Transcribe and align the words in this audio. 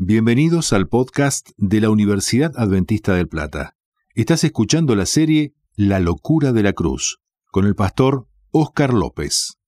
Bienvenidos 0.00 0.72
al 0.72 0.86
podcast 0.86 1.48
de 1.56 1.80
la 1.80 1.90
Universidad 1.90 2.52
Adventista 2.56 3.14
del 3.14 3.26
Plata. 3.26 3.74
Estás 4.14 4.44
escuchando 4.44 4.94
la 4.94 5.06
serie 5.06 5.54
La 5.74 5.98
locura 5.98 6.52
de 6.52 6.62
la 6.62 6.72
cruz 6.72 7.18
con 7.50 7.66
el 7.66 7.74
pastor 7.74 8.28
Óscar 8.52 8.94
López. 8.94 9.58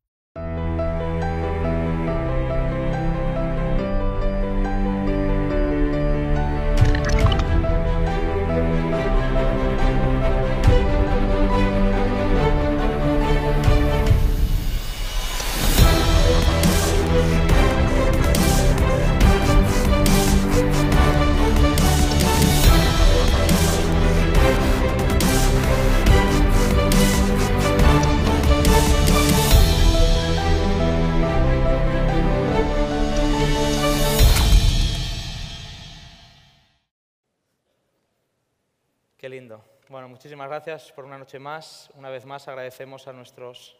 Bueno, 39.90 40.08
muchísimas 40.08 40.48
gracias 40.48 40.92
por 40.92 41.04
una 41.04 41.18
noche 41.18 41.40
más. 41.40 41.90
Una 41.96 42.10
vez 42.10 42.24
más 42.24 42.46
agradecemos 42.46 43.08
a 43.08 43.12
nuestros 43.12 43.76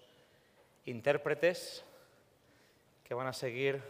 intérpretes 0.84 1.84
que 3.05 3.14
van 3.14 3.28
a 3.28 3.33
seguir 3.33 3.80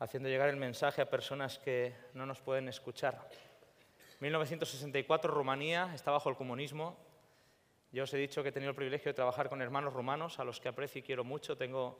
haciendo 0.00 0.28
llegar 0.28 0.50
el 0.50 0.58
mensaje 0.58 1.00
a 1.00 1.08
personas 1.08 1.58
que 1.58 1.94
no 2.12 2.26
nos 2.26 2.42
pueden 2.42 2.68
escuchar. 2.68 3.26
1964, 4.20 5.32
Rumanía 5.32 5.92
está 5.94 6.10
bajo 6.10 6.28
el 6.28 6.36
comunismo. 6.36 6.98
Yo 7.90 8.04
os 8.04 8.12
he 8.12 8.18
dicho 8.18 8.42
que 8.42 8.50
he 8.50 8.52
tenido 8.52 8.68
el 8.68 8.76
privilegio 8.76 9.08
de 9.08 9.16
trabajar 9.16 9.48
con 9.48 9.62
hermanos 9.62 9.94
rumanos, 9.94 10.38
a 10.40 10.44
los 10.44 10.60
que 10.60 10.68
aprecio 10.68 10.98
y 10.98 11.02
quiero 11.02 11.24
mucho. 11.24 11.56
Tengo 11.56 11.98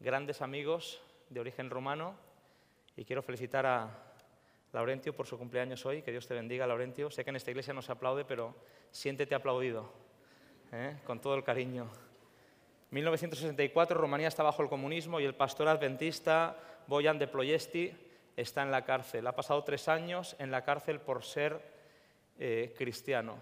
grandes 0.00 0.40
amigos 0.40 1.02
de 1.28 1.40
origen 1.40 1.68
rumano 1.68 2.14
y 2.96 3.04
quiero 3.04 3.20
felicitar 3.20 3.66
a, 3.66 4.13
Laurentio, 4.74 5.14
por 5.14 5.26
su 5.26 5.38
cumpleaños 5.38 5.86
hoy. 5.86 6.02
Que 6.02 6.10
Dios 6.10 6.26
te 6.26 6.34
bendiga, 6.34 6.66
Laurentio. 6.66 7.08
Sé 7.08 7.22
que 7.22 7.30
en 7.30 7.36
esta 7.36 7.52
iglesia 7.52 7.72
no 7.72 7.80
se 7.80 7.92
aplaude, 7.92 8.24
pero 8.24 8.56
siéntete 8.90 9.34
aplaudido, 9.36 9.88
¿eh? 10.72 10.96
con 11.04 11.20
todo 11.20 11.36
el 11.36 11.44
cariño. 11.44 11.88
1964, 12.90 13.96
Rumanía 13.96 14.28
está 14.28 14.42
bajo 14.42 14.62
el 14.62 14.68
comunismo 14.68 15.20
y 15.20 15.24
el 15.24 15.34
pastor 15.36 15.68
adventista 15.68 16.56
Boyan 16.88 17.20
de 17.20 17.28
Ploiesti 17.28 17.92
está 18.36 18.62
en 18.62 18.72
la 18.72 18.84
cárcel. 18.84 19.24
Ha 19.28 19.36
pasado 19.36 19.62
tres 19.62 19.88
años 19.88 20.34
en 20.40 20.50
la 20.50 20.64
cárcel 20.64 21.00
por 21.00 21.22
ser 21.22 21.60
eh, 22.38 22.74
cristiano. 22.76 23.40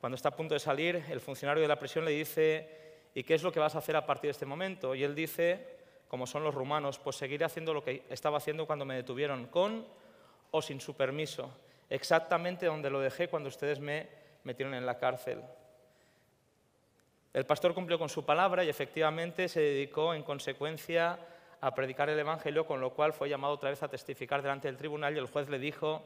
Cuando 0.00 0.14
está 0.14 0.28
a 0.28 0.36
punto 0.36 0.54
de 0.54 0.60
salir, 0.60 1.04
el 1.10 1.20
funcionario 1.20 1.62
de 1.62 1.68
la 1.68 1.78
prisión 1.78 2.04
le 2.04 2.12
dice, 2.12 3.08
¿y 3.14 3.24
qué 3.24 3.34
es 3.34 3.42
lo 3.42 3.50
que 3.50 3.58
vas 3.58 3.74
a 3.74 3.78
hacer 3.78 3.96
a 3.96 4.06
partir 4.06 4.28
de 4.28 4.32
este 4.32 4.46
momento? 4.46 4.94
Y 4.94 5.02
él 5.02 5.14
dice, 5.14 5.76
como 6.06 6.26
son 6.26 6.44
los 6.44 6.54
rumanos, 6.54 7.00
pues 7.00 7.16
seguiré 7.16 7.44
haciendo 7.44 7.74
lo 7.74 7.82
que 7.82 8.04
estaba 8.10 8.38
haciendo 8.38 8.66
cuando 8.66 8.84
me 8.84 8.94
detuvieron, 8.94 9.46
con 9.46 10.03
o 10.56 10.62
sin 10.62 10.80
su 10.80 10.94
permiso, 10.94 11.50
exactamente 11.90 12.66
donde 12.66 12.88
lo 12.88 13.00
dejé 13.00 13.26
cuando 13.26 13.48
ustedes 13.48 13.80
me 13.80 14.06
metieron 14.44 14.72
en 14.74 14.86
la 14.86 14.98
cárcel. 14.98 15.42
El 17.32 17.44
pastor 17.44 17.74
cumplió 17.74 17.98
con 17.98 18.08
su 18.08 18.24
palabra 18.24 18.62
y 18.62 18.68
efectivamente 18.68 19.48
se 19.48 19.58
dedicó 19.58 20.14
en 20.14 20.22
consecuencia 20.22 21.18
a 21.60 21.74
predicar 21.74 22.08
el 22.08 22.20
Evangelio, 22.20 22.66
con 22.66 22.80
lo 22.80 22.90
cual 22.90 23.12
fue 23.12 23.28
llamado 23.28 23.54
otra 23.54 23.70
vez 23.70 23.82
a 23.82 23.88
testificar 23.88 24.42
delante 24.42 24.68
del 24.68 24.76
tribunal 24.76 25.16
y 25.16 25.18
el 25.18 25.26
juez 25.26 25.48
le 25.48 25.58
dijo, 25.58 26.02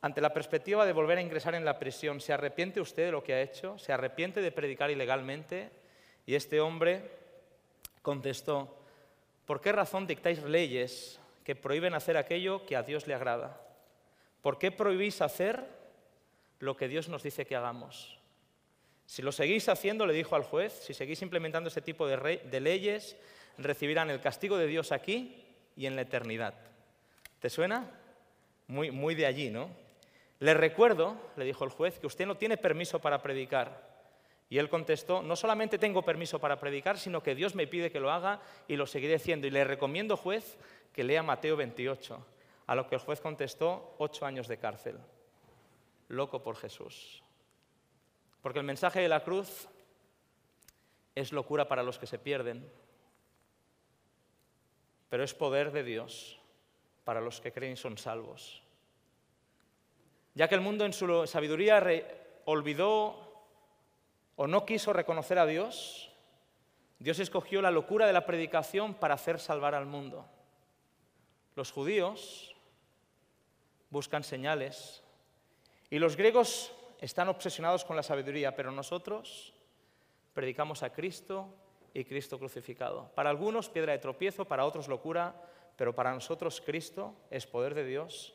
ante 0.00 0.22
la 0.22 0.32
perspectiva 0.32 0.86
de 0.86 0.94
volver 0.94 1.18
a 1.18 1.22
ingresar 1.22 1.54
en 1.54 1.66
la 1.66 1.78
prisión, 1.78 2.22
¿se 2.22 2.32
arrepiente 2.32 2.80
usted 2.80 3.04
de 3.04 3.12
lo 3.12 3.22
que 3.22 3.34
ha 3.34 3.42
hecho? 3.42 3.78
¿Se 3.78 3.92
arrepiente 3.92 4.40
de 4.40 4.50
predicar 4.50 4.90
ilegalmente? 4.90 5.68
Y 6.24 6.36
este 6.36 6.58
hombre 6.58 7.10
contestó, 8.00 8.78
¿por 9.44 9.60
qué 9.60 9.72
razón 9.72 10.06
dictáis 10.06 10.42
leyes 10.42 11.20
que 11.44 11.56
prohíben 11.56 11.94
hacer 11.94 12.16
aquello 12.16 12.66
que 12.66 12.76
a 12.76 12.82
Dios 12.82 13.06
le 13.06 13.14
agrada? 13.14 13.60
¿Por 14.42 14.58
qué 14.58 14.70
prohibís 14.70 15.20
hacer 15.20 15.64
lo 16.58 16.76
que 16.76 16.88
Dios 16.88 17.08
nos 17.08 17.22
dice 17.22 17.46
que 17.46 17.56
hagamos? 17.56 18.18
Si 19.06 19.22
lo 19.22 19.32
seguís 19.32 19.68
haciendo, 19.68 20.06
le 20.06 20.14
dijo 20.14 20.36
al 20.36 20.44
juez, 20.44 20.72
si 20.72 20.94
seguís 20.94 21.20
implementando 21.22 21.68
ese 21.68 21.82
tipo 21.82 22.06
de, 22.06 22.60
leyes, 22.60 23.16
recibirán 23.58 24.08
el 24.08 24.20
castigo 24.20 24.56
de 24.56 24.68
Dios 24.68 24.92
aquí 24.92 25.44
y 25.76 25.86
en 25.86 25.96
la 25.96 26.02
eternidad. 26.02 26.54
¿Te 27.40 27.50
suena? 27.50 27.90
Muy, 28.68 28.92
muy 28.92 29.16
de 29.16 29.26
allí, 29.26 29.50
¿no? 29.50 29.68
Le 30.38 30.54
recuerdo, 30.54 31.16
le 31.36 31.44
dijo 31.44 31.64
el 31.64 31.70
juez, 31.70 31.98
que 31.98 32.06
usted 32.06 32.24
no 32.24 32.36
tiene 32.36 32.56
permiso 32.56 33.00
para 33.00 33.20
predicar. 33.20 33.89
Y 34.50 34.58
él 34.58 34.68
contestó, 34.68 35.22
no 35.22 35.36
solamente 35.36 35.78
tengo 35.78 36.02
permiso 36.02 36.40
para 36.40 36.58
predicar, 36.58 36.98
sino 36.98 37.22
que 37.22 37.36
Dios 37.36 37.54
me 37.54 37.68
pide 37.68 37.92
que 37.92 38.00
lo 38.00 38.10
haga 38.10 38.40
y 38.66 38.74
lo 38.74 38.84
seguiré 38.84 39.14
haciendo. 39.14 39.46
Y 39.46 39.50
le 39.50 39.62
recomiendo, 39.62 40.16
juez, 40.16 40.58
que 40.92 41.04
lea 41.04 41.22
Mateo 41.22 41.56
28, 41.56 42.26
a 42.66 42.74
lo 42.74 42.88
que 42.88 42.96
el 42.96 43.00
juez 43.00 43.20
contestó, 43.20 43.94
ocho 43.98 44.26
años 44.26 44.48
de 44.48 44.58
cárcel. 44.58 44.98
Loco 46.08 46.42
por 46.42 46.56
Jesús. 46.56 47.22
Porque 48.42 48.58
el 48.58 48.64
mensaje 48.64 49.00
de 49.00 49.08
la 49.08 49.22
cruz 49.22 49.68
es 51.14 51.32
locura 51.32 51.68
para 51.68 51.84
los 51.84 52.00
que 52.00 52.08
se 52.08 52.18
pierden, 52.18 52.68
pero 55.08 55.22
es 55.22 55.32
poder 55.32 55.70
de 55.70 55.84
Dios 55.84 56.40
para 57.04 57.20
los 57.20 57.40
que 57.40 57.52
creen 57.52 57.74
y 57.74 57.76
son 57.76 57.96
salvos. 57.98 58.64
Ya 60.34 60.48
que 60.48 60.56
el 60.56 60.60
mundo 60.60 60.84
en 60.84 60.92
su 60.92 61.24
sabiduría 61.28 61.80
olvidó 62.46 63.29
o 64.40 64.46
no 64.46 64.64
quiso 64.64 64.94
reconocer 64.94 65.38
a 65.38 65.44
Dios, 65.44 66.10
Dios 66.98 67.18
escogió 67.18 67.60
la 67.60 67.70
locura 67.70 68.06
de 68.06 68.14
la 68.14 68.24
predicación 68.24 68.94
para 68.94 69.12
hacer 69.12 69.38
salvar 69.38 69.74
al 69.74 69.84
mundo. 69.84 70.26
Los 71.56 71.70
judíos 71.70 72.56
buscan 73.90 74.24
señales 74.24 75.02
y 75.90 75.98
los 75.98 76.16
griegos 76.16 76.72
están 77.02 77.28
obsesionados 77.28 77.84
con 77.84 77.96
la 77.96 78.02
sabiduría, 78.02 78.56
pero 78.56 78.72
nosotros 78.72 79.52
predicamos 80.32 80.82
a 80.82 80.90
Cristo 80.90 81.54
y 81.92 82.06
Cristo 82.06 82.38
crucificado. 82.38 83.10
Para 83.14 83.28
algunos 83.28 83.68
piedra 83.68 83.92
de 83.92 83.98
tropiezo, 83.98 84.46
para 84.46 84.64
otros 84.64 84.88
locura, 84.88 85.34
pero 85.76 85.94
para 85.94 86.14
nosotros 86.14 86.62
Cristo 86.64 87.14
es 87.30 87.46
poder 87.46 87.74
de 87.74 87.84
Dios 87.84 88.32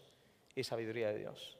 y 0.54 0.64
sabiduría 0.64 1.08
de 1.08 1.18
Dios. 1.18 1.58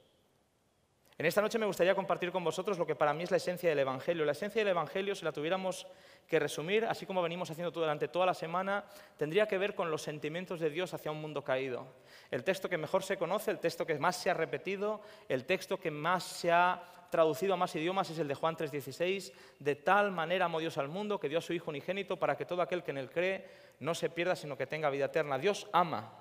En 1.18 1.24
esta 1.24 1.40
noche 1.40 1.58
me 1.58 1.64
gustaría 1.64 1.94
compartir 1.94 2.30
con 2.30 2.44
vosotros 2.44 2.78
lo 2.78 2.86
que 2.86 2.94
para 2.94 3.14
mí 3.14 3.22
es 3.22 3.30
la 3.30 3.38
esencia 3.38 3.70
del 3.70 3.78
Evangelio. 3.78 4.26
La 4.26 4.32
esencia 4.32 4.60
del 4.60 4.68
Evangelio, 4.68 5.14
si 5.14 5.24
la 5.24 5.32
tuviéramos 5.32 5.86
que 6.28 6.38
resumir, 6.38 6.84
así 6.84 7.06
como 7.06 7.22
venimos 7.22 7.50
haciendo 7.50 7.70
durante 7.70 8.08
toda 8.08 8.26
la 8.26 8.34
semana, 8.34 8.84
tendría 9.16 9.48
que 9.48 9.56
ver 9.56 9.74
con 9.74 9.90
los 9.90 10.02
sentimientos 10.02 10.60
de 10.60 10.68
Dios 10.68 10.92
hacia 10.92 11.10
un 11.10 11.22
mundo 11.22 11.42
caído. 11.42 11.86
El 12.30 12.44
texto 12.44 12.68
que 12.68 12.76
mejor 12.76 13.02
se 13.02 13.16
conoce, 13.16 13.50
el 13.50 13.60
texto 13.60 13.86
que 13.86 13.98
más 13.98 14.16
se 14.16 14.28
ha 14.28 14.34
repetido, 14.34 15.00
el 15.26 15.46
texto 15.46 15.78
que 15.80 15.90
más 15.90 16.22
se 16.22 16.52
ha 16.52 16.82
traducido 17.10 17.54
a 17.54 17.56
más 17.56 17.74
idiomas 17.74 18.10
es 18.10 18.18
el 18.18 18.28
de 18.28 18.34
Juan 18.34 18.54
3:16. 18.54 19.32
De 19.58 19.74
tal 19.74 20.12
manera 20.12 20.44
amó 20.44 20.60
Dios 20.60 20.76
al 20.76 20.88
mundo 20.88 21.18
que 21.18 21.30
dio 21.30 21.38
a 21.38 21.42
su 21.42 21.54
Hijo 21.54 21.70
unigénito 21.70 22.18
para 22.18 22.36
que 22.36 22.44
todo 22.44 22.60
aquel 22.60 22.82
que 22.82 22.90
en 22.90 22.98
él 22.98 23.10
cree 23.10 23.48
no 23.80 23.94
se 23.94 24.10
pierda, 24.10 24.36
sino 24.36 24.58
que 24.58 24.66
tenga 24.66 24.90
vida 24.90 25.06
eterna. 25.06 25.38
Dios 25.38 25.66
ama, 25.72 26.12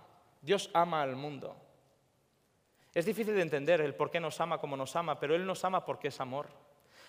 Dios 0.41 0.69
ama 0.73 1.01
al 1.01 1.17
mundo. 1.17 1.65
Es 2.95 3.06
difícil 3.06 3.35
de 3.35 3.41
entender 3.41 3.81
el 3.81 3.94
por 3.94 4.09
qué 4.09 4.22
nos 4.22 4.39
ama 4.39 4.57
como 4.57 4.78
nos 4.78 4.95
ama, 4.95 5.19
pero 5.19 5.35
Él 5.35 5.45
nos 5.45 5.66
ama 5.66 5.83
porque 5.83 6.07
es 6.07 6.19
amor. 6.22 6.47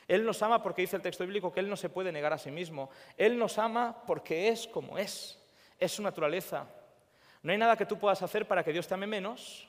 Él 0.08 0.24
nos 0.24 0.42
ama 0.42 0.60
porque 0.60 0.82
dice 0.82 0.96
el 0.96 1.02
texto 1.02 1.24
bíblico 1.24 1.52
que 1.52 1.60
Él 1.60 1.70
no 1.70 1.76
se 1.76 1.88
puede 1.88 2.10
negar 2.10 2.32
a 2.32 2.38
sí 2.38 2.50
mismo. 2.50 2.90
Él 3.16 3.38
nos 3.38 3.56
ama 3.56 4.02
porque 4.04 4.48
es 4.48 4.66
como 4.66 4.98
es. 4.98 5.40
Es 5.78 5.92
su 5.92 6.02
naturaleza. 6.02 6.66
No 7.42 7.52
hay 7.52 7.58
nada 7.58 7.76
que 7.76 7.86
tú 7.86 7.98
puedas 7.98 8.20
hacer 8.20 8.48
para 8.48 8.64
que 8.64 8.72
Dios 8.72 8.88
te 8.88 8.94
ame 8.94 9.06
menos, 9.06 9.68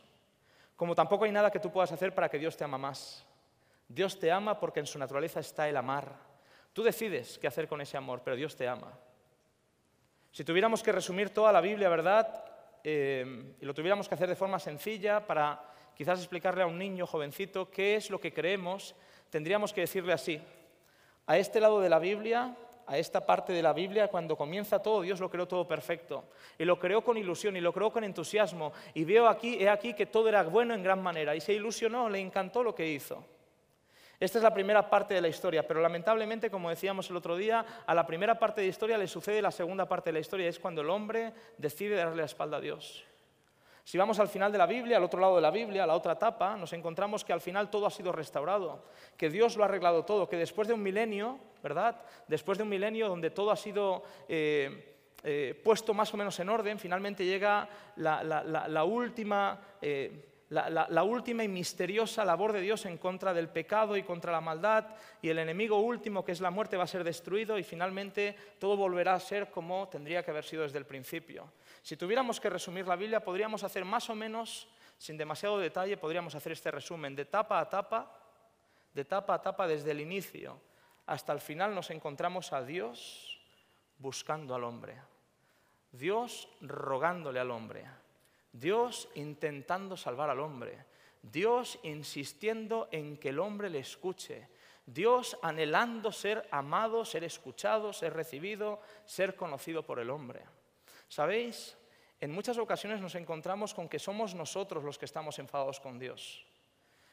como 0.75 0.95
tampoco 0.95 1.25
hay 1.25 1.31
nada 1.31 1.51
que 1.51 1.59
tú 1.59 1.71
puedas 1.71 1.92
hacer 1.92 2.13
para 2.15 2.30
que 2.30 2.39
Dios 2.39 2.57
te 2.57 2.63
ama 2.63 2.80
más. 2.80 3.24
Dios 3.88 4.19
te 4.19 4.31
ama 4.31 4.59
porque 4.59 4.80
en 4.80 4.88
su 4.88 4.97
naturaleza 4.97 5.39
está 5.39 5.69
el 5.69 5.77
amar. 5.77 6.12
Tú 6.74 6.81
decides 6.81 7.38
qué 7.38 7.47
hacer 7.47 7.68
con 7.68 7.80
ese 7.80 7.95
amor, 7.95 8.21
pero 8.24 8.36
Dios 8.36 8.56
te 8.56 8.68
ama. 8.68 8.92
Si 10.31 10.44
tuviéramos 10.44 10.81
que 10.81 10.92
resumir 10.92 11.30
toda 11.31 11.51
la 11.51 11.62
Biblia, 11.62 11.89
¿verdad? 11.89 12.44
Eh, 12.83 13.56
y 13.59 13.65
lo 13.65 13.74
tuviéramos 13.75 14.07
que 14.07 14.15
hacer 14.15 14.30
de 14.30 14.36
forma 14.36 14.57
sencilla 14.59 15.25
para 15.25 15.76
quizás 15.97 16.19
explicarle 16.19 16.61
a 16.61 16.67
un 16.67 16.77
niño 16.77 17.07
jovencito 17.07 17.71
qué 17.71 17.95
es 17.95 18.09
lo 18.11 18.19
que 18.19 18.31
creemos, 18.31 18.95
tendríamos 19.31 19.73
que 19.73 19.81
decirle 19.81 20.13
así, 20.13 20.39
a 21.25 21.38
este 21.38 21.59
lado 21.59 21.81
de 21.81 21.89
la 21.89 21.99
Biblia, 21.99 22.55
a 22.85 22.97
esta 22.97 23.25
parte 23.25 23.51
de 23.51 23.61
la 23.61 23.73
Biblia, 23.73 24.07
cuando 24.07 24.38
comienza 24.38 24.81
todo, 24.81 25.01
Dios 25.01 25.19
lo 25.19 25.29
creó 25.29 25.45
todo 25.47 25.67
perfecto. 25.67 26.23
Y 26.57 26.63
lo 26.63 26.79
creó 26.79 27.03
con 27.03 27.17
ilusión 27.17 27.57
y 27.57 27.61
lo 27.61 27.73
creó 27.73 27.91
con 27.91 28.05
entusiasmo. 28.05 28.71
Y 28.94 29.03
veo 29.03 29.27
aquí, 29.27 29.57
he 29.59 29.67
aquí 29.67 29.94
que 29.94 30.05
todo 30.05 30.29
era 30.29 30.44
bueno 30.44 30.73
en 30.73 30.83
gran 30.83 31.03
manera. 31.03 31.35
Y 31.35 31.41
se 31.41 31.51
ilusionó, 31.51 32.07
le 32.09 32.19
encantó 32.19 32.63
lo 32.63 32.73
que 32.73 32.88
hizo. 32.88 33.25
Esta 34.19 34.39
es 34.39 34.44
la 34.44 34.53
primera 34.53 34.89
parte 34.89 35.13
de 35.13 35.21
la 35.21 35.27
historia, 35.27 35.67
pero 35.67 35.81
lamentablemente, 35.81 36.49
como 36.49 36.69
decíamos 36.69 37.09
el 37.09 37.17
otro 37.17 37.35
día, 37.35 37.65
a 37.85 37.94
la 37.94 38.07
primera 38.07 38.39
parte 38.39 38.61
de 38.61 38.67
la 38.67 38.71
historia 38.71 38.97
le 38.97 39.07
sucede 39.07 39.41
la 39.41 39.51
segunda 39.51 39.88
parte 39.88 40.09
de 40.09 40.13
la 40.13 40.19
historia, 40.19 40.47
es 40.47 40.57
cuando 40.57 40.81
el 40.81 40.89
hombre 40.89 41.33
decide 41.57 41.95
darle 41.95 42.15
la 42.15 42.25
espalda 42.25 42.57
a 42.57 42.61
Dios. 42.61 43.05
Si 43.88 43.98
vamos 43.98 44.19
al 44.19 44.28
final 44.28 44.51
de 44.51 44.57
la 44.57 44.66
Biblia, 44.66 44.98
al 44.98 45.06
otro 45.06 45.22
lado 45.22 45.38
de 45.38 45.42
la 45.42 45.50
Biblia, 45.50 45.86
a 45.86 45.88
la 45.88 45.95
otra 45.95 46.12
etapa, 46.12 46.57
nos 46.57 46.74
encontramos 46.74 47.24
que 47.24 47.31
al 47.31 47.39
final 47.39 47.69
todo 47.69 47.86
ha 47.86 47.89
sido 47.89 48.12
restaurado, 48.12 48.84
que 49.16 49.30
Dios 49.30 49.56
lo 49.56 49.63
ha 49.63 49.68
arreglado 49.68 50.04
todo, 50.04 50.28
que 50.28 50.36
después 50.36 50.68
de 50.68 50.74
un 50.74 50.84
milenio, 50.84 51.39
¿verdad? 51.63 51.95
Después 52.28 52.57
de 52.57 52.66
un 52.66 52.69
milenio 52.69 53.07
donde 53.07 53.30
todo 53.30 53.50
ha 53.50 53.56
sido 53.56 54.04
eh, 54.28 54.94
eh, 55.24 55.57
puesto 55.63 55.94
más 55.94 56.13
o 56.13 56.18
menos 56.18 56.38
en 56.42 56.50
orden, 56.50 56.78
finalmente 56.78 57.24
llega 57.24 57.69
la, 57.95 58.84
última... 58.84 59.57
Eh, 59.81 60.33
la, 60.50 61.04
última 61.04 61.45
y 61.45 61.48
misteriosa 61.48 62.25
labor 62.25 62.51
de 62.51 62.60
Dios 62.60 62.86
en 62.86 62.98
contra 62.98 63.33
del 63.33 63.48
pecado 63.48 63.95
y 63.95 64.04
contra 64.04 64.33
la 64.33 64.42
maldad, 64.42 64.86
y 65.22 65.30
el 65.30 65.40
enemigo 65.40 65.80
último, 65.80 66.25
que 66.25 66.33
es 66.33 66.42
la 66.42 66.51
muerte, 66.51 66.75
va 66.75 66.83
a 66.83 66.88
ser 66.88 67.06
destruido 67.06 67.57
y 67.57 67.63
finalmente 67.63 68.36
todo 68.60 68.75
volverá 68.75 69.13
a 69.13 69.19
ser 69.22 69.50
como 69.50 69.88
tendría 69.88 70.24
que 70.24 70.31
haber 70.31 70.44
sido 70.44 70.63
desde 70.63 70.78
el 70.78 70.86
principio. 70.86 71.50
Si 71.88 71.95
tuviéramos 71.95 72.42
que 72.42 72.50
resumir 72.50 72.86
la 72.86 72.98
Biblia, 72.98 73.24
podríamos 73.24 73.63
hacer 73.63 73.86
más 73.86 74.10
o 74.10 74.13
menos, 74.13 74.68
sin 74.98 75.16
demasiado 75.16 75.57
detalle, 75.57 75.95
podríamos 75.95 76.36
hacer 76.36 76.51
este 76.51 76.69
resumen. 76.69 77.16
De 77.16 77.24
tapa 77.24 77.62
a 77.62 77.69
tapa, 77.69 78.12
de 78.94 79.06
tapa 79.06 79.36
a 79.36 79.42
tapa 79.42 79.66
desde 79.66 79.92
el 79.92 80.01
inicio 80.01 80.60
hasta 81.06 81.31
el 81.31 81.39
final 81.39 81.74
nos 81.74 81.89
encontramos 81.89 82.51
a 82.51 82.62
Dios 82.62 83.39
buscando 84.00 84.54
al 84.54 84.66
hombre, 84.66 84.98
Dios 85.94 86.50
rogándole 86.60 87.39
al 87.39 87.51
hombre. 87.51 87.86
Dios 88.51 89.07
intentando 89.16 89.95
salvar 89.95 90.30
al 90.30 90.42
hombre, 90.42 90.83
Dios 91.22 91.80
insistiendo 91.83 92.90
en 92.92 93.16
que 93.16 93.30
el 93.30 93.40
hombre 93.40 93.69
le 93.69 93.80
escuche, 93.80 94.50
Dios 94.86 95.40
anhelando 95.42 96.12
ser 96.12 96.50
amado, 96.51 97.06
ser 97.06 97.24
escuchado, 97.24 97.94
ser 97.94 98.13
recibido, 98.13 98.81
ser 99.06 99.38
conocido 99.38 99.86
por 99.86 100.00
el 100.00 100.10
hombre. 100.10 100.44
¿Sabéis? 101.07 101.77
En 102.19 102.31
muchas 102.31 102.57
ocasiones 102.57 103.00
nos 103.00 103.15
encontramos 103.15 103.74
con 103.74 103.88
que 103.88 104.00
somos 104.00 104.33
nosotros 104.33 104.83
los 104.83 104.98
que 104.98 105.06
estamos 105.06 105.38
enfadados 105.38 105.80
con 105.80 106.00
Dios. 106.00 106.46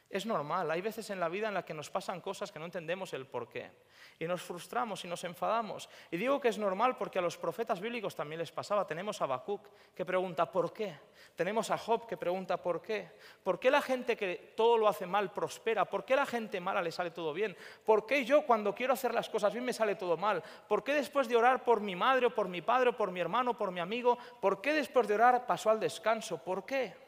Es 0.09 0.25
normal, 0.25 0.69
hay 0.69 0.81
veces 0.81 1.09
en 1.09 1.19
la 1.19 1.27
vida 1.27 1.47
en 1.47 1.55
las 1.55 1.65
que 1.65 1.73
nos 1.73 1.89
pasan 1.89 2.21
cosas 2.21 2.51
que 2.51 2.59
no 2.59 2.65
entendemos 2.65 3.11
el 3.13 3.25
por 3.25 3.49
qué. 3.49 3.71
Y 4.19 4.25
nos 4.25 4.41
frustramos 4.41 5.03
y 5.03 5.07
nos 5.07 5.23
enfadamos. 5.23 5.89
Y 6.11 6.17
digo 6.17 6.39
que 6.39 6.47
es 6.47 6.57
normal 6.57 6.95
porque 6.95 7.19
a 7.19 7.21
los 7.21 7.37
profetas 7.37 7.81
bíblicos 7.81 8.15
también 8.15 8.39
les 8.39 8.51
pasaba. 8.51 8.85
Tenemos 8.87 9.19
a 9.19 9.25
Habacuc 9.25 9.67
que 9.93 10.05
pregunta 10.05 10.49
¿por 10.49 10.71
qué? 10.71 10.97
Tenemos 11.35 11.69
a 11.71 11.77
Job 11.77 12.07
que 12.07 12.15
pregunta 12.15 12.55
¿por 12.57 12.81
qué? 12.81 13.09
¿Por 13.43 13.59
qué 13.59 13.69
la 13.69 13.81
gente 13.81 14.15
que 14.15 14.53
todo 14.55 14.77
lo 14.77 14.87
hace 14.87 15.05
mal 15.05 15.33
prospera? 15.33 15.85
¿Por 15.85 16.05
qué 16.05 16.15
la 16.15 16.25
gente 16.25 16.61
mala 16.61 16.81
le 16.81 16.91
sale 16.91 17.11
todo 17.11 17.33
bien? 17.33 17.57
¿Por 17.83 18.05
qué 18.05 18.23
yo 18.23 18.45
cuando 18.45 18.73
quiero 18.73 18.93
hacer 18.93 19.13
las 19.13 19.27
cosas 19.27 19.51
bien 19.51 19.65
me 19.65 19.73
sale 19.73 19.95
todo 19.95 20.15
mal? 20.15 20.41
¿Por 20.67 20.83
qué 20.83 20.93
después 20.93 21.27
de 21.27 21.35
orar 21.35 21.63
por 21.63 21.81
mi 21.81 21.95
madre 21.95 22.27
o 22.27 22.33
por 22.33 22.47
mi 22.47 22.61
padre 22.61 22.91
o 22.91 22.95
por 22.95 23.11
mi 23.11 23.19
hermano, 23.19 23.57
por 23.57 23.71
mi 23.71 23.81
amigo, 23.81 24.17
por 24.39 24.61
qué 24.61 24.71
después 24.71 25.07
de 25.07 25.15
orar 25.15 25.45
pasó 25.45 25.71
al 25.71 25.79
descanso? 25.79 26.37
¿Por 26.37 26.65
qué? 26.65 27.04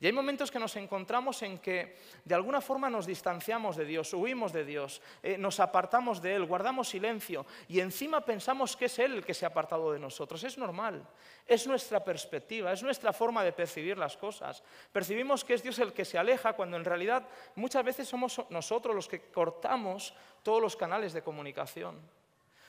Y 0.00 0.06
hay 0.06 0.12
momentos 0.12 0.50
que 0.50 0.60
nos 0.60 0.76
encontramos 0.76 1.42
en 1.42 1.58
que 1.58 1.96
de 2.24 2.34
alguna 2.34 2.60
forma 2.60 2.88
nos 2.88 3.04
distanciamos 3.04 3.76
de 3.76 3.84
Dios, 3.84 4.14
huimos 4.14 4.52
de 4.52 4.64
Dios, 4.64 5.02
eh, 5.24 5.36
nos 5.36 5.58
apartamos 5.58 6.22
de 6.22 6.36
Él, 6.36 6.44
guardamos 6.44 6.88
silencio 6.88 7.44
y 7.66 7.80
encima 7.80 8.20
pensamos 8.20 8.76
que 8.76 8.84
es 8.84 8.96
Él 9.00 9.14
el 9.14 9.24
que 9.24 9.34
se 9.34 9.44
ha 9.44 9.48
apartado 9.48 9.92
de 9.92 9.98
nosotros. 9.98 10.44
Es 10.44 10.56
normal, 10.56 11.04
es 11.44 11.66
nuestra 11.66 12.04
perspectiva, 12.04 12.72
es 12.72 12.82
nuestra 12.84 13.12
forma 13.12 13.42
de 13.42 13.52
percibir 13.52 13.98
las 13.98 14.16
cosas. 14.16 14.62
Percibimos 14.92 15.44
que 15.44 15.54
es 15.54 15.64
Dios 15.64 15.80
el 15.80 15.92
que 15.92 16.04
se 16.04 16.16
aleja 16.16 16.52
cuando 16.52 16.76
en 16.76 16.84
realidad 16.84 17.26
muchas 17.56 17.84
veces 17.84 18.06
somos 18.08 18.40
nosotros 18.50 18.94
los 18.94 19.08
que 19.08 19.32
cortamos 19.32 20.14
todos 20.44 20.62
los 20.62 20.76
canales 20.76 21.12
de 21.12 21.22
comunicación. 21.22 22.17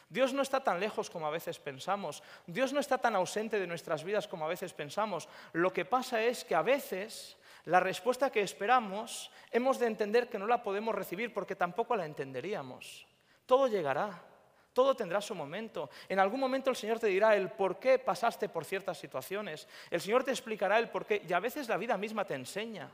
Dios 0.10 0.34
no 0.34 0.42
está 0.42 0.64
tan 0.64 0.80
lejos 0.80 1.10
como 1.10 1.28
a 1.28 1.32
veces 1.32 1.60
pensamos. 1.60 2.24
Dios 2.48 2.74
no 2.74 2.80
está 2.80 2.98
tan 2.98 3.16
ausente 3.16 3.60
de 3.60 3.68
nuestras 3.68 4.04
vidas 4.04 4.28
como 4.28 4.46
a 4.46 4.50
veces 4.50 4.74
pensamos. 4.74 5.30
Lo 5.54 5.72
que 5.72 5.86
pasa 5.86 6.22
es 6.24 6.44
que 6.44 6.56
a 6.56 6.64
veces 6.64 7.38
la 7.66 7.80
respuesta 7.80 8.32
que 8.32 8.42
esperamos 8.42 9.30
hemos 9.52 9.78
de 9.78 9.86
entender 9.86 10.28
que 10.28 10.40
no 10.40 10.48
la 10.48 10.64
podemos 10.64 10.96
recibir 10.96 11.32
porque 11.32 11.56
tampoco 11.56 11.96
la 11.96 12.06
entenderíamos. 12.06 13.06
Todo 13.46 13.68
llegará. 13.68 14.24
Todo 14.74 14.96
tendrá 14.96 15.22
su 15.22 15.36
momento. 15.36 15.90
En 16.08 16.20
algún 16.20 16.40
momento 16.40 16.70
el 16.70 16.76
Señor 16.76 17.00
te 17.00 17.08
dirá 17.08 17.36
el 17.36 17.52
por 17.52 17.80
qué 17.80 18.00
pasaste 18.00 18.50
por 18.50 18.66
ciertas 18.66 18.98
situaciones. 18.98 19.68
El 19.92 20.02
Señor 20.02 20.24
te 20.24 20.32
explicará 20.32 20.80
el 20.80 20.90
por 20.90 21.06
qué. 21.06 21.24
Y 21.28 21.34
a 21.34 21.40
veces 21.40 21.68
la 21.68 21.78
vida 21.78 21.98
misma 21.98 22.26
te 22.26 22.34
enseña. 22.34 22.90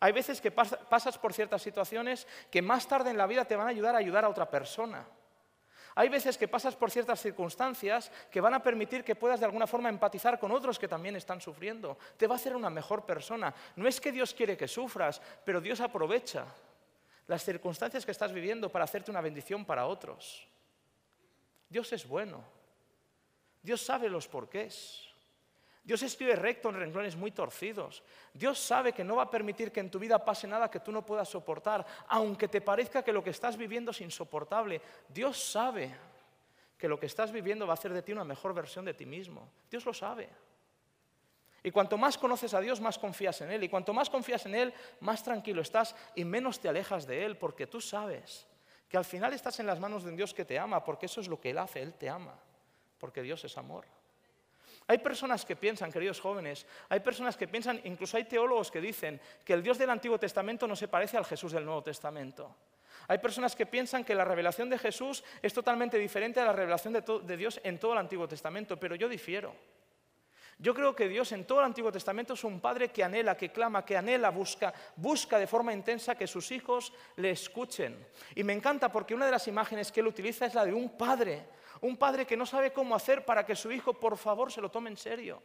Hay 0.00 0.12
veces 0.12 0.40
que 0.40 0.50
pasas 0.50 1.18
por 1.18 1.32
ciertas 1.32 1.62
situaciones 1.62 2.26
que 2.50 2.62
más 2.62 2.86
tarde 2.86 3.10
en 3.10 3.18
la 3.18 3.26
vida 3.26 3.44
te 3.44 3.56
van 3.56 3.66
a 3.66 3.70
ayudar 3.70 3.94
a 3.94 3.98
ayudar 3.98 4.24
a 4.24 4.28
otra 4.28 4.50
persona. 4.50 5.06
Hay 5.94 6.08
veces 6.08 6.38
que 6.38 6.48
pasas 6.48 6.76
por 6.76 6.90
ciertas 6.90 7.20
circunstancias 7.20 8.10
que 8.30 8.40
van 8.40 8.54
a 8.54 8.62
permitir 8.62 9.04
que 9.04 9.16
puedas 9.16 9.40
de 9.40 9.46
alguna 9.46 9.66
forma 9.66 9.88
empatizar 9.88 10.38
con 10.38 10.52
otros 10.52 10.78
que 10.78 10.88
también 10.88 11.16
están 11.16 11.40
sufriendo. 11.40 11.98
Te 12.16 12.26
va 12.26 12.34
a 12.34 12.36
hacer 12.36 12.54
una 12.54 12.70
mejor 12.70 13.04
persona. 13.04 13.54
No 13.76 13.88
es 13.88 14.00
que 14.00 14.12
Dios 14.12 14.34
quiere 14.34 14.56
que 14.56 14.68
sufras, 14.68 15.20
pero 15.44 15.60
Dios 15.60 15.80
aprovecha 15.80 16.46
las 17.26 17.44
circunstancias 17.44 18.04
que 18.04 18.12
estás 18.12 18.32
viviendo 18.32 18.70
para 18.70 18.84
hacerte 18.84 19.10
una 19.10 19.20
bendición 19.20 19.64
para 19.64 19.86
otros. 19.86 20.46
Dios 21.68 21.92
es 21.92 22.06
bueno. 22.06 22.42
Dios 23.62 23.82
sabe 23.82 24.08
los 24.08 24.26
porqués. 24.26 25.07
Dios 25.88 26.02
escribe 26.02 26.36
recto 26.36 26.68
en 26.68 26.74
renglones 26.74 27.16
muy 27.16 27.30
torcidos. 27.30 28.02
Dios 28.34 28.58
sabe 28.58 28.92
que 28.92 29.02
no 29.02 29.16
va 29.16 29.22
a 29.22 29.30
permitir 29.30 29.72
que 29.72 29.80
en 29.80 29.90
tu 29.90 29.98
vida 29.98 30.22
pase 30.22 30.46
nada 30.46 30.70
que 30.70 30.80
tú 30.80 30.92
no 30.92 31.00
puedas 31.00 31.30
soportar, 31.30 31.86
aunque 32.08 32.46
te 32.46 32.60
parezca 32.60 33.02
que 33.02 33.10
lo 33.10 33.24
que 33.24 33.30
estás 33.30 33.56
viviendo 33.56 33.92
es 33.92 34.02
insoportable. 34.02 34.82
Dios 35.08 35.42
sabe 35.42 35.96
que 36.76 36.88
lo 36.88 37.00
que 37.00 37.06
estás 37.06 37.32
viviendo 37.32 37.66
va 37.66 37.72
a 37.72 37.80
hacer 37.80 37.94
de 37.94 38.02
ti 38.02 38.12
una 38.12 38.22
mejor 38.22 38.52
versión 38.52 38.84
de 38.84 38.92
ti 38.92 39.06
mismo. 39.06 39.48
Dios 39.70 39.86
lo 39.86 39.94
sabe. 39.94 40.28
Y 41.62 41.70
cuanto 41.70 41.96
más 41.96 42.18
conoces 42.18 42.52
a 42.52 42.60
Dios, 42.60 42.82
más 42.82 42.98
confías 42.98 43.40
en 43.40 43.50
Él. 43.50 43.64
Y 43.64 43.70
cuanto 43.70 43.94
más 43.94 44.10
confías 44.10 44.44
en 44.44 44.56
Él, 44.56 44.74
más 45.00 45.22
tranquilo 45.24 45.62
estás 45.62 45.96
y 46.14 46.22
menos 46.22 46.60
te 46.60 46.68
alejas 46.68 47.06
de 47.06 47.24
Él, 47.24 47.38
porque 47.38 47.66
tú 47.66 47.80
sabes 47.80 48.46
que 48.90 48.98
al 48.98 49.06
final 49.06 49.32
estás 49.32 49.58
en 49.58 49.66
las 49.66 49.80
manos 49.80 50.04
de 50.04 50.10
un 50.10 50.16
Dios 50.16 50.34
que 50.34 50.44
te 50.44 50.58
ama, 50.58 50.84
porque 50.84 51.06
eso 51.06 51.22
es 51.22 51.28
lo 51.28 51.40
que 51.40 51.48
Él 51.48 51.56
hace, 51.56 51.80
Él 51.80 51.94
te 51.94 52.10
ama, 52.10 52.38
porque 52.98 53.22
Dios 53.22 53.42
es 53.44 53.56
amor. 53.56 53.86
Hay 54.90 54.98
personas 54.98 55.44
que 55.44 55.54
piensan, 55.54 55.92
queridos 55.92 56.18
jóvenes, 56.18 56.66
hay 56.88 57.00
personas 57.00 57.36
que 57.36 57.46
piensan, 57.46 57.78
incluso 57.84 58.16
hay 58.16 58.24
teólogos 58.24 58.70
que 58.70 58.80
dicen 58.80 59.20
que 59.44 59.52
el 59.52 59.62
Dios 59.62 59.76
del 59.76 59.90
Antiguo 59.90 60.18
Testamento 60.18 60.66
no 60.66 60.74
se 60.74 60.88
parece 60.88 61.18
al 61.18 61.26
Jesús 61.26 61.52
del 61.52 61.66
Nuevo 61.66 61.82
Testamento. 61.82 62.56
Hay 63.06 63.18
personas 63.18 63.54
que 63.54 63.66
piensan 63.66 64.02
que 64.02 64.14
la 64.14 64.24
revelación 64.24 64.70
de 64.70 64.78
Jesús 64.78 65.22
es 65.42 65.52
totalmente 65.52 65.98
diferente 65.98 66.40
a 66.40 66.46
la 66.46 66.54
revelación 66.54 66.94
de, 66.94 67.36
Dios 67.36 67.60
en 67.64 67.78
todo 67.78 67.92
el 67.92 67.98
Antiguo 67.98 68.26
Testamento, 68.26 68.78
pero 68.78 68.94
yo 68.94 69.10
difiero. 69.10 69.54
Yo 70.58 70.74
creo 70.74 70.94
que 70.94 71.08
Dios 71.08 71.30
en 71.32 71.46
todo 71.46 71.60
el 71.60 71.66
Antiguo 71.66 71.92
Testamento 71.92 72.34
es 72.34 72.42
un 72.42 72.60
padre 72.60 72.88
que 72.88 73.04
anhela, 73.04 73.36
que 73.36 73.52
clama, 73.52 73.84
que 73.84 73.96
anhela, 73.96 74.30
busca, 74.30 74.74
busca 74.96 75.38
de 75.38 75.46
forma 75.46 75.72
intensa 75.72 76.16
que 76.16 76.26
sus 76.26 76.50
hijos 76.50 76.92
le 77.16 77.30
escuchen. 77.30 78.06
Y 78.34 78.42
me 78.42 78.52
encanta 78.52 78.90
porque 78.90 79.14
una 79.14 79.26
de 79.26 79.32
las 79.32 79.46
imágenes 79.46 79.92
que 79.92 80.00
él 80.00 80.08
utiliza 80.08 80.46
es 80.46 80.54
la 80.54 80.64
de 80.64 80.74
un 80.74 80.96
padre 80.96 81.46
un 81.80 81.96
padre 81.96 82.26
que 82.26 82.36
no 82.36 82.46
sabe 82.46 82.72
cómo 82.72 82.94
hacer 82.94 83.24
para 83.24 83.44
que 83.44 83.56
su 83.56 83.70
hijo, 83.70 83.94
por 83.94 84.16
favor, 84.16 84.52
se 84.52 84.60
lo 84.60 84.70
tome 84.70 84.90
en 84.90 84.96
serio. 84.96 85.42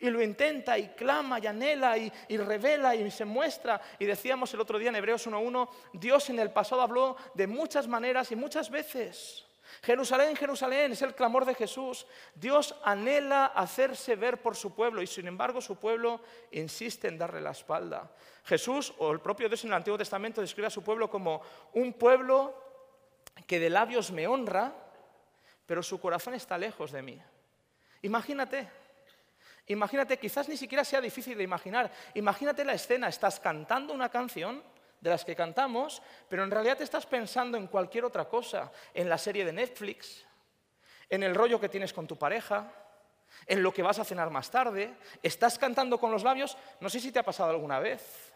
Y 0.00 0.10
lo 0.10 0.20
intenta 0.20 0.76
y 0.76 0.88
clama 0.88 1.38
y 1.38 1.46
anhela 1.46 1.96
y, 1.96 2.10
revela 2.36 2.94
y 2.96 3.10
se 3.10 3.24
muestra. 3.24 3.80
Y 3.98 4.04
decíamos 4.04 4.52
el 4.52 4.60
otro 4.60 4.78
día 4.78 4.88
en 4.88 4.96
Hebreos 4.96 5.26
1.1, 5.26 5.68
Dios 5.92 6.30
en 6.30 6.40
el 6.40 6.50
pasado 6.50 6.82
habló 6.82 7.16
de 7.34 7.46
muchas 7.46 7.86
maneras 7.86 8.32
y 8.32 8.36
muchas 8.36 8.70
veces. 8.70 9.46
Jerusalén, 9.82 10.36
Jerusalén, 10.36 10.92
es 10.92 11.02
el 11.02 11.14
clamor 11.14 11.44
de 11.44 11.54
Jesús. 11.54 12.06
Dios 12.34 12.74
anhela 12.84 13.46
hacerse 13.46 14.16
ver 14.16 14.40
por 14.40 14.56
su 14.56 14.74
pueblo 14.74 15.02
y 15.02 15.06
sin 15.06 15.26
embargo 15.26 15.60
su 15.60 15.76
pueblo 15.76 16.20
insiste 16.52 17.08
en 17.08 17.18
darle 17.18 17.40
la 17.40 17.50
espalda. 17.50 18.10
Jesús 18.44 18.94
o 18.98 19.12
el 19.12 19.20
propio 19.20 19.48
Dios 19.48 19.64
en 19.64 19.70
el 19.70 19.76
Antiguo 19.76 19.98
Testamento 19.98 20.40
describe 20.40 20.68
a 20.68 20.70
su 20.70 20.82
pueblo 20.82 21.10
como 21.10 21.40
un 21.72 21.92
pueblo 21.94 22.62
que 23.46 23.58
de 23.58 23.70
labios 23.70 24.10
me 24.10 24.26
honra, 24.26 24.72
pero 25.66 25.82
su 25.82 26.00
corazón 26.00 26.34
está 26.34 26.56
lejos 26.58 26.92
de 26.92 27.02
mí. 27.02 27.20
Imagínate, 28.02 28.68
imagínate, 29.66 30.18
quizás 30.18 30.48
ni 30.48 30.56
siquiera 30.56 30.84
sea 30.84 31.00
difícil 31.00 31.38
de 31.38 31.44
imaginar. 31.44 31.90
Imagínate 32.14 32.64
la 32.64 32.74
escena, 32.74 33.08
estás 33.08 33.40
cantando 33.40 33.92
una 33.92 34.10
canción 34.10 34.62
de 35.04 35.10
las 35.10 35.22
que 35.22 35.36
cantamos, 35.36 36.00
pero 36.30 36.44
en 36.44 36.50
realidad 36.50 36.78
te 36.78 36.84
estás 36.84 37.04
pensando 37.04 37.58
en 37.58 37.66
cualquier 37.66 38.06
otra 38.06 38.24
cosa, 38.24 38.72
en 38.94 39.06
la 39.06 39.18
serie 39.18 39.44
de 39.44 39.52
Netflix, 39.52 40.24
en 41.10 41.22
el 41.22 41.34
rollo 41.34 41.60
que 41.60 41.68
tienes 41.68 41.92
con 41.92 42.06
tu 42.06 42.16
pareja, 42.16 42.72
en 43.46 43.62
lo 43.62 43.74
que 43.74 43.82
vas 43.82 43.98
a 43.98 44.04
cenar 44.04 44.30
más 44.30 44.50
tarde, 44.50 44.94
estás 45.22 45.58
cantando 45.58 45.98
con 45.98 46.10
los 46.10 46.22
labios, 46.22 46.56
no 46.80 46.88
sé 46.88 47.00
si 47.00 47.12
te 47.12 47.18
ha 47.18 47.22
pasado 47.22 47.50
alguna 47.50 47.80
vez. 47.80 48.32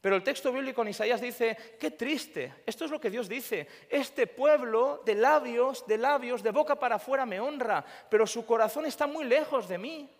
Pero 0.00 0.14
el 0.14 0.22
texto 0.22 0.52
bíblico 0.52 0.82
en 0.82 0.88
Isaías 0.88 1.20
dice, 1.20 1.56
qué 1.80 1.90
triste, 1.90 2.62
esto 2.64 2.84
es 2.84 2.92
lo 2.92 3.00
que 3.00 3.10
Dios 3.10 3.28
dice, 3.28 3.66
este 3.90 4.28
pueblo 4.28 5.02
de 5.04 5.16
labios, 5.16 5.84
de 5.88 5.98
labios, 5.98 6.40
de 6.40 6.52
boca 6.52 6.76
para 6.76 6.96
afuera 6.96 7.26
me 7.26 7.40
honra, 7.40 7.84
pero 8.08 8.28
su 8.28 8.46
corazón 8.46 8.86
está 8.86 9.08
muy 9.08 9.24
lejos 9.24 9.66
de 9.66 9.78
mí. 9.78 10.17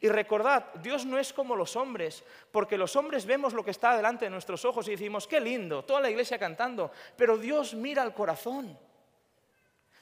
Y 0.00 0.08
recordad, 0.08 0.74
Dios 0.74 1.06
no 1.06 1.18
es 1.18 1.32
como 1.32 1.56
los 1.56 1.76
hombres, 1.76 2.24
porque 2.50 2.76
los 2.76 2.96
hombres 2.96 3.26
vemos 3.26 3.52
lo 3.52 3.64
que 3.64 3.70
está 3.70 3.96
delante 3.96 4.26
de 4.26 4.30
nuestros 4.30 4.64
ojos 4.64 4.86
y 4.88 4.92
decimos, 4.92 5.26
qué 5.26 5.40
lindo, 5.40 5.84
toda 5.84 6.00
la 6.00 6.10
iglesia 6.10 6.38
cantando, 6.38 6.90
pero 7.16 7.38
Dios 7.38 7.74
mira 7.74 8.02
al 8.02 8.14
corazón. 8.14 8.78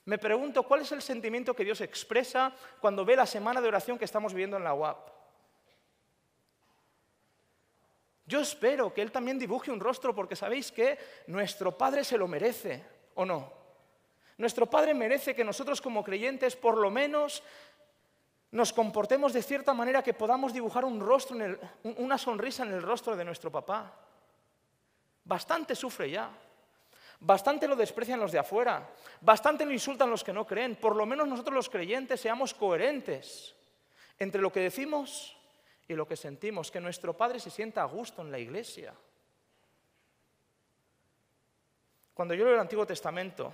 Me 0.05 0.19
pregunto 0.19 0.63
cuál 0.63 0.83
es 0.83 0.93
el 0.93 1.03
sentimiento 1.03 1.55
que 1.55 1.65
Dios 1.65 1.81
expresa 1.81 2.55
cuando 2.81 3.05
ve 3.05 3.17
la 3.17 3.27
semana 3.27 3.61
de 3.61 3.69
oración 3.69 3.99
que 3.99 4.05
estamos 4.05 4.33
viviendo 4.33 4.57
en 4.57 4.65
la 4.65 4.75
UAP. 4.75 5.11
Yo 8.27 8.41
espero 8.41 8.93
que 8.93 9.03
Él 9.03 9.13
también 9.13 9.39
dibuje 9.39 9.71
un 9.71 9.81
rostro 9.81 10.15
porque 10.15 10.35
sabéis 10.35 10.73
que 10.73 10.99
nuestro 11.29 11.77
Padre 11.77 12.03
se 12.03 12.19
lo 12.19 12.27
merece, 12.27 12.85
¿o 13.15 13.25
no? 13.25 13.53
Nuestro 14.39 14.67
Padre 14.67 14.95
merece 14.95 15.35
que 15.35 15.45
nosotros 15.45 15.81
como 15.81 16.05
creyentes 16.05 16.57
por 16.57 16.77
lo 16.77 16.91
menos 16.91 17.43
nos 18.53 18.73
comportemos 18.73 19.33
de 19.33 19.43
cierta 19.43 19.75
manera 19.75 20.03
que 20.03 20.15
podamos 20.15 20.53
dibujar 20.53 20.85
una 20.85 22.19
sonrisa 22.19 22.63
en 22.63 22.73
el 22.73 22.83
rostro 22.83 23.17
de 23.17 23.25
nuestro 23.25 23.51
papá. 23.51 23.93
Bastante 25.25 25.75
sufre 25.75 26.11
ya. 26.11 26.31
Bastante 27.19 27.67
lo 27.67 27.77
desprecian 27.77 28.21
los 28.21 28.31
de 28.31 28.39
afuera, 28.39 28.91
bastante 29.23 29.65
lo 29.65 29.73
insultan 29.73 30.11
los 30.11 30.23
que 30.23 30.35
no 30.35 30.47
creen. 30.47 30.77
Por 30.77 30.95
lo 30.95 31.07
menos 31.07 31.27
nosotros 31.27 31.55
los 31.55 31.71
creyentes 31.71 32.21
seamos 32.21 32.53
coherentes 32.53 33.55
entre 34.19 34.43
lo 34.43 34.53
que 34.53 34.61
decimos 34.61 35.35
y 35.89 35.95
lo 35.95 36.07
que 36.07 36.17
sentimos, 36.17 36.71
que 36.71 36.81
nuestro 36.81 37.17
Padre 37.17 37.41
se 37.41 37.51
sienta 37.51 37.83
a 37.83 37.87
gusto 37.87 38.21
en 38.21 38.31
la 38.31 38.39
iglesia. 38.39 38.93
Cuando 42.13 42.35
yo 42.35 42.45
leo 42.45 42.55
el 42.55 42.61
Antiguo 42.61 42.87
Testamento, 42.87 43.53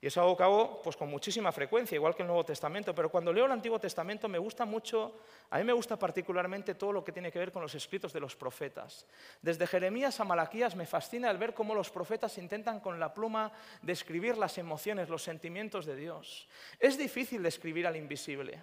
y 0.00 0.06
eso 0.06 0.20
hago 0.20 0.36
cabo 0.36 0.80
pues, 0.82 0.96
con 0.96 1.10
muchísima 1.10 1.50
frecuencia, 1.50 1.96
igual 1.96 2.14
que 2.14 2.22
el 2.22 2.28
Nuevo 2.28 2.44
Testamento. 2.44 2.94
Pero 2.94 3.10
cuando 3.10 3.32
leo 3.32 3.46
el 3.46 3.52
Antiguo 3.52 3.80
Testamento 3.80 4.28
me 4.28 4.38
gusta 4.38 4.64
mucho, 4.64 5.20
a 5.50 5.58
mí 5.58 5.64
me 5.64 5.72
gusta 5.72 5.98
particularmente 5.98 6.76
todo 6.76 6.92
lo 6.92 7.04
que 7.04 7.10
tiene 7.10 7.32
que 7.32 7.38
ver 7.40 7.50
con 7.50 7.62
los 7.62 7.74
escritos 7.74 8.12
de 8.12 8.20
los 8.20 8.36
profetas. 8.36 9.06
Desde 9.42 9.66
Jeremías 9.66 10.20
a 10.20 10.24
Malaquías 10.24 10.76
me 10.76 10.86
fascina 10.86 11.30
el 11.30 11.38
ver 11.38 11.52
cómo 11.52 11.74
los 11.74 11.90
profetas 11.90 12.38
intentan 12.38 12.78
con 12.78 13.00
la 13.00 13.12
pluma 13.12 13.50
describir 13.82 14.36
las 14.36 14.56
emociones, 14.58 15.08
los 15.08 15.24
sentimientos 15.24 15.84
de 15.84 15.96
Dios. 15.96 16.48
Es 16.78 16.96
difícil 16.96 17.42
describir 17.42 17.86
al 17.86 17.96
invisible. 17.96 18.62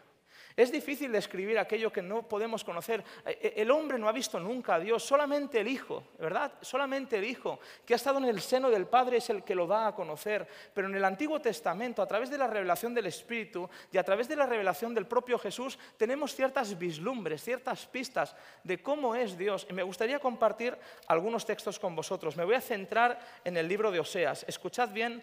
Es 0.57 0.71
difícil 0.71 1.11
describir 1.11 1.59
aquello 1.59 1.91
que 1.91 2.01
no 2.01 2.23
podemos 2.23 2.63
conocer. 2.63 3.03
Eh, 3.25 3.37
eh, 3.41 3.53
el 3.57 3.71
hombre 3.71 3.97
no 3.97 4.07
ha 4.07 4.13
visto 4.13 4.39
nunca 4.39 4.75
a 4.75 4.79
Dios, 4.79 5.03
solamente 5.03 5.59
el 5.59 5.67
Hijo, 5.67 6.03
¿verdad? 6.17 6.53
Solamente 6.61 7.17
el 7.17 7.25
Hijo, 7.25 7.59
que 7.85 7.93
ha 7.93 7.97
estado 7.97 8.19
en 8.19 8.25
el 8.25 8.39
seno 8.39 8.69
del 8.69 8.87
Padre, 8.87 9.17
es 9.17 9.29
el 9.29 9.43
que 9.43 9.53
lo 9.53 9.67
da 9.67 9.87
a 9.87 9.95
conocer. 9.95 10.47
Pero 10.73 10.87
en 10.87 10.95
el 10.95 11.03
Antiguo 11.03 11.41
Testamento, 11.41 12.01
a 12.01 12.07
través 12.07 12.29
de 12.29 12.37
la 12.37 12.47
revelación 12.47 12.93
del 12.93 13.07
Espíritu 13.07 13.69
y 13.91 13.97
a 13.97 14.03
través 14.03 14.29
de 14.29 14.37
la 14.37 14.45
revelación 14.45 14.93
del 14.93 15.07
propio 15.07 15.37
Jesús, 15.37 15.77
tenemos 15.97 16.33
ciertas 16.33 16.77
vislumbres, 16.79 17.43
ciertas 17.43 17.85
pistas 17.85 18.33
de 18.63 18.81
cómo 18.81 19.13
es 19.13 19.37
Dios. 19.37 19.67
Y 19.69 19.73
me 19.73 19.83
gustaría 19.83 20.19
compartir 20.19 20.77
algunos 21.07 21.45
textos 21.45 21.77
con 21.79 21.97
vosotros. 21.97 22.37
Me 22.37 22.45
voy 22.45 22.55
a 22.55 22.61
centrar 22.61 23.19
en 23.43 23.57
el 23.57 23.67
libro 23.67 23.91
de 23.91 23.99
Oseas. 23.99 24.45
Escuchad 24.47 24.89
bien 24.89 25.21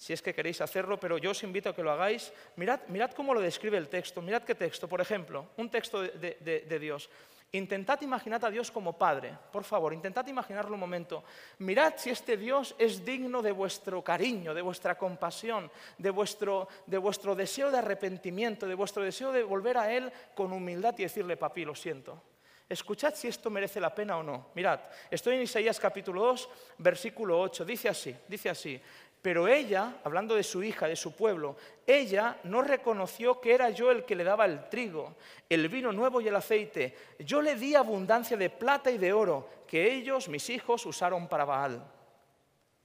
si 0.00 0.14
es 0.14 0.22
que 0.22 0.32
queréis 0.32 0.62
hacerlo, 0.62 0.98
pero 0.98 1.18
yo 1.18 1.32
os 1.32 1.42
invito 1.42 1.68
a 1.68 1.74
que 1.74 1.82
lo 1.82 1.90
hagáis. 1.92 2.32
Mirad, 2.56 2.80
mirad 2.88 3.10
cómo 3.10 3.34
lo 3.34 3.40
describe 3.42 3.76
el 3.76 3.90
texto. 3.90 4.22
Mirad 4.22 4.44
qué 4.44 4.54
texto. 4.54 4.88
Por 4.88 5.02
ejemplo, 5.02 5.48
un 5.58 5.68
texto 5.68 6.00
de, 6.00 6.78
Dios. 6.80 7.10
Intentad 7.52 8.00
imaginar 8.00 8.42
a 8.42 8.48
Dios 8.48 8.70
como 8.70 8.96
Padre. 8.96 9.36
Por 9.52 9.62
favor, 9.62 9.92
intentad 9.92 10.26
imaginarlo 10.26 10.72
un 10.72 10.80
momento. 10.80 11.22
Mirad 11.58 11.96
si 11.98 12.08
este 12.08 12.38
Dios 12.38 12.74
es 12.78 13.04
digno 13.04 13.42
de 13.42 13.52
vuestro 13.52 14.02
cariño, 14.02 14.54
de 14.54 14.62
vuestra 14.62 14.96
compasión, 14.96 15.70
de 15.98 16.08
vuestro, 16.08 16.66
de 16.86 16.96
vuestro 16.96 17.34
deseo 17.34 17.70
de 17.70 17.76
arrepentimiento, 17.76 18.66
de 18.66 18.74
vuestro 18.74 19.02
deseo 19.02 19.32
de 19.32 19.42
volver 19.42 19.76
a 19.76 19.92
Él 19.92 20.10
con 20.34 20.50
humildad 20.54 20.94
y 20.96 21.02
decirle, 21.02 21.36
papi, 21.36 21.66
lo 21.66 21.74
siento. 21.74 22.22
Escuchad 22.70 23.16
si 23.16 23.26
esto 23.26 23.50
merece 23.50 23.80
la 23.80 23.92
pena 23.92 24.16
o 24.16 24.22
no. 24.22 24.46
Mirad, 24.54 24.78
estoy 25.10 25.34
en 25.34 25.42
Isaías 25.42 25.80
capítulo 25.80 26.22
2, 26.22 26.48
versículo 26.78 27.40
8. 27.40 27.64
Dice 27.64 27.88
así, 27.88 28.16
dice 28.28 28.48
así. 28.48 28.80
Pero 29.22 29.46
ella, 29.48 29.96
hablando 30.02 30.34
de 30.34 30.42
su 30.42 30.62
hija, 30.62 30.88
de 30.88 30.96
su 30.96 31.12
pueblo, 31.12 31.56
ella 31.86 32.38
no 32.44 32.62
reconoció 32.62 33.38
que 33.38 33.52
era 33.52 33.68
yo 33.68 33.90
el 33.90 34.04
que 34.04 34.16
le 34.16 34.24
daba 34.24 34.46
el 34.46 34.70
trigo, 34.70 35.14
el 35.48 35.68
vino 35.68 35.92
nuevo 35.92 36.22
y 36.22 36.28
el 36.28 36.36
aceite. 36.36 36.96
Yo 37.18 37.42
le 37.42 37.54
di 37.54 37.74
abundancia 37.74 38.36
de 38.36 38.48
plata 38.48 38.90
y 38.90 38.96
de 38.96 39.12
oro 39.12 39.48
que 39.66 39.92
ellos, 39.92 40.28
mis 40.28 40.48
hijos, 40.48 40.86
usaron 40.86 41.28
para 41.28 41.44
Baal. 41.44 41.84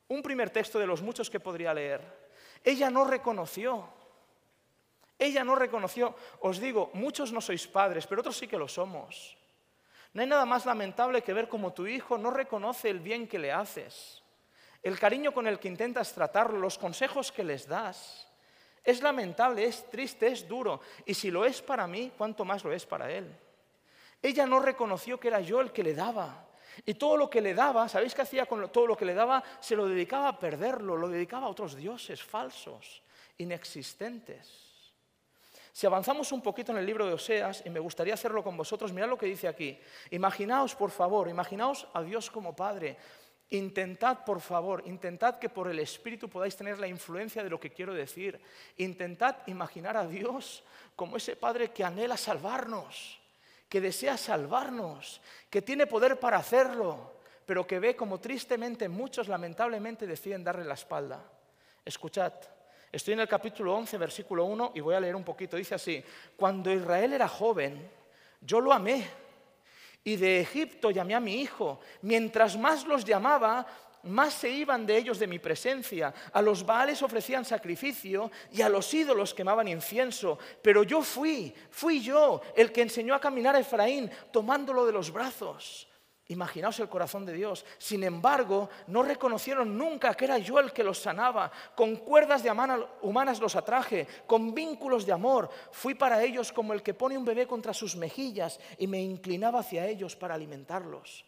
Un 0.09 0.21
primer 0.21 0.49
texto 0.49 0.77
de 0.77 0.87
los 0.87 1.01
muchos 1.01 1.29
que 1.29 1.39
podría 1.39 1.73
leer. 1.73 2.01
Ella 2.63 2.89
no 2.89 3.05
reconoció. 3.05 3.87
Ella 5.17 5.45
no 5.45 5.55
reconoció. 5.55 6.15
Os 6.41 6.59
digo, 6.59 6.91
muchos 6.93 7.31
no 7.31 7.39
sois 7.39 7.65
padres, 7.65 8.05
pero 8.05 8.19
otros 8.19 8.35
sí 8.35 8.45
que 8.45 8.57
lo 8.57 8.67
somos. 8.67 9.37
No 10.11 10.21
hay 10.21 10.27
nada 10.27 10.45
más 10.45 10.65
lamentable 10.65 11.21
que 11.21 11.33
ver 11.33 11.47
como 11.47 11.71
tu 11.71 11.87
hijo 11.87 12.17
no 12.17 12.29
reconoce 12.29 12.89
el 12.89 12.99
bien 12.99 13.25
que 13.25 13.39
le 13.39 13.53
haces 13.53 14.24
el 14.85 14.99
cariño 14.99 15.33
con 15.33 15.47
el 15.47 15.57
que 15.57 15.67
intentas 15.67 16.13
tratarlo, 16.13 16.59
los 16.59 16.77
consejos 16.77 17.31
que 17.31 17.43
les 17.43 17.67
das. 17.67 18.27
Es 18.83 19.01
lamentable, 19.01 19.65
es 19.65 19.89
triste, 19.89 20.27
es 20.27 20.47
duro. 20.47 20.79
Y 21.07 21.15
si 21.15 21.31
lo 21.31 21.43
es 21.43 21.59
para 21.59 21.87
mí, 21.87 22.11
¿cuánto 22.15 22.45
más 22.45 22.63
lo 22.63 22.71
es 22.71 22.85
para 22.85 23.11
él? 23.11 23.35
Ella 24.21 24.45
no 24.45 24.59
reconoció 24.59 25.19
que 25.19 25.29
era 25.29 25.39
yo 25.39 25.59
el 25.59 25.71
que 25.71 25.81
le 25.81 25.95
daba. 25.95 26.45
Y 26.85 26.93
todo 26.93 27.17
lo 27.17 27.27
que 27.27 27.41
le 27.41 27.55
daba, 27.55 27.89
¿sabéis 27.89 28.13
qué 28.13 28.21
hacía 28.21 28.45
con 28.45 28.69
todo 28.69 28.85
lo 28.85 28.95
que 28.95 29.05
le 29.05 29.15
daba? 29.15 29.43
Se 29.59 29.75
lo 29.75 29.87
dedicaba 29.87 30.27
a 30.27 30.37
perderlo, 30.37 30.95
lo 30.95 31.09
dedicaba 31.09 31.47
a 31.47 31.49
otros 31.49 31.75
dioses 31.75 32.21
falsos, 32.21 33.01
inexistentes. 33.39 34.65
Si 35.71 35.87
avanzamos 35.87 36.31
un 36.31 36.43
poquito 36.43 36.71
en 36.71 36.77
el 36.77 36.85
libro 36.85 37.07
de 37.07 37.13
Oseas, 37.13 37.63
y 37.65 37.71
me 37.71 37.79
gustaría 37.79 38.13
hacerlo 38.13 38.43
con 38.43 38.55
vosotros, 38.55 38.93
mirad 38.93 39.09
lo 39.09 39.17
que 39.17 39.25
dice 39.25 39.47
aquí. 39.47 39.79
Imaginaos, 40.11 40.75
por 40.75 40.91
favor, 40.91 41.27
imaginaos 41.27 41.87
a 41.91 42.03
Dios 42.03 42.29
como 42.29 42.55
Padre, 42.55 42.97
Intentad, 43.51 44.25
por 44.25 44.41
favor, 44.41 44.81
intentad 44.87 45.37
que 45.37 45.49
por 45.49 45.67
el 45.67 45.77
Espíritu 45.79 46.27
podáis 46.27 46.55
tener 46.55 46.79
la 46.79 46.87
influencia 46.87 47.43
de 47.43 47.49
lo 47.49 47.59
que 47.59 47.69
quiero 47.69 47.93
decir. 47.93 48.41
Intentad 48.77 49.37
imaginar 49.45 49.95
a 49.97 50.07
Dios 50.07 50.63
como 50.95 51.17
ese 51.17 51.35
Padre 51.35 51.69
que 51.71 51.83
anhela 51.83 52.17
salvarnos, 52.17 53.19
que 53.69 53.81
desea 53.81 54.17
salvarnos, 54.17 55.21
que 55.49 55.61
tiene 55.61 55.85
poder 55.85 56.19
para 56.19 56.37
hacerlo, 56.37 57.13
pero 57.45 57.67
que 57.67 57.79
ve 57.79 57.95
como 57.95 58.19
tristemente 58.19 58.89
muchos 58.89 59.27
lamentablemente 59.27 60.07
deciden 60.07 60.43
darle 60.43 60.65
la 60.65 60.73
espalda. 60.73 61.23
Escuchad, 61.83 62.33
estoy 62.91 63.13
en 63.13 63.19
el 63.19 63.27
capítulo 63.27 63.75
11, 63.75 63.97
versículo 63.99 64.45
1 64.45 64.71
y 64.73 64.79
voy 64.79 64.95
a 64.95 64.99
leer 64.99 65.15
un 65.15 65.23
poquito. 65.23 65.55
Dice 65.55 65.75
así, 65.75 66.03
cuando 66.35 66.71
Israel 66.73 67.13
era 67.13 67.27
joven, 67.27 67.87
yo 68.41 68.59
lo 68.59 68.73
amé 68.73 69.07
y 70.05 70.15
de 70.15 70.39
Egipto 70.39 70.91
llamé 70.91 71.15
a 71.15 71.19
mi 71.19 71.41
hijo. 71.41 71.79
Mientras 72.03 72.55
más 72.57 72.85
los 72.85 73.03
llamaba, 73.03 73.65
más 74.03 74.35
se 74.35 74.49
iban 74.49 74.85
de 74.85 74.97
ellos 74.97 75.17
de 75.17 75.25
mi 75.25 75.39
presencia. 75.39 76.13
A 76.31 76.41
los 76.43 76.63
Baales 76.63 77.01
ofrecían 77.01 77.43
sacrificio 77.43 78.31
y 78.51 78.61
a 78.61 78.69
los 78.69 78.93
ídolos 78.93 79.33
quemaban 79.33 79.67
incienso. 79.67 80.37
Pero 80.61 80.83
yo 80.83 81.01
fui, 81.01 81.53
fui 81.71 82.01
yo 82.01 82.39
el 82.55 82.71
que 82.71 82.83
enseñó 82.83 83.15
a 83.15 83.19
caminar 83.19 83.55
a 83.55 83.59
Efraín 83.59 84.09
tomándolo 84.31 84.85
de 84.85 84.93
los 84.93 85.11
brazos. 85.11 85.87
Imaginaos 86.27 86.79
el 86.79 86.89
corazón 86.89 87.23
de 87.23 87.33
Dios. 87.33 87.65
Sin 87.77 88.03
embargo, 88.03 88.69
no 88.87 89.03
reconocieron 89.03 89.77
nunca 89.77 90.15
que 90.15 90.25
era 90.25 90.39
yo 90.39 90.59
el 90.59 90.73
que 90.73 90.83
los 90.83 90.97
sanaba. 90.97 91.51
Con 91.75 91.97
cuerdas 91.97 92.41
de 92.41 92.51
humanas 93.01 93.39
los 93.39 93.55
atraje, 93.55 94.07
con 94.25 94.55
vínculos 94.55 95.05
de 95.05 95.11
amor. 95.11 95.49
Fui 95.71 95.93
para 95.93 96.23
ellos 96.23 96.51
como 96.51 96.73
el 96.73 96.81
que 96.81 96.95
pone 96.95 97.17
un 97.17 97.25
bebé 97.25 97.45
contra 97.45 97.75
sus 97.75 97.95
mejillas 97.95 98.59
y 98.79 98.87
me 98.87 99.01
inclinaba 99.01 99.59
hacia 99.59 99.85
ellos 99.85 100.15
para 100.15 100.33
alimentarlos. 100.33 101.25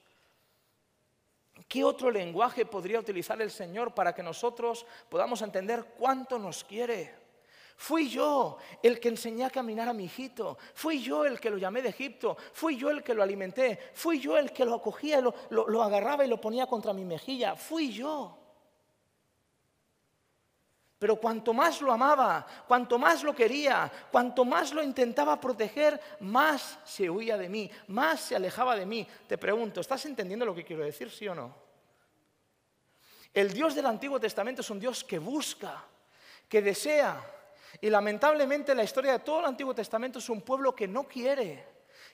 ¿Qué 1.68 1.84
otro 1.84 2.10
lenguaje 2.10 2.66
podría 2.66 3.00
utilizar 3.00 3.40
el 3.42 3.52
Señor 3.52 3.94
para 3.94 4.16
que 4.16 4.24
nosotros 4.24 4.86
podamos 5.10 5.42
entender 5.44 5.94
cuánto 5.98 6.40
nos 6.40 6.64
quiere? 6.64 7.27
Fui 7.78 8.10
yo 8.10 8.58
el 8.82 9.00
que 9.00 9.10
enseñé 9.10 9.46
a 9.46 9.52
caminar 9.52 9.88
a 9.88 9.94
mi 9.94 10.06
hijito. 10.06 10.58
Fui 10.74 11.00
yo 11.02 11.26
el 11.26 11.40
que 11.40 11.52
lo 11.52 11.58
llamé 11.58 11.84
de 11.84 11.90
Egipto. 11.90 12.36
Fui 12.52 12.76
yo 12.76 12.90
el 12.90 13.04
que 13.04 13.14
lo 13.14 13.22
alimenté. 13.22 13.92
Fui 13.94 14.20
yo 14.20 14.36
el 14.36 14.52
que 14.52 14.66
lo 14.66 14.76
acogía, 14.76 15.22
lo, 15.22 15.34
lo 15.50 15.84
agarraba 15.84 16.26
y 16.26 16.28
lo 16.28 16.42
ponía 16.42 16.66
contra 16.66 16.92
mi 16.92 17.06
mejilla. 17.06 17.56
Fui 17.56 17.92
yo. 17.92 18.36
Pero 20.98 21.18
cuanto 21.18 21.54
más 21.54 21.80
lo 21.80 21.92
amaba, 21.92 22.48
cuanto 22.68 22.98
más 22.98 23.24
lo 23.24 23.36
quería, 23.36 23.92
cuanto 24.12 24.44
más 24.44 24.74
lo 24.74 24.82
intentaba 24.82 25.40
proteger, 25.40 26.02
más 26.22 26.80
se 26.84 27.08
huía 27.08 27.38
de 27.38 27.48
mí, 27.48 27.70
más 27.90 28.22
se 28.22 28.36
alejaba 28.36 28.76
de 28.76 28.88
mí. 28.88 29.08
Te 29.28 29.38
pregunto, 29.38 29.82
¿estás 29.82 30.04
entendiendo 30.08 30.48
lo 30.48 30.56
que 30.56 30.66
quiero 30.66 30.84
decir, 30.84 31.12
sí 31.12 31.28
o 31.28 31.36
no? 31.36 31.54
El 33.32 33.54
Dios 33.54 33.76
del 33.76 33.86
Antiguo 33.86 34.20
Testamento 34.20 34.62
es 34.62 34.70
un 34.72 34.80
Dios 34.80 35.04
que 35.04 35.20
busca, 35.20 35.86
que 36.50 36.64
desea, 36.64 37.22
y 37.82 37.90
lamentablemente 37.90 38.76
la 38.76 38.84
historia 38.84 39.14
de 39.14 39.20
todo 39.20 39.40
el 39.40 39.46
Antiguo 39.46 39.74
Testamento 39.74 40.20
es 40.20 40.30
un 40.30 40.42
pueblo 40.42 40.76
que 40.76 40.88
no 40.88 41.08
quiere, 41.08 41.66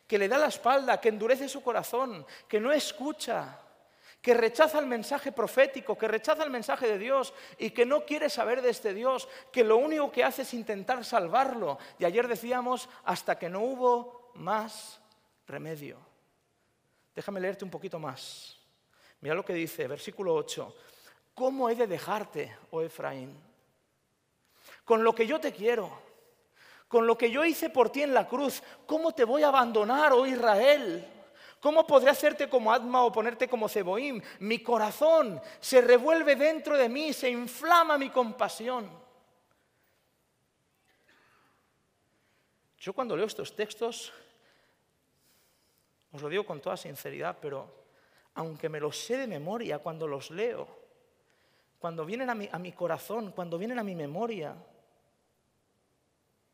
que 0.08 0.18
le 0.18 0.28
da 0.28 0.38
la 0.38 0.48
espalda, 0.48 1.00
que 1.00 1.10
endurece 1.10 1.48
su 1.48 1.62
corazón, 1.62 2.26
que 2.48 2.60
no 2.60 2.72
escucha, 2.72 3.60
que 4.22 4.34
rechaza 4.34 4.80
el 4.80 4.86
mensaje 4.86 5.32
profético, 5.32 5.98
que 5.98 6.08
rechaza 6.08 6.44
el 6.44 6.50
mensaje 6.50 6.88
de 6.88 6.98
Dios 6.98 7.34
y 7.58 7.72
que 7.72 7.86
no 7.86 8.06
quiere 8.06 8.30
saber 8.30 8.62
de 8.62 8.70
este 8.70 8.94
Dios, 8.94 9.28
que 9.52 9.66
lo 9.66 9.78
único 9.78 10.12
que 10.12 10.24
hace 10.24 10.44
es 10.44 10.54
intentar 10.54 11.04
salvarlo. 11.04 11.78
Y 12.00 12.06
ayer 12.06 12.28
decíamos, 12.28 12.88
hasta 13.04 13.38
que 13.38 13.50
no 13.50 13.60
hubo 13.60 14.32
más 14.36 15.02
remedio. 15.46 15.98
Déjame 17.14 17.42
leerte 17.42 17.66
un 17.66 17.72
poquito 17.72 18.00
más. 18.00 18.58
Mira 19.20 19.36
lo 19.36 19.44
que 19.46 19.54
dice, 19.54 19.88
versículo 19.88 20.34
8. 20.36 20.76
¿Cómo 21.36 21.70
he 21.70 21.76
de 21.76 21.88
dejarte, 21.88 22.56
oh 22.72 22.82
Efraín? 22.82 23.53
Con 24.84 25.04
lo 25.04 25.14
que 25.14 25.26
yo 25.26 25.40
te 25.40 25.52
quiero, 25.52 25.92
con 26.88 27.08
lo 27.08 27.18
que 27.18 27.32
yo 27.32 27.44
hice 27.46 27.70
por 27.70 27.90
ti 27.90 28.04
en 28.04 28.14
la 28.14 28.28
cruz. 28.28 28.62
¿Cómo 28.86 29.14
te 29.14 29.24
voy 29.24 29.44
a 29.44 29.48
abandonar, 29.48 30.14
oh 30.14 30.26
Israel? 30.26 31.08
¿Cómo 31.60 31.88
podré 31.88 32.10
hacerte 32.10 32.50
como 32.50 32.74
Adma 32.74 33.04
o 33.04 33.12
ponerte 33.12 33.48
como 33.48 33.70
Ceboim? 33.70 34.22
Mi 34.40 34.60
corazón 34.60 35.42
se 35.62 35.80
revuelve 35.80 36.36
dentro 36.36 36.78
de 36.78 36.90
mí, 36.90 37.14
se 37.14 37.30
inflama 37.30 37.98
mi 37.98 38.10
compasión. 38.10 38.90
Yo 42.78 42.92
cuando 42.92 43.16
leo 43.16 43.28
estos 43.28 43.56
textos, 43.56 44.12
os 46.12 46.22
lo 46.22 46.28
digo 46.28 46.46
con 46.46 46.60
toda 46.60 46.76
sinceridad, 46.76 47.38
pero 47.42 47.86
aunque 48.34 48.68
me 48.68 48.82
los 48.82 48.98
sé 48.98 49.16
de 49.16 49.26
memoria 49.26 49.80
cuando 49.80 50.06
los 50.06 50.32
leo, 50.32 50.68
cuando 51.80 52.06
vienen 52.06 52.30
a 52.30 52.60
mi 52.60 52.72
corazón, 52.74 53.32
cuando 53.32 53.58
vienen 53.58 53.80
a 53.80 53.84
mi 53.84 53.96
memoria, 53.96 54.54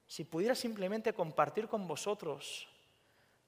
si 0.09 0.23
pudiera 0.23 0.55
simplemente 0.55 1.13
compartir 1.13 1.67
con 1.67 1.87
vosotros 1.87 2.67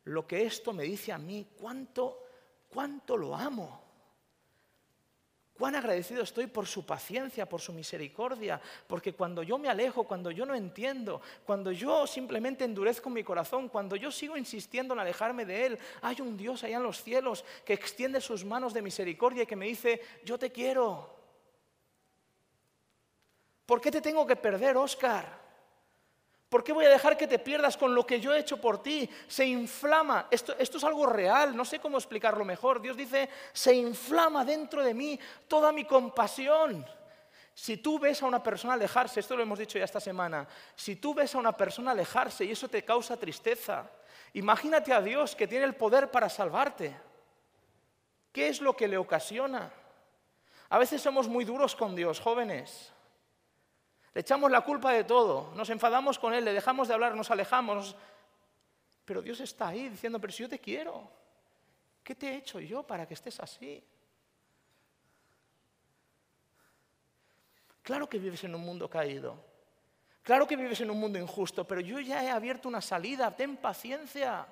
lo 0.03 0.27
que 0.27 0.43
esto 0.43 0.73
me 0.73 0.83
dice 0.83 1.11
a 1.11 1.17
mí, 1.17 1.47
cuánto, 1.59 2.23
cuánto 2.69 3.17
lo 3.17 3.35
amo. 3.35 3.81
Cuán 5.57 5.73
agradecido 5.73 6.21
estoy 6.21 6.45
por 6.45 6.67
su 6.67 6.85
paciencia, 6.85 7.49
por 7.49 7.61
su 7.61 7.73
misericordia, 7.73 8.61
porque 8.85 9.13
cuando 9.13 9.41
yo 9.41 9.57
me 9.57 9.69
alejo, 9.69 10.03
cuando 10.03 10.29
yo 10.29 10.45
no 10.45 10.53
entiendo, 10.53 11.19
cuando 11.45 11.71
yo 11.71 12.05
simplemente 12.05 12.63
endurezco 12.63 13.09
mi 13.09 13.23
corazón, 13.23 13.67
cuando 13.67 13.95
yo 13.95 14.11
sigo 14.11 14.37
insistiendo 14.37 14.93
en 14.93 14.99
alejarme 14.99 15.45
de 15.45 15.65
Él, 15.65 15.79
hay 16.03 16.21
un 16.21 16.37
Dios 16.37 16.63
allá 16.63 16.77
en 16.77 16.83
los 16.83 17.01
cielos 17.01 17.43
que 17.65 17.73
extiende 17.73 18.21
sus 18.21 18.45
manos 18.45 18.71
de 18.71 18.83
misericordia 18.83 19.43
y 19.43 19.47
que 19.47 19.55
me 19.55 19.65
dice, 19.65 19.99
yo 20.23 20.37
te 20.37 20.51
quiero. 20.51 21.09
¿Por 23.65 23.81
qué 23.81 23.89
te 23.89 24.01
tengo 24.01 24.27
que 24.27 24.35
perder, 24.35 24.77
Oscar? 24.77 25.40
¿Por 26.51 26.65
qué 26.65 26.73
voy 26.73 26.83
a 26.83 26.89
dejar 26.89 27.15
que 27.15 27.27
te 27.27 27.39
pierdas 27.39 27.77
con 27.77 27.95
lo 27.95 28.05
que 28.05 28.19
yo 28.19 28.33
he 28.33 28.39
hecho 28.39 28.59
por 28.59 28.83
ti? 28.83 29.09
Se 29.25 29.45
inflama. 29.45 30.27
Esto, 30.29 30.53
esto, 30.59 30.79
es 30.79 30.83
algo 30.83 31.05
real, 31.05 31.55
no 31.55 31.63
sé 31.63 31.79
cómo 31.79 31.97
explicarlo 31.97 32.43
mejor. 32.43 32.81
Dios 32.81 32.97
dice, 32.97 33.29
se 33.53 33.73
inflama 33.73 34.43
dentro 34.43 34.83
de 34.83 34.93
mí 34.93 35.17
toda 35.47 35.71
mi 35.71 35.85
compasión. 35.85 36.85
Si 37.53 37.77
tú 37.77 37.97
ves 37.97 38.21
a 38.21 38.25
una 38.25 38.43
persona 38.43 38.73
alejarse, 38.73 39.21
esto 39.21 39.37
lo 39.37 39.43
hemos 39.43 39.59
dicho 39.59 39.79
ya 39.79 39.85
esta 39.85 40.01
semana, 40.01 40.45
si 40.75 40.97
tú 40.97 41.13
ves 41.13 41.33
a 41.35 41.37
una 41.37 41.53
persona 41.55 41.91
alejarse 41.91 42.43
y 42.43 42.51
eso 42.51 42.67
te 42.67 42.83
causa 42.83 43.15
tristeza, 43.15 43.89
imagínate 44.33 44.91
a 44.91 44.99
Dios 44.99 45.37
que 45.37 45.47
tiene 45.47 45.63
el 45.63 45.75
poder 45.75 46.11
para 46.11 46.27
salvarte. 46.27 46.93
¿Qué 48.33 48.49
es 48.49 48.59
lo 48.59 48.75
que 48.75 48.89
le 48.89 48.97
ocasiona? 48.97 49.71
A 50.67 50.77
veces 50.77 51.01
somos 51.01 51.29
muy 51.29 51.45
duros 51.45 51.77
con 51.77 51.95
Dios, 51.95 52.19
jóvenes. 52.19 52.90
Le 54.13 54.21
echamos 54.21 54.51
la 54.51 54.61
culpa 54.61 54.91
de 54.91 55.03
todo, 55.05 55.53
nos 55.55 55.69
enfadamos 55.69 56.19
con 56.19 56.33
Él, 56.33 56.43
le 56.43 56.53
dejamos 56.53 56.87
de 56.87 56.93
hablar, 56.93 57.15
nos 57.15 57.31
alejamos. 57.31 57.95
Pero 59.05 59.21
Dios 59.21 59.39
está 59.39 59.69
ahí 59.69 59.89
diciendo, 59.89 60.19
pero 60.19 60.33
si 60.33 60.43
yo 60.43 60.49
te 60.49 60.59
quiero, 60.59 61.09
¿qué 62.03 62.15
te 62.15 62.29
he 62.29 62.37
hecho 62.37 62.59
yo 62.59 62.83
para 62.83 63.07
que 63.07 63.13
estés 63.13 63.39
así? 63.39 63.83
Claro 67.81 68.07
que 68.07 68.19
vives 68.19 68.43
en 68.43 68.53
un 68.53 68.61
mundo 68.61 68.89
caído, 68.89 69.35
claro 70.23 70.45
que 70.45 70.55
vives 70.55 70.81
en 70.81 70.91
un 70.91 70.99
mundo 70.99 71.17
injusto, 71.17 71.65
pero 71.65 71.81
yo 71.81 71.99
ya 71.99 72.23
he 72.23 72.29
abierto 72.29 72.69
una 72.69 72.81
salida, 72.81 73.35
ten 73.35 73.57
paciencia, 73.57 74.45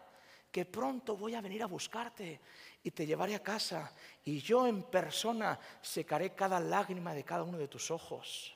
que 0.51 0.65
pronto 0.65 1.15
voy 1.15 1.35
a 1.35 1.41
venir 1.41 1.61
a 1.61 1.67
buscarte 1.67 2.39
y 2.81 2.91
te 2.91 3.05
llevaré 3.05 3.35
a 3.35 3.43
casa 3.43 3.93
y 4.23 4.39
yo 4.39 4.65
en 4.65 4.83
persona 4.83 5.59
secaré 5.81 6.33
cada 6.33 6.59
lágrima 6.59 7.13
de 7.13 7.23
cada 7.23 7.43
uno 7.43 7.57
de 7.57 7.67
tus 7.67 7.91
ojos. 7.91 8.55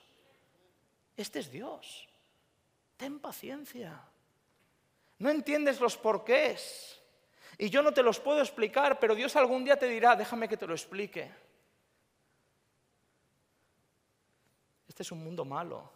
Este 1.16 1.38
es 1.38 1.50
Dios. 1.50 2.08
Ten 2.96 3.18
paciencia. 3.20 4.00
No 5.18 5.30
entiendes 5.30 5.80
los 5.80 5.96
porqués. 5.96 7.00
Y 7.58 7.70
yo 7.70 7.82
no 7.82 7.92
te 7.92 8.02
los 8.02 8.18
puedo 8.18 8.40
explicar, 8.40 8.98
pero 8.98 9.14
Dios 9.14 9.36
algún 9.36 9.64
día 9.64 9.78
te 9.78 9.86
dirá, 9.86 10.16
déjame 10.16 10.48
que 10.48 10.56
te 10.56 10.66
lo 10.66 10.74
explique. 10.74 11.30
Este 14.88 15.02
es 15.02 15.12
un 15.12 15.22
mundo 15.22 15.44
malo, 15.44 15.90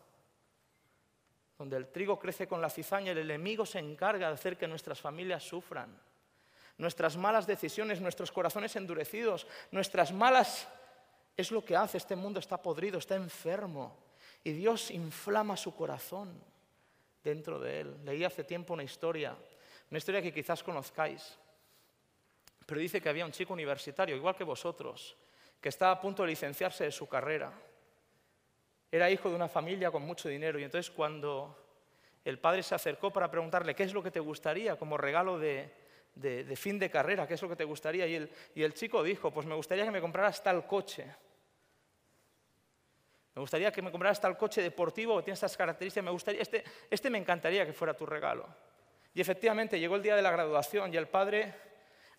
donde 1.56 1.76
el 1.76 1.88
trigo 1.88 2.18
crece 2.18 2.48
con 2.48 2.60
la 2.60 2.70
cizaña 2.70 3.12
el 3.12 3.18
enemigo 3.18 3.64
se 3.64 3.78
encarga 3.78 4.28
de 4.28 4.34
hacer 4.34 4.56
que 4.56 4.66
nuestras 4.66 5.00
familias 5.00 5.42
sufran. 5.42 6.00
Nuestras 6.78 7.16
malas 7.16 7.46
decisiones, 7.46 8.00
nuestros 8.00 8.30
corazones 8.32 8.76
endurecidos, 8.76 9.46
nuestras 9.70 10.12
malas... 10.12 10.68
Es 11.36 11.52
lo 11.52 11.64
que 11.64 11.76
hace, 11.76 11.98
este 11.98 12.16
mundo 12.16 12.40
está 12.40 12.60
podrido, 12.60 12.98
está 12.98 13.14
enfermo. 13.14 13.96
Y 14.44 14.52
Dios 14.52 14.90
inflama 14.90 15.56
su 15.56 15.74
corazón 15.74 16.40
dentro 17.22 17.58
de 17.58 17.80
él. 17.80 17.96
Leí 18.04 18.24
hace 18.24 18.44
tiempo 18.44 18.74
una 18.74 18.84
historia, 18.84 19.36
una 19.90 19.98
historia 19.98 20.22
que 20.22 20.32
quizás 20.32 20.62
conozcáis, 20.62 21.38
pero 22.66 22.80
dice 22.80 23.00
que 23.00 23.08
había 23.08 23.24
un 23.24 23.32
chico 23.32 23.52
universitario, 23.52 24.16
igual 24.16 24.36
que 24.36 24.44
vosotros, 24.44 25.16
que 25.60 25.70
estaba 25.70 25.92
a 25.92 26.00
punto 26.00 26.22
de 26.22 26.28
licenciarse 26.28 26.84
de 26.84 26.92
su 26.92 27.08
carrera. 27.08 27.52
Era 28.90 29.10
hijo 29.10 29.28
de 29.28 29.36
una 29.36 29.48
familia 29.48 29.90
con 29.90 30.02
mucho 30.02 30.28
dinero 30.28 30.58
y 30.58 30.64
entonces 30.64 30.90
cuando 30.90 31.56
el 32.24 32.38
padre 32.38 32.62
se 32.62 32.74
acercó 32.74 33.10
para 33.10 33.30
preguntarle 33.30 33.74
qué 33.74 33.84
es 33.84 33.92
lo 33.92 34.02
que 34.02 34.10
te 34.10 34.20
gustaría 34.20 34.76
como 34.76 34.96
regalo 34.96 35.38
de, 35.38 35.72
fin 36.56 36.78
de 36.78 36.90
carrera, 36.90 37.26
qué 37.26 37.34
es 37.34 37.42
lo 37.42 37.48
que 37.48 37.56
te 37.56 37.64
gustaría, 37.64 38.06
y 38.06 38.14
el, 38.14 38.30
y 38.54 38.62
el 38.62 38.74
chico 38.74 39.02
dijo, 39.02 39.30
pues 39.30 39.46
me 39.46 39.54
gustaría 39.54 39.84
que 39.84 39.90
me 39.90 40.00
compraras 40.00 40.42
tal 40.42 40.66
coche. 40.66 41.06
Me 43.38 43.42
gustaría 43.42 43.70
que 43.70 43.82
me 43.82 43.92
compraras 43.92 44.20
tal 44.20 44.36
coche 44.36 44.60
deportivo 44.60 45.16
que 45.16 45.22
tiene 45.22 45.34
estas 45.34 45.56
características. 45.56 46.04
Me 46.04 46.10
gustaría, 46.10 46.42
este, 46.42 46.64
este 46.90 47.08
me 47.08 47.18
encantaría 47.18 47.64
que 47.64 47.72
fuera 47.72 47.94
tu 47.94 48.04
regalo. 48.04 48.44
Y 49.14 49.20
efectivamente 49.20 49.78
llegó 49.78 49.94
el 49.94 50.02
día 50.02 50.16
de 50.16 50.22
la 50.22 50.32
graduación 50.32 50.92
y 50.92 50.96
el 50.96 51.06
padre, 51.06 51.54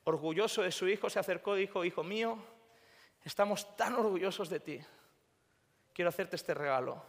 orgulloso 0.05 0.61
de 0.61 0.71
su 0.71 0.87
hijo, 0.87 1.09
se 1.09 1.19
acercó 1.19 1.57
y 1.57 1.59
dijo, 1.59 1.83
hijo 1.83 2.05
mío, 2.05 2.37
estamos 3.25 3.75
tan 3.75 3.95
orgullosos 3.95 4.49
de 4.49 4.61
ti. 4.61 4.79
Quiero 5.91 6.07
hacerte 6.07 6.37
este 6.37 6.53
regalo. 6.53 7.03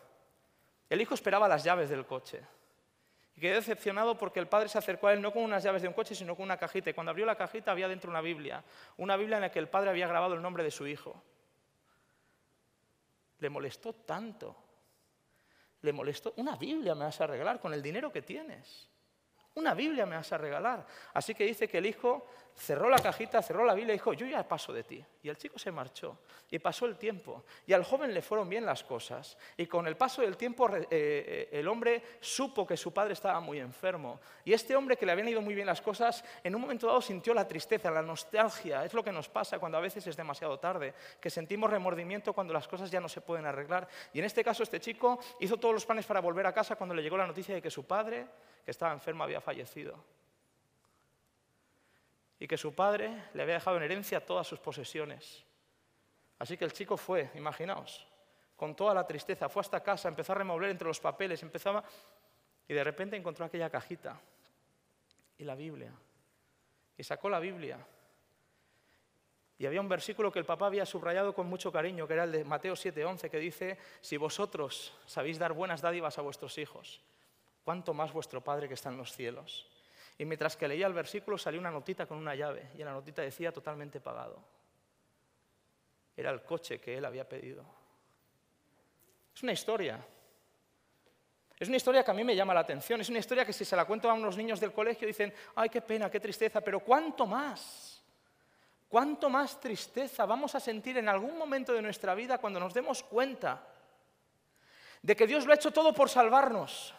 El 0.88 1.01
hijo 1.01 1.14
esperaba 1.14 1.46
las 1.46 1.62
llaves 1.62 1.88
del 1.88 2.05
coche. 2.05 2.40
Y 3.37 3.40
quedó 3.40 3.55
decepcionado 3.55 4.18
porque 4.18 4.40
el 4.40 4.49
padre 4.49 4.68
se 4.68 4.79
acercó 4.79 5.07
a 5.07 5.12
él 5.12 5.23
no 5.23 5.33
con 5.33 5.44
unas 5.44 5.62
llaves 5.62 5.83
de 5.83 5.88
un 5.88 5.94
coche, 5.94 6.16
sino 6.16 6.35
con 6.35 6.46
una 6.46 6.57
cajita. 6.57 6.90
Y 6.90 6.94
cuando 6.94 7.11
abrió 7.11 7.27
la 7.27 7.37
cajita 7.37 7.70
había 7.70 7.87
dentro 7.87 8.11
una 8.11 8.23
Biblia. 8.23 8.64
Una 8.96 9.16
Biblia 9.16 9.37
en 9.37 9.42
la 9.42 9.53
que 9.53 9.61
el 9.61 9.68
padre 9.68 9.90
había 9.90 10.09
grabado 10.09 10.35
el 10.35 10.42
nombre 10.42 10.64
de 10.64 10.73
su 10.73 10.88
hijo. 10.88 11.23
Le 13.40 13.50
molestó 13.50 13.92
tanto. 13.94 14.57
Le 15.83 15.92
molestó, 15.92 16.35
una 16.37 16.57
Biblia 16.57 16.94
me 16.94 17.05
vas 17.05 17.20
a 17.20 17.26
regalar 17.26 17.59
con 17.61 17.72
el 17.72 17.83
dinero 17.83 18.12
que 18.12 18.22
tienes. 18.22 18.89
Una 19.61 19.75
Biblia 19.75 20.07
me 20.07 20.16
vas 20.16 20.33
a 20.33 20.38
regalar. 20.38 20.87
Así 21.12 21.35
que 21.35 21.44
dice 21.44 21.68
que 21.68 21.79
el 21.79 21.87
hijo 21.87 22.27
cerró 22.55 22.88
la 22.88 22.99
cajita, 22.99 23.42
cerró 23.42 23.64
la 23.64 23.75
Biblia 23.75 23.92
y 23.94 23.99
dijo, 23.99 24.14
yo 24.14 24.27
ya 24.27 24.46
paso 24.46 24.73
de 24.73 24.85
ti. 24.85 25.05
Y 25.23 25.29
el 25.29 25.37
chico 25.37 25.59
se 25.59 25.70
marchó. 25.70 26.18
Y 26.51 26.59
pasó 26.59 26.87
el 26.87 26.96
tiempo. 26.96 27.44
Y 27.66 27.75
al 27.75 27.85
joven 27.85 28.14
le 28.14 28.23
fueron 28.23 28.49
bien 28.49 28.64
las 28.64 28.83
cosas. 28.83 29.37
Y 29.59 29.66
con 29.66 29.87
el 29.87 29.99
paso 29.99 30.23
del 30.23 30.38
tiempo 30.38 30.66
eh, 30.75 30.87
eh, 30.90 31.49
el 31.53 31.68
hombre 31.68 32.03
supo 32.20 32.66
que 32.66 32.79
su 32.79 32.92
padre 32.92 33.12
estaba 33.12 33.38
muy 33.40 33.61
enfermo. 33.61 34.18
Y 34.46 34.55
este 34.55 34.75
hombre 34.75 34.96
que 34.96 35.05
le 35.05 35.12
habían 35.12 35.29
ido 35.29 35.42
muy 35.42 35.55
bien 35.55 35.66
las 35.66 35.83
cosas, 35.83 36.25
en 36.42 36.55
un 36.55 36.62
momento 36.62 36.87
dado 36.87 37.03
sintió 37.03 37.35
la 37.35 37.46
tristeza, 37.46 37.90
la 37.90 38.03
nostalgia. 38.03 38.83
Es 38.87 38.94
lo 38.94 39.05
que 39.05 39.12
nos 39.12 39.29
pasa 39.29 39.59
cuando 39.59 39.77
a 39.77 39.83
veces 39.83 40.07
es 40.07 40.16
demasiado 40.16 40.59
tarde. 40.59 40.94
Que 41.20 41.29
sentimos 41.29 41.70
remordimiento 41.70 42.33
cuando 42.33 42.55
las 42.55 42.66
cosas 42.66 42.90
ya 42.90 43.01
no 43.01 43.11
se 43.11 43.20
pueden 43.20 43.44
arreglar. 43.44 43.87
Y 44.14 44.20
en 44.20 44.25
este 44.25 44.42
caso 44.42 44.62
este 44.62 44.81
chico 44.81 45.18
hizo 45.38 45.59
todos 45.59 45.75
los 45.75 45.85
planes 45.85 46.07
para 46.07 46.20
volver 46.20 46.46
a 46.46 46.55
casa 46.55 46.77
cuando 46.77 46.94
le 46.94 47.03
llegó 47.03 47.18
la 47.18 47.27
noticia 47.27 47.55
de 47.55 47.61
que 47.61 47.70
su 47.70 47.85
padre, 47.87 48.27
que 48.64 48.70
estaba 48.70 48.92
enfermo, 48.92 49.25
había 49.25 49.40
fallecido 49.40 50.03
y 52.40 52.49
que 52.49 52.57
su 52.57 52.75
padre 52.75 53.25
le 53.35 53.42
había 53.42 53.55
dejado 53.55 53.77
en 53.77 53.83
herencia 53.83 54.25
todas 54.25 54.46
sus 54.46 54.59
posesiones. 54.59 55.44
Así 56.38 56.57
que 56.57 56.64
el 56.64 56.73
chico 56.73 56.96
fue, 56.96 57.31
imaginaos, 57.35 58.07
con 58.57 58.75
toda 58.75 58.94
la 58.94 59.07
tristeza, 59.07 59.51
fue 59.51 59.61
hasta 59.61 59.83
casa, 59.83 60.09
empezó 60.09 60.33
a 60.33 60.37
remover 60.37 60.70
entre 60.70 60.88
los 60.88 60.99
papeles, 60.99 61.42
empezaba 61.42 61.85
y 62.66 62.73
de 62.73 62.83
repente 62.83 63.14
encontró 63.14 63.44
aquella 63.44 63.68
cajita 63.68 64.18
y 65.37 65.44
la 65.44 65.55
Biblia. 65.55 65.92
Y 66.96 67.05
sacó 67.05 67.29
la 67.29 67.40
Biblia. 67.40 67.79
Y 69.59 69.66
había 69.66 69.83
un 69.83 69.88
versículo 69.88 70.33
que 70.33 70.38
el 70.38 70.46
papá 70.46 70.66
había 70.66 70.87
subrayado 70.87 71.35
con 71.35 71.46
mucho 71.46 71.70
cariño, 71.70 72.07
que 72.07 72.14
era 72.14 72.25
el 72.25 72.33
de 72.33 72.44
Mateo 72.44 72.75
7:11, 72.75 73.29
que 73.29 73.38
dice, 73.38 73.79
si 74.01 74.16
vosotros 74.16 74.94
sabéis 75.05 75.38
dar 75.38 75.53
buenas 75.53 75.83
dádivas 75.83 76.16
a 76.16 76.23
vuestros 76.23 76.57
hijos, 76.57 77.03
¿cuánto 77.64 77.94
más 77.94 78.12
vuestro 78.12 78.42
Padre 78.42 78.68
que 78.68 78.75
está 78.75 78.88
en 78.88 78.96
los 78.96 79.12
cielos? 79.12 79.68
Y 80.18 80.27
mientras 80.27 80.55
que 80.55 80.68
leía 80.68 80.87
el 80.87 80.92
versículo 80.92 81.38
salió 81.38 81.59
una 81.59 81.70
notita 81.70 82.07
con 82.07 82.18
una 82.18 82.35
llave 82.35 82.70
y 82.77 82.81
en 82.81 82.87
la 82.87 82.92
notita 82.92 83.23
decía 83.23 83.53
totalmente 83.53 84.01
pagado. 84.01 84.38
Era 86.14 86.31
el 86.31 86.42
coche 86.42 86.79
que 86.79 86.99
él 86.99 87.05
había 87.07 87.27
pedido. 87.27 87.64
Es 89.35 89.42
una 89.42 89.53
historia. 89.53 89.99
Es 91.59 91.68
una 91.68 91.79
historia 91.79 92.05
que 92.05 92.11
a 92.11 92.14
mí 92.14 92.23
me 92.23 92.37
llama 92.37 92.53
la 92.53 92.61
atención. 92.61 93.01
Es 93.01 93.09
una 93.09 93.18
historia 93.18 93.46
que 93.46 93.55
si 93.55 93.64
se 93.64 93.75
la 93.75 93.87
cuento 93.87 94.11
a 94.11 94.12
unos 94.12 94.37
niños 94.37 94.61
del 94.61 94.73
colegio 94.73 95.07
dicen, 95.07 95.33
ay, 95.55 95.70
qué 95.70 95.81
pena, 95.81 96.11
qué 96.11 96.20
tristeza, 96.20 96.61
pero 96.61 96.81
¿cuánto 96.81 97.27
más? 97.27 98.03
¿Cuánto 98.90 99.31
más 99.31 99.59
tristeza 99.59 100.27
vamos 100.27 100.55
a 100.55 100.61
sentir 100.61 100.99
en 100.99 101.09
algún 101.09 101.38
momento 101.38 101.73
de 101.73 101.81
nuestra 101.81 102.14
vida 102.14 102.37
cuando 102.37 102.61
nos 102.61 102.75
demos 102.75 103.03
cuenta 103.03 103.66
de 105.01 105.16
que 105.16 105.27
Dios 105.27 105.46
lo 105.46 105.53
ha 105.53 105.55
hecho 105.55 105.70
todo 105.70 105.94
por 105.94 106.11
salvarnos 106.11 106.94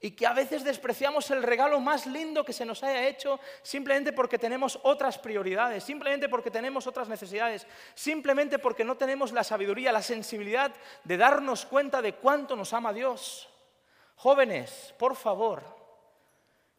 y 0.00 0.12
que 0.12 0.26
a 0.26 0.32
veces 0.32 0.64
despreciamos 0.64 1.30
el 1.30 1.42
regalo 1.42 1.78
más 1.78 2.06
lindo 2.06 2.44
que 2.44 2.54
se 2.54 2.64
nos 2.64 2.82
haya 2.82 3.06
hecho 3.06 3.38
simplemente 3.62 4.12
porque 4.12 4.38
tenemos 4.38 4.78
otras 4.82 5.18
prioridades, 5.18 5.84
simplemente 5.84 6.28
porque 6.28 6.50
tenemos 6.50 6.86
otras 6.86 7.08
necesidades, 7.08 7.66
simplemente 7.94 8.58
porque 8.58 8.84
no 8.84 8.96
tenemos 8.96 9.32
la 9.32 9.44
sabiduría, 9.44 9.92
la 9.92 10.02
sensibilidad 10.02 10.72
de 11.04 11.16
darnos 11.16 11.66
cuenta 11.66 12.00
de 12.00 12.14
cuánto 12.14 12.56
nos 12.56 12.72
ama 12.72 12.92
Dios. 12.92 13.48
Jóvenes, 14.16 14.94
por 14.98 15.16
favor, 15.16 15.62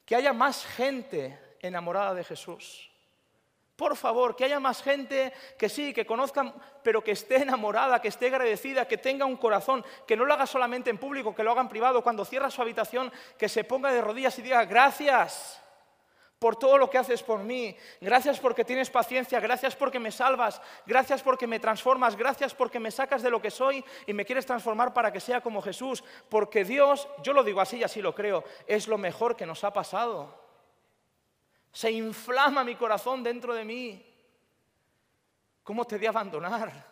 que 0.05 0.15
haya 0.15 0.33
más 0.33 0.65
gente 0.65 1.39
enamorada 1.59 2.13
de 2.15 2.23
Jesús. 2.23 2.90
Por 3.75 3.95
favor, 3.95 4.35
que 4.35 4.45
haya 4.45 4.59
más 4.59 4.83
gente 4.83 5.33
que 5.57 5.69
sí, 5.69 5.93
que 5.93 6.05
conozcan, 6.05 6.53
pero 6.83 7.03
que 7.03 7.11
esté 7.11 7.37
enamorada, 7.37 8.01
que 8.01 8.09
esté 8.09 8.27
agradecida, 8.27 8.87
que 8.87 8.97
tenga 8.97 9.25
un 9.25 9.37
corazón, 9.37 9.83
que 10.05 10.15
no 10.15 10.25
lo 10.25 10.33
haga 10.33 10.45
solamente 10.45 10.89
en 10.89 10.97
público, 10.97 11.33
que 11.33 11.43
lo 11.43 11.51
haga 11.51 11.61
en 11.61 11.69
privado, 11.69 12.03
cuando 12.03 12.25
cierra 12.25 12.51
su 12.51 12.61
habitación, 12.61 13.11
que 13.37 13.49
se 13.49 13.63
ponga 13.63 13.91
de 13.91 14.01
rodillas 14.01 14.37
y 14.37 14.43
diga, 14.43 14.65
gracias 14.65 15.61
por 16.41 16.55
todo 16.55 16.79
lo 16.79 16.89
que 16.89 16.97
haces 16.97 17.21
por 17.21 17.43
mí, 17.43 17.77
gracias 17.99 18.39
porque 18.39 18.65
tienes 18.65 18.89
paciencia, 18.89 19.39
gracias 19.39 19.75
porque 19.75 19.99
me 19.99 20.11
salvas, 20.11 20.59
gracias 20.87 21.21
porque 21.21 21.45
me 21.45 21.59
transformas, 21.59 22.15
gracias 22.15 22.55
porque 22.55 22.79
me 22.79 22.89
sacas 22.89 23.21
de 23.21 23.29
lo 23.29 23.39
que 23.39 23.51
soy 23.51 23.85
y 24.07 24.13
me 24.13 24.25
quieres 24.25 24.47
transformar 24.47 24.91
para 24.91 25.13
que 25.13 25.19
sea 25.19 25.41
como 25.41 25.61
Jesús, 25.61 26.03
porque 26.29 26.65
Dios, 26.65 27.07
yo 27.21 27.33
lo 27.33 27.43
digo 27.43 27.61
así 27.61 27.77
y 27.77 27.83
así 27.83 28.01
lo 28.01 28.15
creo, 28.15 28.43
es 28.65 28.87
lo 28.87 28.97
mejor 28.97 29.35
que 29.35 29.45
nos 29.45 29.63
ha 29.63 29.71
pasado. 29.71 30.40
Se 31.71 31.91
inflama 31.91 32.63
mi 32.63 32.75
corazón 32.75 33.23
dentro 33.23 33.53
de 33.53 33.63
mí. 33.63 34.05
¿Cómo 35.63 35.85
te 35.85 35.97
de 35.97 36.07
abandonar? 36.07 36.91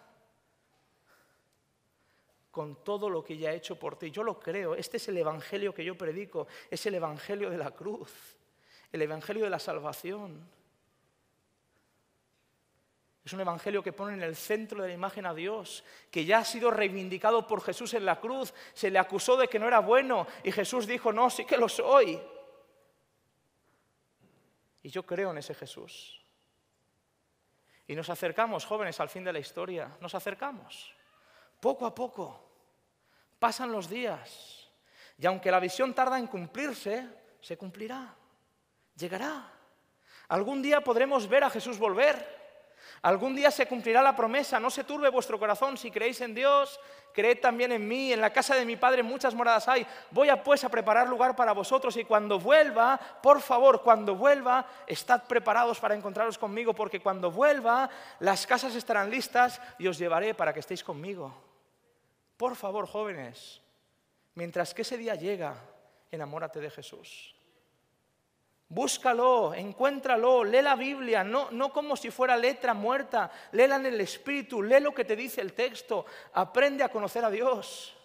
Con 2.51 2.83
todo 2.83 3.09
lo 3.09 3.23
que 3.23 3.37
ya 3.37 3.51
he 3.51 3.57
hecho 3.57 3.77
por 3.77 3.97
ti. 3.97 4.11
Yo 4.11 4.23
lo 4.23 4.39
creo. 4.39 4.75
Este 4.75 4.97
es 4.97 5.07
el 5.09 5.17
Evangelio 5.17 5.73
que 5.73 5.83
yo 5.83 5.97
predico. 5.97 6.47
Es 6.69 6.85
el 6.85 6.95
Evangelio 6.95 7.49
de 7.49 7.57
la 7.57 7.71
cruz. 7.71 8.11
El 8.91 9.01
Evangelio 9.01 9.43
de 9.43 9.49
la 9.49 9.59
salvación. 9.59 10.47
Es 13.29 13.33
un 13.33 13.41
evangelio 13.41 13.83
que 13.83 13.93
pone 13.93 14.15
en 14.15 14.23
el 14.23 14.35
centro 14.35 14.81
de 14.81 14.87
la 14.87 14.93
imagen 14.95 15.27
a 15.27 15.35
Dios, 15.35 15.83
que 16.09 16.25
ya 16.25 16.39
ha 16.39 16.43
sido 16.43 16.71
reivindicado 16.71 17.45
por 17.45 17.61
Jesús 17.61 17.93
en 17.93 18.03
la 18.03 18.19
cruz. 18.19 18.55
Se 18.73 18.89
le 18.89 18.97
acusó 18.97 19.37
de 19.37 19.47
que 19.47 19.59
no 19.59 19.67
era 19.67 19.81
bueno 19.81 20.25
y 20.43 20.51
Jesús 20.51 20.87
dijo, 20.87 21.13
no, 21.13 21.29
sí 21.29 21.45
que 21.45 21.55
lo 21.55 21.69
soy. 21.69 22.19
Y 24.81 24.89
yo 24.89 25.05
creo 25.05 25.31
en 25.31 25.37
ese 25.37 25.53
Jesús. 25.53 26.23
Y 27.87 27.95
nos 27.95 28.09
acercamos, 28.09 28.65
jóvenes, 28.65 28.99
al 28.99 29.09
fin 29.09 29.23
de 29.23 29.33
la 29.33 29.39
historia. 29.39 29.97
Nos 29.99 30.13
acercamos. 30.15 30.93
Poco 31.59 31.85
a 31.85 31.93
poco. 31.93 32.49
Pasan 33.39 33.71
los 33.71 33.89
días. 33.89 34.69
Y 35.17 35.25
aunque 35.25 35.51
la 35.51 35.59
visión 35.59 35.93
tarda 35.93 36.17
en 36.19 36.27
cumplirse, 36.27 37.09
se 37.41 37.57
cumplirá. 37.57 38.15
Llegará. 38.95 39.51
Algún 40.29 40.61
día 40.61 40.81
podremos 40.81 41.27
ver 41.27 41.43
a 41.43 41.49
Jesús 41.49 41.77
volver. 41.77 42.38
Algún 43.01 43.35
día 43.35 43.51
se 43.51 43.67
cumplirá 43.67 44.01
la 44.01 44.15
promesa, 44.15 44.59
no 44.59 44.69
se 44.69 44.83
turbe 44.83 45.09
vuestro 45.09 45.39
corazón, 45.39 45.77
si 45.77 45.89
creéis 45.91 46.21
en 46.21 46.35
Dios, 46.35 46.79
creed 47.13 47.39
también 47.39 47.71
en 47.71 47.87
mí, 47.87 48.13
en 48.13 48.21
la 48.21 48.31
casa 48.31 48.55
de 48.55 48.65
mi 48.65 48.75
Padre 48.75 49.03
muchas 49.03 49.33
moradas 49.33 49.67
hay, 49.67 49.85
voy 50.11 50.29
a 50.29 50.43
pues 50.43 50.63
a 50.63 50.69
preparar 50.69 51.07
lugar 51.07 51.35
para 51.35 51.53
vosotros 51.53 51.95
y 51.97 52.03
cuando 52.03 52.39
vuelva, 52.39 52.99
por 53.21 53.41
favor, 53.41 53.81
cuando 53.81 54.15
vuelva, 54.15 54.65
estad 54.87 55.23
preparados 55.23 55.79
para 55.79 55.95
encontraros 55.95 56.37
conmigo, 56.37 56.73
porque 56.73 56.99
cuando 56.99 57.31
vuelva, 57.31 57.89
las 58.19 58.45
casas 58.45 58.75
estarán 58.75 59.09
listas 59.09 59.61
y 59.77 59.87
os 59.87 59.97
llevaré 59.97 60.33
para 60.33 60.53
que 60.53 60.59
estéis 60.59 60.83
conmigo. 60.83 61.33
Por 62.37 62.55
favor, 62.55 62.87
jóvenes, 62.87 63.61
mientras 64.35 64.73
que 64.73 64.83
ese 64.83 64.97
día 64.97 65.15
llega, 65.15 65.55
enamórate 66.11 66.59
de 66.59 66.69
Jesús. 66.69 67.35
Búscalo, 68.71 69.55
encuéntralo, 69.55 70.43
lee 70.43 70.61
la 70.61 70.75
Biblia, 70.75 71.23
no, 71.23 71.49
no 71.49 71.73
como 71.73 71.97
si 71.97 72.11
fuera 72.11 72.37
letra 72.37 72.75
muerta, 72.75 73.31
léela 73.51 73.77
en 73.77 73.87
el 73.87 73.99
Espíritu, 73.99 74.61
lee 74.61 74.79
lo 74.79 74.93
que 74.93 75.05
te 75.05 75.15
dice 75.15 75.41
el 75.41 75.53
texto, 75.53 76.05
aprende 76.33 76.83
a 76.83 76.89
conocer 76.89 77.25
a 77.25 77.31
Dios. 77.31 77.95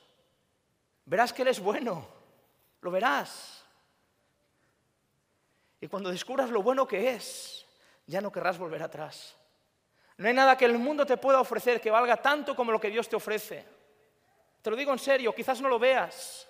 Verás 1.05 1.35
que 1.35 1.42
Él 1.42 1.48
es 1.48 1.61
bueno, 1.61 2.09
lo 2.81 2.90
verás. 2.90 3.62
Y 5.83 5.87
cuando 5.87 6.11
descubras 6.11 6.48
lo 6.48 6.62
bueno 6.62 6.88
que 6.88 7.11
es, 7.11 7.66
ya 8.07 8.22
no 8.22 8.33
querrás 8.33 8.57
volver 8.57 8.83
atrás. 8.83 9.37
No 10.16 10.29
hay 10.29 10.33
nada 10.33 10.57
que 10.57 10.64
el 10.64 10.79
mundo 10.79 11.05
te 11.05 11.18
pueda 11.18 11.40
ofrecer 11.40 11.79
que 11.79 11.90
valga 11.90 12.16
tanto 12.16 12.57
como 12.57 12.72
lo 12.72 12.81
que 12.81 12.88
Dios 12.88 13.07
te 13.07 13.16
ofrece. 13.16 13.66
Te 14.62 14.70
lo 14.70 14.77
digo 14.77 14.92
en 14.92 14.98
serio, 14.98 15.35
quizás 15.35 15.61
no 15.61 15.68
lo 15.68 15.79
veas, 15.79 16.48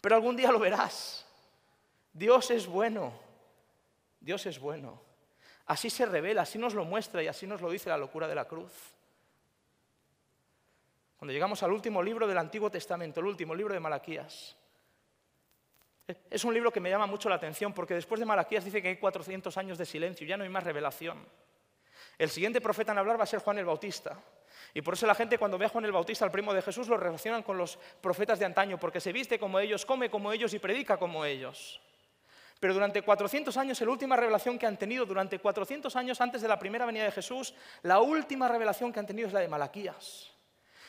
pero 0.00 0.14
algún 0.14 0.34
día 0.34 0.50
lo 0.50 0.58
verás. 0.58 1.26
Dios 2.10 2.50
es 2.50 2.66
bueno. 2.66 3.23
Dios 4.24 4.46
es 4.46 4.58
bueno. 4.58 5.02
Así 5.66 5.90
se 5.90 6.06
revela, 6.06 6.42
así 6.42 6.58
nos 6.58 6.74
lo 6.74 6.84
muestra 6.84 7.22
y 7.22 7.28
así 7.28 7.46
nos 7.46 7.60
lo 7.60 7.70
dice 7.70 7.90
la 7.90 7.98
locura 7.98 8.26
de 8.26 8.34
la 8.34 8.46
cruz. 8.46 8.72
Cuando 11.16 11.32
llegamos 11.32 11.62
al 11.62 11.72
último 11.72 12.02
libro 12.02 12.26
del 12.26 12.38
Antiguo 12.38 12.70
Testamento, 12.70 13.20
el 13.20 13.26
último 13.26 13.54
libro 13.54 13.74
de 13.74 13.80
Malaquías, 13.80 14.56
es 16.30 16.44
un 16.44 16.52
libro 16.52 16.70
que 16.70 16.80
me 16.80 16.90
llama 16.90 17.06
mucho 17.06 17.28
la 17.28 17.36
atención 17.36 17.72
porque 17.72 17.94
después 17.94 18.18
de 18.18 18.26
Malaquías 18.26 18.64
dice 18.64 18.82
que 18.82 18.88
hay 18.88 18.96
400 18.96 19.56
años 19.56 19.78
de 19.78 19.86
silencio, 19.86 20.26
ya 20.26 20.36
no 20.36 20.44
hay 20.44 20.50
más 20.50 20.64
revelación. 20.64 21.26
El 22.18 22.28
siguiente 22.28 22.60
profeta 22.60 22.92
en 22.92 22.98
hablar 22.98 23.18
va 23.18 23.24
a 23.24 23.26
ser 23.26 23.40
Juan 23.40 23.58
el 23.58 23.64
Bautista. 23.64 24.18
Y 24.72 24.82
por 24.82 24.94
eso 24.94 25.06
la 25.06 25.14
gente 25.14 25.38
cuando 25.38 25.56
ve 25.56 25.66
a 25.66 25.68
Juan 25.68 25.84
el 25.84 25.92
Bautista, 25.92 26.24
el 26.24 26.30
primo 26.30 26.52
de 26.52 26.62
Jesús, 26.62 26.88
lo 26.88 26.96
relacionan 26.96 27.42
con 27.42 27.56
los 27.56 27.78
profetas 28.00 28.38
de 28.38 28.44
antaño, 28.44 28.78
porque 28.78 29.00
se 29.00 29.12
viste 29.12 29.38
como 29.38 29.58
ellos, 29.58 29.84
come 29.86 30.10
como 30.10 30.32
ellos 30.32 30.52
y 30.52 30.58
predica 30.58 30.96
como 30.96 31.24
ellos. 31.24 31.80
Pero 32.60 32.74
durante 32.74 33.02
400 33.02 33.56
años, 33.56 33.80
la 33.80 33.90
última 33.90 34.16
revelación 34.16 34.58
que 34.58 34.66
han 34.66 34.78
tenido, 34.78 35.04
durante 35.04 35.38
400 35.38 35.94
años 35.96 36.20
antes 36.20 36.40
de 36.40 36.48
la 36.48 36.58
primera 36.58 36.86
venida 36.86 37.04
de 37.04 37.12
Jesús, 37.12 37.54
la 37.82 38.00
última 38.00 38.48
revelación 38.48 38.92
que 38.92 39.00
han 39.00 39.06
tenido 39.06 39.28
es 39.28 39.34
la 39.34 39.40
de 39.40 39.48
Malaquías. 39.48 40.30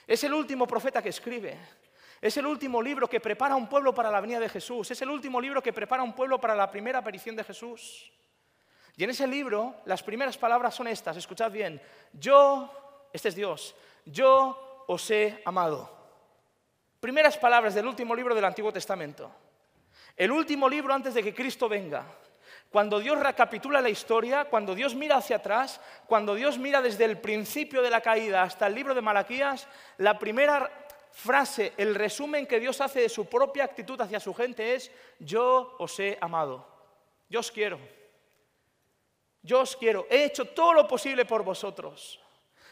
Es 0.07 0.23
el 0.23 0.33
último 0.33 0.67
profeta 0.67 1.01
que 1.01 1.09
escribe. 1.09 1.57
Es 2.21 2.37
el 2.37 2.45
último 2.45 2.81
libro 2.81 3.07
que 3.07 3.19
prepara 3.19 3.55
un 3.55 3.67
pueblo 3.67 3.93
para 3.93 4.09
la 4.09 4.21
venida 4.21 4.39
de 4.39 4.49
Jesús. 4.49 4.89
Es 4.91 5.01
el 5.01 5.09
último 5.09 5.41
libro 5.41 5.61
que 5.61 5.73
prepara 5.73 6.03
un 6.03 6.13
pueblo 6.13 6.39
para 6.39 6.55
la 6.55 6.69
primera 6.71 6.99
aparición 6.99 7.35
de 7.35 7.43
Jesús. 7.43 8.11
Y 8.97 9.03
en 9.03 9.09
ese 9.09 9.27
libro 9.27 9.75
las 9.85 10.01
primeras 10.01 10.37
palabras 10.37 10.73
son 10.73 10.87
estas, 10.87 11.17
escuchad 11.17 11.51
bien, 11.51 11.81
yo, 12.13 13.09
este 13.11 13.29
es 13.29 13.35
Dios, 13.35 13.75
yo 14.05 14.85
os 14.87 15.11
he 15.11 15.41
amado. 15.45 15.91
Primeras 16.99 17.37
palabras 17.37 17.75
del 17.75 17.87
último 17.87 18.15
libro 18.15 18.33
del 18.33 18.45
Antiguo 18.45 18.71
Testamento. 18.71 19.31
El 20.15 20.31
último 20.31 20.69
libro 20.69 20.93
antes 20.93 21.13
de 21.13 21.23
que 21.23 21.33
Cristo 21.33 21.67
venga. 21.67 22.05
Cuando 22.69 22.99
Dios 22.99 23.19
recapitula 23.19 23.81
la 23.81 23.89
historia, 23.89 24.45
cuando 24.45 24.75
Dios 24.75 24.95
mira 24.95 25.17
hacia 25.17 25.37
atrás, 25.37 25.79
cuando 26.07 26.35
Dios 26.35 26.57
mira 26.57 26.81
desde 26.81 27.05
el 27.05 27.19
principio 27.19 27.81
de 27.81 27.89
la 27.89 28.01
caída 28.01 28.43
hasta 28.43 28.67
el 28.67 28.75
libro 28.75 28.93
de 28.93 29.01
Malaquías, 29.01 29.67
la 29.97 30.19
primera 30.19 30.69
frase, 31.11 31.73
el 31.77 31.95
resumen 31.95 32.45
que 32.45 32.59
Dios 32.59 32.81
hace 32.81 33.01
de 33.01 33.09
su 33.09 33.27
propia 33.27 33.63
actitud 33.63 33.99
hacia 34.01 34.19
su 34.19 34.33
gente 34.33 34.75
es, 34.75 34.91
yo 35.19 35.75
os 35.79 35.97
he 35.99 36.17
amado, 36.19 36.67
yo 37.29 37.39
os 37.39 37.51
quiero, 37.51 37.79
yo 39.41 39.61
os 39.61 39.77
quiero, 39.77 40.07
he 40.09 40.25
hecho 40.25 40.45
todo 40.45 40.73
lo 40.73 40.87
posible 40.87 41.23
por 41.23 41.43
vosotros. 41.43 42.19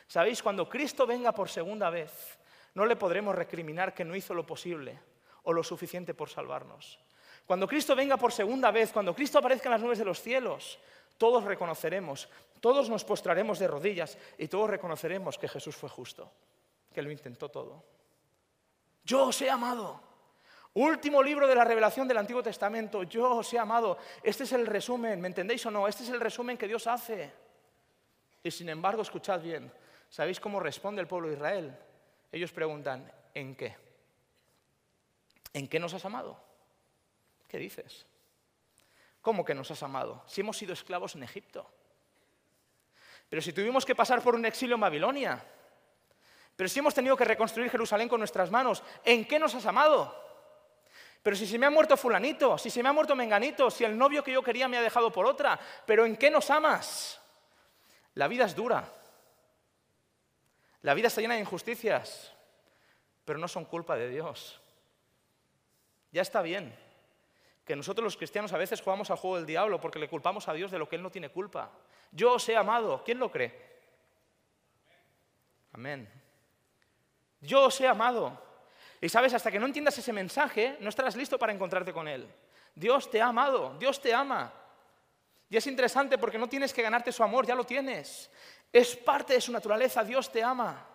¿Sabéis? 0.07 0.43
Cuando 0.43 0.67
Cristo 0.67 1.07
venga 1.07 1.31
por 1.31 1.49
segunda 1.49 1.89
vez, 1.89 2.37
no 2.73 2.85
le 2.85 2.95
podremos 2.95 3.35
recriminar 3.35 3.93
que 3.93 4.03
no 4.03 4.15
hizo 4.15 4.33
lo 4.33 4.45
posible 4.45 4.99
o 5.43 5.53
lo 5.53 5.63
suficiente 5.63 6.13
por 6.13 6.29
salvarnos. 6.29 6.99
Cuando 7.45 7.67
Cristo 7.67 7.95
venga 7.95 8.17
por 8.17 8.31
segunda 8.31 8.71
vez, 8.71 8.91
cuando 8.91 9.13
Cristo 9.13 9.39
aparezca 9.39 9.67
en 9.67 9.73
las 9.73 9.81
nubes 9.81 9.99
de 9.99 10.05
los 10.05 10.21
cielos, 10.21 10.79
todos 11.17 11.43
reconoceremos, 11.43 12.29
todos 12.59 12.89
nos 12.89 13.03
postraremos 13.03 13.59
de 13.59 13.67
rodillas 13.67 14.17
y 14.37 14.47
todos 14.47 14.69
reconoceremos 14.69 15.37
que 15.37 15.49
Jesús 15.49 15.75
fue 15.75 15.89
justo, 15.89 16.31
que 16.93 17.01
lo 17.01 17.11
intentó 17.11 17.49
todo. 17.49 17.83
Yo 19.03 19.27
os 19.27 19.41
he 19.41 19.49
amado. 19.49 19.99
Último 20.75 21.21
libro 21.21 21.45
de 21.45 21.53
la 21.53 21.65
revelación 21.65 22.07
del 22.07 22.17
Antiguo 22.17 22.41
Testamento, 22.41 23.03
yo 23.03 23.35
os 23.35 23.53
he 23.53 23.59
amado. 23.59 23.97
Este 24.23 24.43
es 24.43 24.53
el 24.53 24.65
resumen, 24.65 25.21
¿me 25.21 25.27
entendéis 25.27 25.65
o 25.65 25.71
no? 25.71 25.87
Este 25.87 26.03
es 26.03 26.09
el 26.09 26.19
resumen 26.19 26.57
que 26.57 26.67
Dios 26.67 26.87
hace. 26.87 27.31
Y 28.41 28.49
sin 28.49 28.69
embargo, 28.69 29.01
escuchad 29.01 29.39
bien, 29.41 29.71
¿sabéis 30.09 30.39
cómo 30.39 30.59
responde 30.59 31.01
el 31.01 31.07
pueblo 31.07 31.27
de 31.27 31.35
Israel? 31.35 31.77
Ellos 32.31 32.51
preguntan, 32.51 33.11
¿en 33.33 33.55
qué? 33.55 33.75
¿En 35.53 35.67
qué 35.67 35.79
nos 35.79 35.93
has 35.93 36.05
amado? 36.05 36.52
¿Qué 37.53 37.59
dices? 37.59 38.07
¿Cómo 39.21 39.45
que 39.45 39.53
nos 39.53 39.69
has 39.69 39.83
amado? 39.83 40.23
Si 40.25 40.41
hemos 40.41 40.57
sido 40.57 40.73
esclavos 40.73 41.13
en 41.13 41.21
Egipto. 41.21 41.69
Pero 43.29 43.43
si 43.43 43.53
tuvimos 43.53 43.85
que 43.85 43.93
pasar 43.93 44.23
por 44.23 44.33
un 44.33 44.43
exilio 44.47 44.73
en 44.73 44.81
Babilonia. 44.81 45.45
Pero 46.55 46.67
si 46.67 46.79
hemos 46.79 46.95
tenido 46.95 47.15
que 47.15 47.25
reconstruir 47.25 47.69
Jerusalén 47.69 48.09
con 48.09 48.17
nuestras 48.17 48.49
manos. 48.49 48.81
¿En 49.05 49.27
qué 49.27 49.37
nos 49.37 49.53
has 49.53 49.67
amado? 49.67 50.19
Pero 51.21 51.35
si 51.35 51.45
se 51.45 51.59
me 51.59 51.67
ha 51.67 51.69
muerto 51.69 51.95
fulanito, 51.95 52.57
si 52.57 52.71
se 52.71 52.81
me 52.81 52.89
ha 52.89 52.91
muerto 52.91 53.15
menganito, 53.15 53.69
si 53.69 53.83
el 53.83 53.95
novio 53.95 54.23
que 54.23 54.31
yo 54.33 54.41
quería 54.41 54.67
me 54.67 54.79
ha 54.79 54.81
dejado 54.81 55.11
por 55.11 55.27
otra, 55.27 55.59
pero 55.85 56.07
¿en 56.07 56.17
qué 56.17 56.31
nos 56.31 56.49
amas? 56.49 57.21
La 58.15 58.27
vida 58.27 58.45
es 58.45 58.55
dura. 58.55 58.91
La 60.81 60.95
vida 60.95 61.09
está 61.09 61.21
llena 61.21 61.35
de 61.35 61.41
injusticias. 61.41 62.33
pero 63.25 63.37
no 63.37 63.47
son 63.47 63.65
culpa 63.65 63.95
de 63.95 64.09
Dios. 64.09 64.59
Ya 66.11 66.23
está 66.23 66.41
bien 66.41 66.82
que 67.65 67.75
nosotros 67.75 68.03
los 68.03 68.17
cristianos 68.17 68.51
a 68.53 68.57
veces 68.57 68.81
jugamos 68.81 69.09
al 69.09 69.17
juego 69.17 69.37
del 69.37 69.45
diablo 69.45 69.79
porque 69.79 69.99
le 69.99 70.09
culpamos 70.09 70.47
a 70.47 70.53
Dios 70.53 70.71
de 70.71 70.79
lo 70.79 70.89
que 70.89 70.97
Él 70.97 71.03
no 71.03 71.11
tiene 71.11 71.29
culpa. 71.29 71.71
Yo 72.11 72.33
os 72.33 72.49
he 72.49 72.55
amado. 72.55 73.01
¿Quién 73.03 73.19
lo 73.19 73.31
cree? 73.31 73.73
Amén. 75.71 76.09
Yo 77.41 77.63
os 77.63 77.79
he 77.81 77.87
amado. 77.87 78.39
Y 79.01 79.09
sabes, 79.09 79.33
hasta 79.33 79.51
que 79.51 79.59
no 79.59 79.65
entiendas 79.65 79.97
ese 79.97 80.13
mensaje, 80.13 80.77
no 80.79 80.89
estarás 80.89 81.15
listo 81.15 81.37
para 81.37 81.53
encontrarte 81.53 81.91
con 81.91 82.07
Él. 82.07 82.27
Dios 82.75 83.09
te 83.09 83.21
ha 83.21 83.27
amado, 83.27 83.75
Dios 83.77 84.01
te 84.01 84.13
ama. 84.13 84.53
Y 85.49 85.57
es 85.57 85.67
interesante 85.67 86.17
porque 86.17 86.37
no 86.37 86.47
tienes 86.47 86.73
que 86.73 86.81
ganarte 86.81 87.11
su 87.11 87.23
amor, 87.23 87.45
ya 87.45 87.55
lo 87.55 87.65
tienes. 87.65 88.29
Es 88.71 88.95
parte 88.95 89.33
de 89.33 89.41
su 89.41 89.51
naturaleza, 89.51 90.03
Dios 90.03 90.31
te 90.31 90.41
ama. 90.41 90.87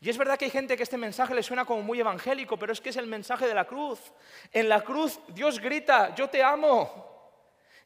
Y 0.00 0.08
es 0.08 0.16
verdad 0.16 0.38
que 0.38 0.46
hay 0.46 0.50
gente 0.50 0.76
que 0.76 0.82
este 0.82 0.96
mensaje 0.96 1.34
le 1.34 1.42
suena 1.42 1.66
como 1.66 1.82
muy 1.82 2.00
evangélico, 2.00 2.58
pero 2.58 2.72
es 2.72 2.80
que 2.80 2.88
es 2.88 2.96
el 2.96 3.06
mensaje 3.06 3.46
de 3.46 3.54
la 3.54 3.66
cruz. 3.66 4.00
En 4.50 4.68
la 4.68 4.80
cruz 4.80 5.20
Dios 5.28 5.60
grita, 5.60 6.14
yo 6.14 6.28
te 6.28 6.42
amo. 6.42 7.10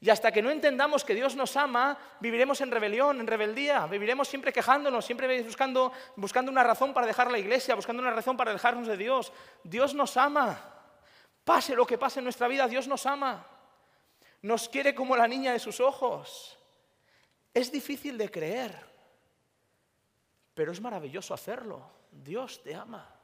Y 0.01 0.11
hasta 0.11 0.31
que 0.31 0.43
no 0.43 0.51
entendamos 0.51 1.03
que 1.03 1.15
Dios 1.15 1.35
nos 1.35 1.57
ama, 1.57 1.99
viviremos 2.21 2.61
en 2.61 2.71
rebelión, 2.71 3.21
en 3.21 3.27
rebeldía, 3.27 3.87
viviremos 3.87 4.29
siempre 4.29 4.53
quejándonos, 4.53 5.05
siempre 5.05 5.43
buscando, 5.43 5.93
buscando 6.15 6.53
una 6.53 6.63
razón 6.63 6.93
para 6.93 7.07
dejar 7.07 7.31
la 7.31 7.39
iglesia, 7.39 7.75
buscando 7.75 8.03
una 8.03 8.11
razón 8.11 8.37
para 8.37 8.53
dejarnos 8.53 8.87
de 8.87 8.97
Dios. 8.97 9.33
Dios 9.65 9.95
nos 9.95 10.17
ama. 10.17 10.73
Pase 11.43 11.75
lo 11.75 11.87
que 11.87 11.99
pase 11.99 12.21
en 12.21 12.25
nuestra 12.25 12.47
vida, 12.49 12.69
Dios 12.69 12.87
nos 12.87 13.07
ama. 13.07 13.47
Nos 14.43 14.69
quiere 14.69 14.95
como 14.95 15.17
la 15.17 15.27
niña 15.27 15.53
de 15.53 15.59
sus 15.59 15.81
ojos. 15.81 16.59
Es 17.53 17.73
difícil 17.73 18.19
de 18.19 18.31
creer, 18.31 18.79
pero 20.55 20.71
es 20.71 20.81
maravilloso 20.81 21.33
hacerlo. 21.33 22.04
Dios 22.23 22.63
te 22.63 22.75
ama. 22.75 23.15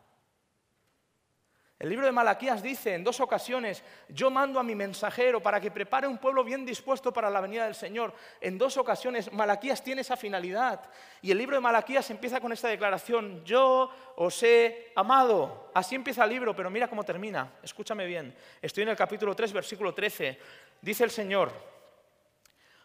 El 1.80 1.88
libro 1.88 2.04
de 2.04 2.12
Malaquías 2.12 2.62
dice 2.62 2.92
en 2.92 3.02
dos 3.02 3.20
ocasiones, 3.20 3.82
yo 4.10 4.30
mando 4.30 4.60
a 4.60 4.62
mi 4.62 4.74
mensajero 4.74 5.42
para 5.42 5.58
que 5.58 5.70
prepare 5.70 6.06
un 6.06 6.18
pueblo 6.18 6.44
bien 6.44 6.66
dispuesto 6.66 7.10
para 7.10 7.30
la 7.30 7.40
venida 7.40 7.64
del 7.64 7.74
Señor. 7.74 8.12
En 8.38 8.58
dos 8.58 8.76
ocasiones 8.76 9.32
Malaquías 9.32 9.82
tiene 9.82 10.02
esa 10.02 10.14
finalidad. 10.14 10.90
Y 11.22 11.30
el 11.30 11.38
libro 11.38 11.56
de 11.56 11.62
Malaquías 11.62 12.10
empieza 12.10 12.38
con 12.38 12.52
esta 12.52 12.68
declaración, 12.68 13.42
yo 13.46 13.90
os 14.16 14.42
he 14.42 14.92
amado. 14.94 15.70
Así 15.72 15.94
empieza 15.94 16.24
el 16.24 16.30
libro, 16.30 16.54
pero 16.54 16.68
mira 16.68 16.86
cómo 16.86 17.02
termina. 17.02 17.50
Escúchame 17.62 18.04
bien. 18.04 18.36
Estoy 18.60 18.82
en 18.82 18.90
el 18.90 18.96
capítulo 18.96 19.34
3, 19.34 19.50
versículo 19.50 19.94
13. 19.94 20.38
Dice 20.82 21.04
el 21.04 21.10
Señor, 21.10 21.50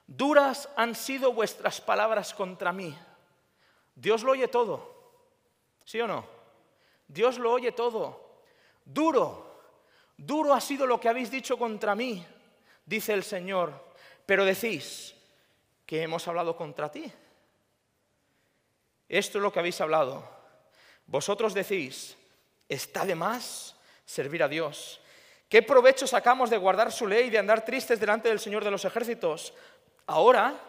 duras 0.08 0.70
han 0.78 0.96
sido 0.96 1.34
vuestras 1.34 1.82
palabras 1.82 2.34
contra 2.34 2.72
mí. 2.72 2.98
Dios 3.94 4.24
lo 4.24 4.32
oye 4.32 4.48
todo. 4.48 4.95
¿Sí 5.86 6.02
o 6.02 6.08
no? 6.08 6.26
Dios 7.08 7.38
lo 7.38 7.52
oye 7.54 7.72
todo. 7.72 8.42
Duro, 8.84 9.62
duro 10.18 10.54
ha 10.54 10.60
sido 10.60 10.86
lo 10.86 11.00
que 11.00 11.08
habéis 11.08 11.32
dicho 11.32 11.58
contra 11.58 11.96
mí, 11.96 12.26
dice 12.86 13.14
el 13.14 13.24
Señor, 13.24 13.94
pero 14.26 14.44
decís 14.44 15.16
que 15.86 16.02
hemos 16.02 16.28
hablado 16.28 16.58
contra 16.58 16.92
ti. 16.92 17.12
Esto 19.08 19.38
es 19.38 19.42
lo 19.42 19.54
que 19.54 19.60
habéis 19.60 19.80
hablado. 19.82 20.28
Vosotros 21.06 21.54
decís, 21.54 22.18
está 22.68 23.06
de 23.06 23.16
más 23.16 23.76
servir 24.06 24.42
a 24.42 24.48
Dios. 24.48 25.00
¿Qué 25.48 25.62
provecho 25.62 26.08
sacamos 26.08 26.50
de 26.50 26.58
guardar 26.58 26.92
su 26.92 27.06
ley 27.06 27.28
y 27.28 27.30
de 27.30 27.38
andar 27.38 27.64
tristes 27.64 28.00
delante 28.00 28.30
del 28.30 28.40
Señor 28.40 28.64
de 28.64 28.72
los 28.72 28.86
ejércitos? 28.86 29.54
Ahora 30.08 30.60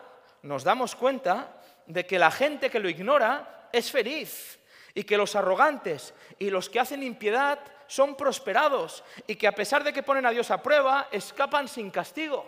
nos 0.42 0.64
damos 0.64 0.94
cuenta 0.94 1.62
de 1.86 2.04
que 2.06 2.18
la 2.18 2.30
gente 2.30 2.68
que 2.68 2.78
lo 2.78 2.90
ignora 2.90 3.70
es 3.72 3.90
feliz 3.90 4.58
y 4.96 5.04
que 5.04 5.18
los 5.18 5.36
arrogantes 5.36 6.14
y 6.38 6.48
los 6.48 6.70
que 6.70 6.80
hacen 6.80 7.02
impiedad 7.02 7.60
son 7.86 8.16
prosperados 8.16 9.04
y 9.26 9.36
que 9.36 9.46
a 9.46 9.52
pesar 9.52 9.84
de 9.84 9.92
que 9.92 10.02
ponen 10.02 10.24
a 10.24 10.30
Dios 10.30 10.50
a 10.50 10.62
prueba, 10.62 11.08
escapan 11.12 11.68
sin 11.68 11.90
castigo. 11.90 12.46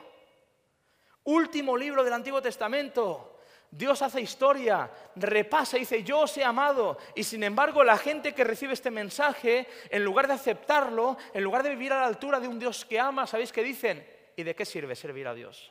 Último 1.24 1.76
libro 1.76 2.02
del 2.02 2.14
Antiguo 2.14 2.40
Testamento. 2.40 3.40
Dios 3.70 4.00
hace 4.00 4.22
historia, 4.22 4.90
repasa 5.16 5.76
y 5.76 5.80
dice, 5.80 6.02
yo 6.02 6.20
os 6.20 6.38
he 6.38 6.42
amado. 6.42 6.96
Y 7.14 7.22
sin 7.22 7.42
embargo, 7.42 7.84
la 7.84 7.98
gente 7.98 8.32
que 8.32 8.44
recibe 8.44 8.72
este 8.72 8.90
mensaje, 8.90 9.68
en 9.90 10.02
lugar 10.02 10.26
de 10.26 10.32
aceptarlo, 10.32 11.18
en 11.34 11.44
lugar 11.44 11.62
de 11.62 11.68
vivir 11.68 11.92
a 11.92 12.00
la 12.00 12.06
altura 12.06 12.40
de 12.40 12.48
un 12.48 12.58
Dios 12.58 12.86
que 12.86 12.98
ama, 12.98 13.26
¿sabéis 13.26 13.52
qué 13.52 13.62
dicen? 13.62 14.08
¿Y 14.36 14.42
de 14.42 14.54
qué 14.54 14.64
sirve 14.64 14.96
servir 14.96 15.28
a 15.28 15.34
Dios? 15.34 15.70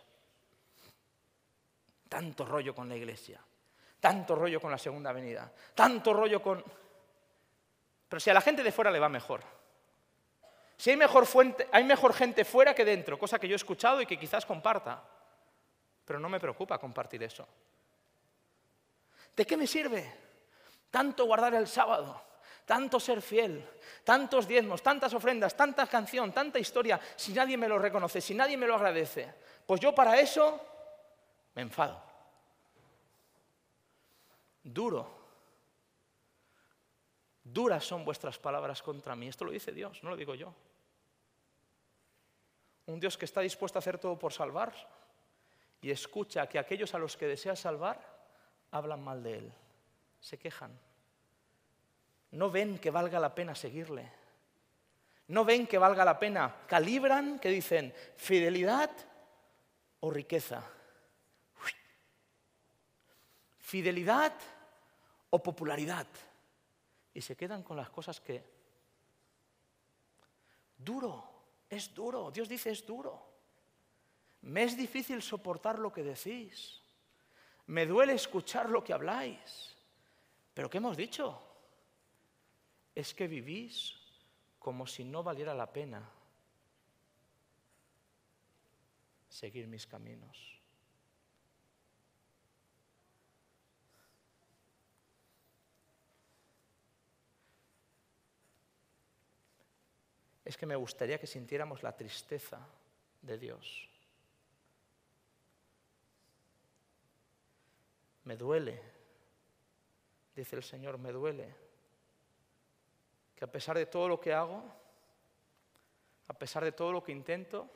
Tanto 2.07 2.45
rollo 2.45 2.75
con 2.75 2.87
la 2.87 2.95
iglesia, 2.95 3.41
tanto 3.99 4.35
rollo 4.35 4.59
con 4.59 4.71
la 4.71 4.77
segunda 4.77 5.11
venida, 5.11 5.51
tanto 5.73 6.13
rollo 6.13 6.41
con... 6.41 6.63
Pero 8.07 8.19
si 8.19 8.29
a 8.29 8.33
la 8.33 8.41
gente 8.41 8.63
de 8.63 8.71
fuera 8.71 8.91
le 8.91 8.99
va 8.99 9.09
mejor. 9.09 9.41
Si 10.77 10.91
hay 10.91 10.97
mejor, 10.97 11.25
fuente, 11.25 11.67
hay 11.71 11.83
mejor 11.83 12.13
gente 12.13 12.45
fuera 12.45 12.73
que 12.73 12.85
dentro, 12.85 13.17
cosa 13.17 13.39
que 13.39 13.47
yo 13.47 13.55
he 13.55 13.57
escuchado 13.57 13.99
y 13.99 14.05
que 14.05 14.19
quizás 14.19 14.45
comparta. 14.45 15.03
Pero 16.05 16.19
no 16.19 16.29
me 16.29 16.39
preocupa 16.39 16.77
compartir 16.77 17.23
eso. 17.23 17.47
¿De 19.35 19.45
qué 19.45 19.57
me 19.57 19.67
sirve 19.67 20.13
tanto 20.89 21.25
guardar 21.25 21.55
el 21.55 21.67
sábado? 21.67 22.23
Tanto 22.65 22.99
ser 22.99 23.21
fiel, 23.21 23.65
tantos 24.03 24.47
diezmos, 24.47 24.81
tantas 24.83 25.13
ofrendas, 25.13 25.55
tanta 25.55 25.87
canción, 25.87 26.33
tanta 26.33 26.59
historia, 26.59 26.99
si 27.15 27.33
nadie 27.33 27.57
me 27.57 27.67
lo 27.67 27.79
reconoce, 27.79 28.19
si 28.19 28.35
nadie 28.35 28.57
me 28.57 28.67
lo 28.67 28.75
agradece. 28.75 29.33
Pues 29.65 29.79
yo 29.79 29.95
para 29.95 30.19
eso 30.19 30.59
me 31.55 31.61
enfado. 31.61 32.06
Duro. 34.67 35.07
Duras 37.41 37.85
son 37.85 38.03
vuestras 38.03 38.37
palabras 38.37 38.83
contra 38.83 39.15
mí. 39.15 39.27
Esto 39.27 39.45
lo 39.45 39.51
dice 39.51 39.71
Dios, 39.71 40.03
no 40.03 40.09
lo 40.09 40.17
digo 40.17 40.35
yo. 40.35 40.53
Un 42.87 42.99
Dios 42.99 43.17
que 43.17 43.25
está 43.25 43.39
dispuesto 43.41 43.77
a 43.77 43.79
hacer 43.79 43.97
todo 43.97 44.19
por 44.19 44.33
salvar 44.33 44.73
y 45.81 45.89
escucha 45.89 46.47
que 46.47 46.59
aquellos 46.59 46.93
a 46.93 46.99
los 46.99 47.15
que 47.15 47.27
desea 47.27 47.55
salvar 47.55 48.17
hablan 48.71 49.03
mal 49.03 49.23
de 49.23 49.37
Él, 49.37 49.53
se 50.19 50.37
quejan. 50.37 50.77
No 52.31 52.51
ven 52.51 52.77
que 52.77 52.91
valga 52.91 53.19
la 53.19 53.33
pena 53.33 53.55
seguirle. 53.55 54.11
No 55.27 55.45
ven 55.45 55.65
que 55.67 55.77
valga 55.77 56.03
la 56.03 56.19
pena. 56.19 56.53
Calibran 56.67 57.39
que 57.39 57.49
dicen 57.49 57.93
fidelidad 58.17 58.91
o 60.01 60.11
riqueza. 60.11 60.63
Fidelidad 63.59 64.33
o 65.29 65.41
popularidad. 65.41 66.07
Y 67.13 67.21
se 67.21 67.35
quedan 67.35 67.63
con 67.63 67.77
las 67.77 67.89
cosas 67.89 68.19
que... 68.19 68.43
Duro. 70.77 71.35
Es 71.69 71.93
duro, 71.93 72.31
Dios 72.31 72.47
dice 72.47 72.69
es 72.71 72.85
duro. 72.85 73.27
Me 74.41 74.63
es 74.63 74.77
difícil 74.77 75.21
soportar 75.21 75.79
lo 75.79 75.91
que 75.91 76.03
decís. 76.03 76.81
Me 77.67 77.85
duele 77.85 78.13
escuchar 78.13 78.69
lo 78.69 78.83
que 78.83 78.93
habláis. 78.93 79.75
Pero 80.53 80.69
¿qué 80.69 80.77
hemos 80.77 80.95
dicho? 80.95 81.41
Es 82.95 83.13
que 83.13 83.27
vivís 83.27 83.95
como 84.59 84.87
si 84.87 85.03
no 85.03 85.23
valiera 85.23 85.53
la 85.53 85.71
pena 85.71 86.09
seguir 89.29 89.67
mis 89.67 89.85
caminos. 89.85 90.56
Es 100.47 100.55
que 100.55 100.65
me 100.65 100.77
gustaría 100.77 101.19
que 101.19 101.27
sintiéramos 101.27 101.83
la 101.83 101.91
tristeza 101.91 102.65
de 103.21 103.37
Dios. 103.37 103.89
Me 108.23 108.37
duele, 108.37 108.81
dice 110.33 110.55
el 110.55 110.63
Señor, 110.63 110.99
me 110.99 111.11
duele, 111.11 111.53
que 113.35 113.43
a 113.43 113.51
pesar 113.51 113.77
de 113.77 113.87
todo 113.87 114.07
lo 114.07 114.21
que 114.21 114.31
hago, 114.31 114.63
a 116.29 116.33
pesar 116.33 116.63
de 116.63 116.71
todo 116.71 116.93
lo 116.93 117.03
que 117.03 117.11
intento, 117.11 117.69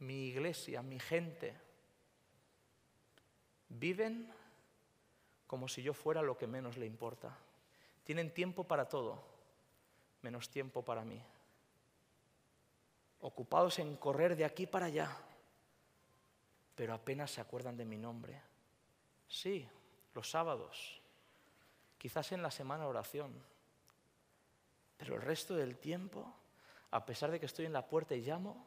mi 0.00 0.26
iglesia, 0.26 0.82
mi 0.82 1.00
gente, 1.00 1.56
viven 3.70 4.30
como 5.46 5.68
si 5.68 5.82
yo 5.82 5.94
fuera 5.94 6.20
lo 6.20 6.36
que 6.36 6.46
menos 6.46 6.76
le 6.76 6.84
importa. 6.84 7.34
Tienen 8.04 8.34
tiempo 8.34 8.64
para 8.64 8.90
todo, 8.90 9.24
menos 10.20 10.50
tiempo 10.50 10.84
para 10.84 11.02
mí 11.02 11.22
ocupados 13.24 13.78
en 13.78 13.96
correr 13.96 14.36
de 14.36 14.44
aquí 14.44 14.66
para 14.66 14.86
allá, 14.86 15.16
pero 16.74 16.92
apenas 16.92 17.30
se 17.30 17.40
acuerdan 17.40 17.74
de 17.74 17.86
mi 17.86 17.96
nombre. 17.96 18.38
Sí, 19.26 19.66
los 20.12 20.28
sábados, 20.28 21.00
quizás 21.96 22.32
en 22.32 22.42
la 22.42 22.50
semana 22.50 22.86
oración, 22.86 23.32
pero 24.98 25.16
el 25.16 25.22
resto 25.22 25.56
del 25.56 25.78
tiempo, 25.78 26.34
a 26.90 27.06
pesar 27.06 27.30
de 27.30 27.40
que 27.40 27.46
estoy 27.46 27.64
en 27.64 27.72
la 27.72 27.86
puerta 27.86 28.14
y 28.14 28.20
llamo, 28.20 28.66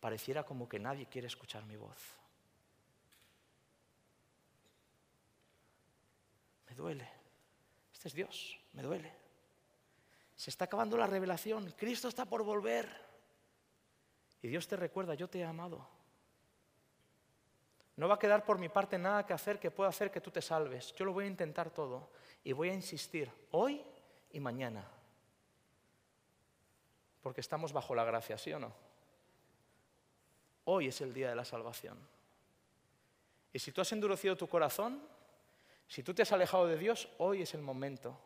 pareciera 0.00 0.42
como 0.42 0.68
que 0.68 0.80
nadie 0.80 1.06
quiere 1.06 1.28
escuchar 1.28 1.64
mi 1.66 1.76
voz. 1.76 2.02
Me 6.68 6.74
duele. 6.74 7.08
Este 7.92 8.08
es 8.08 8.14
Dios, 8.14 8.58
me 8.72 8.82
duele. 8.82 9.14
Se 10.34 10.50
está 10.50 10.64
acabando 10.64 10.96
la 10.96 11.06
revelación. 11.06 11.72
Cristo 11.76 12.08
está 12.08 12.24
por 12.24 12.42
volver. 12.42 13.05
Y 14.46 14.48
Dios 14.48 14.68
te 14.68 14.76
recuerda, 14.76 15.14
yo 15.14 15.28
te 15.28 15.40
he 15.40 15.44
amado. 15.44 15.84
No 17.96 18.06
va 18.06 18.14
a 18.14 18.18
quedar 18.20 18.44
por 18.44 18.60
mi 18.60 18.68
parte 18.68 18.96
nada 18.96 19.26
que 19.26 19.32
hacer 19.32 19.58
que 19.58 19.72
pueda 19.72 19.90
hacer 19.90 20.08
que 20.08 20.20
tú 20.20 20.30
te 20.30 20.40
salves. 20.40 20.94
Yo 20.94 21.04
lo 21.04 21.12
voy 21.12 21.24
a 21.24 21.26
intentar 21.26 21.68
todo 21.68 22.10
y 22.44 22.52
voy 22.52 22.68
a 22.68 22.72
insistir 22.72 23.28
hoy 23.50 23.82
y 24.30 24.38
mañana. 24.38 24.88
Porque 27.22 27.40
estamos 27.40 27.72
bajo 27.72 27.92
la 27.96 28.04
gracia, 28.04 28.38
¿sí 28.38 28.52
o 28.52 28.60
no? 28.60 28.72
Hoy 30.66 30.86
es 30.86 31.00
el 31.00 31.12
día 31.12 31.28
de 31.28 31.34
la 31.34 31.44
salvación. 31.44 31.98
Y 33.52 33.58
si 33.58 33.72
tú 33.72 33.80
has 33.80 33.90
endurecido 33.90 34.36
tu 34.36 34.46
corazón, 34.46 35.02
si 35.88 36.04
tú 36.04 36.14
te 36.14 36.22
has 36.22 36.30
alejado 36.30 36.68
de 36.68 36.78
Dios, 36.78 37.08
hoy 37.18 37.42
es 37.42 37.52
el 37.52 37.62
momento 37.62 38.16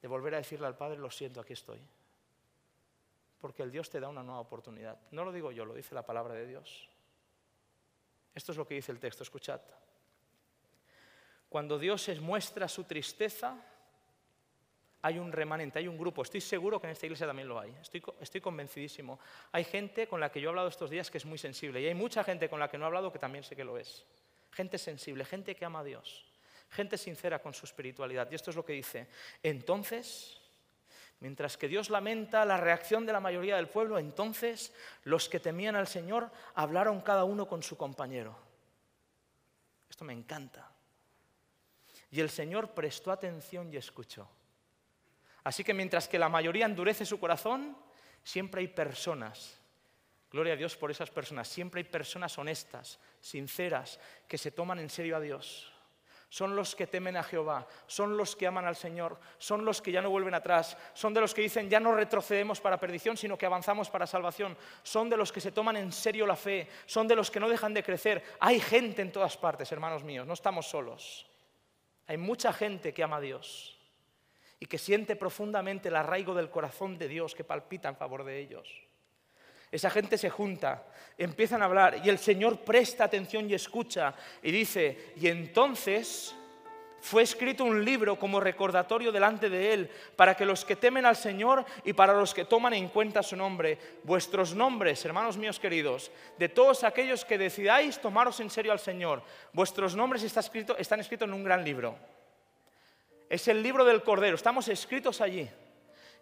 de 0.00 0.06
volver 0.06 0.36
a 0.36 0.38
decirle 0.38 0.68
al 0.68 0.76
Padre, 0.76 1.00
lo 1.00 1.10
siento, 1.10 1.40
aquí 1.40 1.54
estoy. 1.54 1.80
Porque 3.40 3.62
el 3.62 3.70
Dios 3.70 3.88
te 3.88 4.00
da 4.00 4.08
una 4.08 4.22
nueva 4.22 4.40
oportunidad. 4.40 4.98
No 5.10 5.24
lo 5.24 5.32
digo 5.32 5.50
yo, 5.50 5.64
lo 5.64 5.74
dice 5.74 5.94
la 5.94 6.04
palabra 6.04 6.34
de 6.34 6.46
Dios. 6.46 6.88
Esto 8.34 8.52
es 8.52 8.58
lo 8.58 8.66
que 8.66 8.74
dice 8.74 8.92
el 8.92 9.00
texto, 9.00 9.22
escuchad. 9.22 9.60
Cuando 11.48 11.78
Dios 11.78 12.08
muestra 12.20 12.68
su 12.68 12.84
tristeza, 12.84 13.56
hay 15.02 15.18
un 15.18 15.32
remanente, 15.32 15.78
hay 15.78 15.88
un 15.88 15.98
grupo. 15.98 16.22
Estoy 16.22 16.40
seguro 16.40 16.80
que 16.80 16.86
en 16.86 16.92
esta 16.92 17.06
iglesia 17.06 17.26
también 17.26 17.48
lo 17.48 17.58
hay. 17.58 17.74
Estoy, 17.80 18.02
estoy, 18.20 18.40
convencidísimo. 18.40 19.18
Hay 19.50 19.64
gente 19.64 20.06
con 20.06 20.20
la 20.20 20.30
que 20.30 20.40
yo 20.40 20.48
he 20.48 20.50
hablado 20.50 20.68
estos 20.68 20.90
días 20.90 21.10
que 21.10 21.18
es 21.18 21.24
muy 21.24 21.38
sensible 21.38 21.80
y 21.80 21.86
hay 21.86 21.94
mucha 21.94 22.22
gente 22.22 22.48
con 22.48 22.60
la 22.60 22.68
que 22.68 22.78
no 22.78 22.84
he 22.84 22.86
hablado 22.86 23.10
que 23.10 23.18
también 23.18 23.42
sé 23.42 23.56
que 23.56 23.64
lo 23.64 23.78
es. 23.78 24.04
Gente 24.52 24.78
sensible, 24.78 25.24
gente 25.24 25.54
que 25.54 25.64
ama 25.64 25.80
a 25.80 25.84
Dios, 25.84 26.26
gente 26.68 26.98
sincera 26.98 27.40
con 27.40 27.54
su 27.54 27.64
espiritualidad. 27.64 28.30
Y 28.30 28.34
esto 28.34 28.50
es 28.50 28.56
lo 28.56 28.64
que 28.64 28.74
dice. 28.74 29.08
Entonces, 29.42 30.39
mientras 31.20 31.56
que 31.56 31.68
Dios 31.68 31.90
lamenta 31.90 32.44
la 32.44 32.56
reacción 32.56 33.06
de 33.06 33.12
la 33.12 33.20
mayoría 33.20 33.56
del 33.56 33.68
pueblo, 33.68 33.98
entonces 33.98 34.74
los 35.04 35.28
que 35.28 35.40
temían 35.40 35.76
al 35.76 35.86
Señor 35.86 36.30
hablaron 36.54 37.00
cada 37.02 37.24
uno 37.24 37.46
con 37.46 37.62
su 37.62 37.76
compañero. 37.76 38.36
Esto 39.88 40.04
me 40.04 40.12
encanta. 40.12 40.70
Y 42.10 42.20
el 42.20 42.30
Señor 42.30 42.70
prestó 42.70 43.12
atención 43.12 43.72
y 43.72 43.76
escuchó. 43.76 44.28
Así 45.44 45.62
que 45.62 45.74
mientras 45.74 46.08
que 46.08 46.18
la 46.18 46.28
mayoría 46.28 46.66
endurece 46.66 47.06
su 47.06 47.20
corazón, 47.20 47.76
siempre 48.24 48.62
hay 48.62 48.68
personas. 48.68 49.58
Gloria 50.30 50.54
a 50.54 50.56
Dios 50.56 50.76
por 50.76 50.90
esas 50.90 51.10
personas. 51.10 51.48
Siempre 51.48 51.80
hay 51.80 51.84
personas 51.84 52.36
honestas, 52.38 52.98
sinceras, 53.20 53.98
que 54.28 54.38
se 54.38 54.50
toman 54.50 54.78
en 54.78 54.90
serio 54.90 55.16
a 55.16 55.20
Dios. 55.20 55.72
Son 56.30 56.54
los 56.54 56.76
que 56.76 56.86
temen 56.86 57.16
a 57.16 57.24
Jehová, 57.24 57.66
son 57.88 58.16
los 58.16 58.36
que 58.36 58.46
aman 58.46 58.64
al 58.64 58.76
Señor, 58.76 59.18
son 59.36 59.64
los 59.64 59.82
que 59.82 59.90
ya 59.90 60.00
no 60.00 60.10
vuelven 60.10 60.32
atrás, 60.32 60.76
son 60.94 61.12
de 61.12 61.20
los 61.20 61.34
que 61.34 61.42
dicen 61.42 61.68
ya 61.68 61.80
no 61.80 61.92
retrocedemos 61.92 62.60
para 62.60 62.78
perdición, 62.78 63.16
sino 63.16 63.36
que 63.36 63.46
avanzamos 63.46 63.90
para 63.90 64.06
salvación, 64.06 64.56
son 64.84 65.10
de 65.10 65.16
los 65.16 65.32
que 65.32 65.40
se 65.40 65.50
toman 65.50 65.76
en 65.76 65.90
serio 65.90 66.28
la 66.28 66.36
fe, 66.36 66.68
son 66.86 67.08
de 67.08 67.16
los 67.16 67.32
que 67.32 67.40
no 67.40 67.48
dejan 67.48 67.74
de 67.74 67.82
crecer. 67.82 68.22
Hay 68.38 68.60
gente 68.60 69.02
en 69.02 69.10
todas 69.10 69.36
partes, 69.36 69.72
hermanos 69.72 70.04
míos, 70.04 70.24
no 70.24 70.34
estamos 70.34 70.68
solos. 70.68 71.26
Hay 72.06 72.16
mucha 72.16 72.52
gente 72.52 72.94
que 72.94 73.02
ama 73.02 73.16
a 73.16 73.20
Dios 73.20 73.76
y 74.60 74.66
que 74.66 74.78
siente 74.78 75.16
profundamente 75.16 75.88
el 75.88 75.96
arraigo 75.96 76.34
del 76.34 76.48
corazón 76.48 76.96
de 76.96 77.08
Dios 77.08 77.34
que 77.34 77.42
palpita 77.42 77.88
en 77.88 77.96
favor 77.96 78.22
de 78.22 78.38
ellos. 78.38 78.89
Esa 79.72 79.90
gente 79.90 80.18
se 80.18 80.30
junta, 80.30 80.84
empiezan 81.16 81.62
a 81.62 81.66
hablar 81.66 82.00
y 82.04 82.08
el 82.08 82.18
Señor 82.18 82.58
presta 82.60 83.04
atención 83.04 83.48
y 83.48 83.54
escucha 83.54 84.14
y 84.42 84.50
dice, 84.50 85.12
y 85.16 85.28
entonces 85.28 86.34
fue 87.00 87.22
escrito 87.22 87.64
un 87.64 87.84
libro 87.84 88.18
como 88.18 88.40
recordatorio 88.40 89.10
delante 89.10 89.48
de 89.48 89.72
Él 89.72 89.90
para 90.16 90.34
que 90.34 90.44
los 90.44 90.64
que 90.64 90.76
temen 90.76 91.06
al 91.06 91.16
Señor 91.16 91.64
y 91.84 91.92
para 91.92 92.12
los 92.12 92.34
que 92.34 92.44
toman 92.44 92.74
en 92.74 92.88
cuenta 92.88 93.22
su 93.22 93.36
nombre, 93.36 93.78
vuestros 94.02 94.54
nombres, 94.54 95.04
hermanos 95.04 95.36
míos 95.36 95.58
queridos, 95.58 96.10
de 96.38 96.48
todos 96.48 96.84
aquellos 96.84 97.24
que 97.24 97.38
decidáis 97.38 97.98
tomaros 98.00 98.40
en 98.40 98.50
serio 98.50 98.72
al 98.72 98.80
Señor, 98.80 99.22
vuestros 99.52 99.96
nombres 99.96 100.22
están 100.22 101.00
escritos 101.00 101.28
en 101.28 101.32
un 101.32 101.44
gran 101.44 101.64
libro. 101.64 101.96
Es 103.28 103.46
el 103.48 103.62
libro 103.62 103.84
del 103.84 104.02
Cordero, 104.02 104.34
estamos 104.34 104.68
escritos 104.68 105.20
allí. 105.20 105.48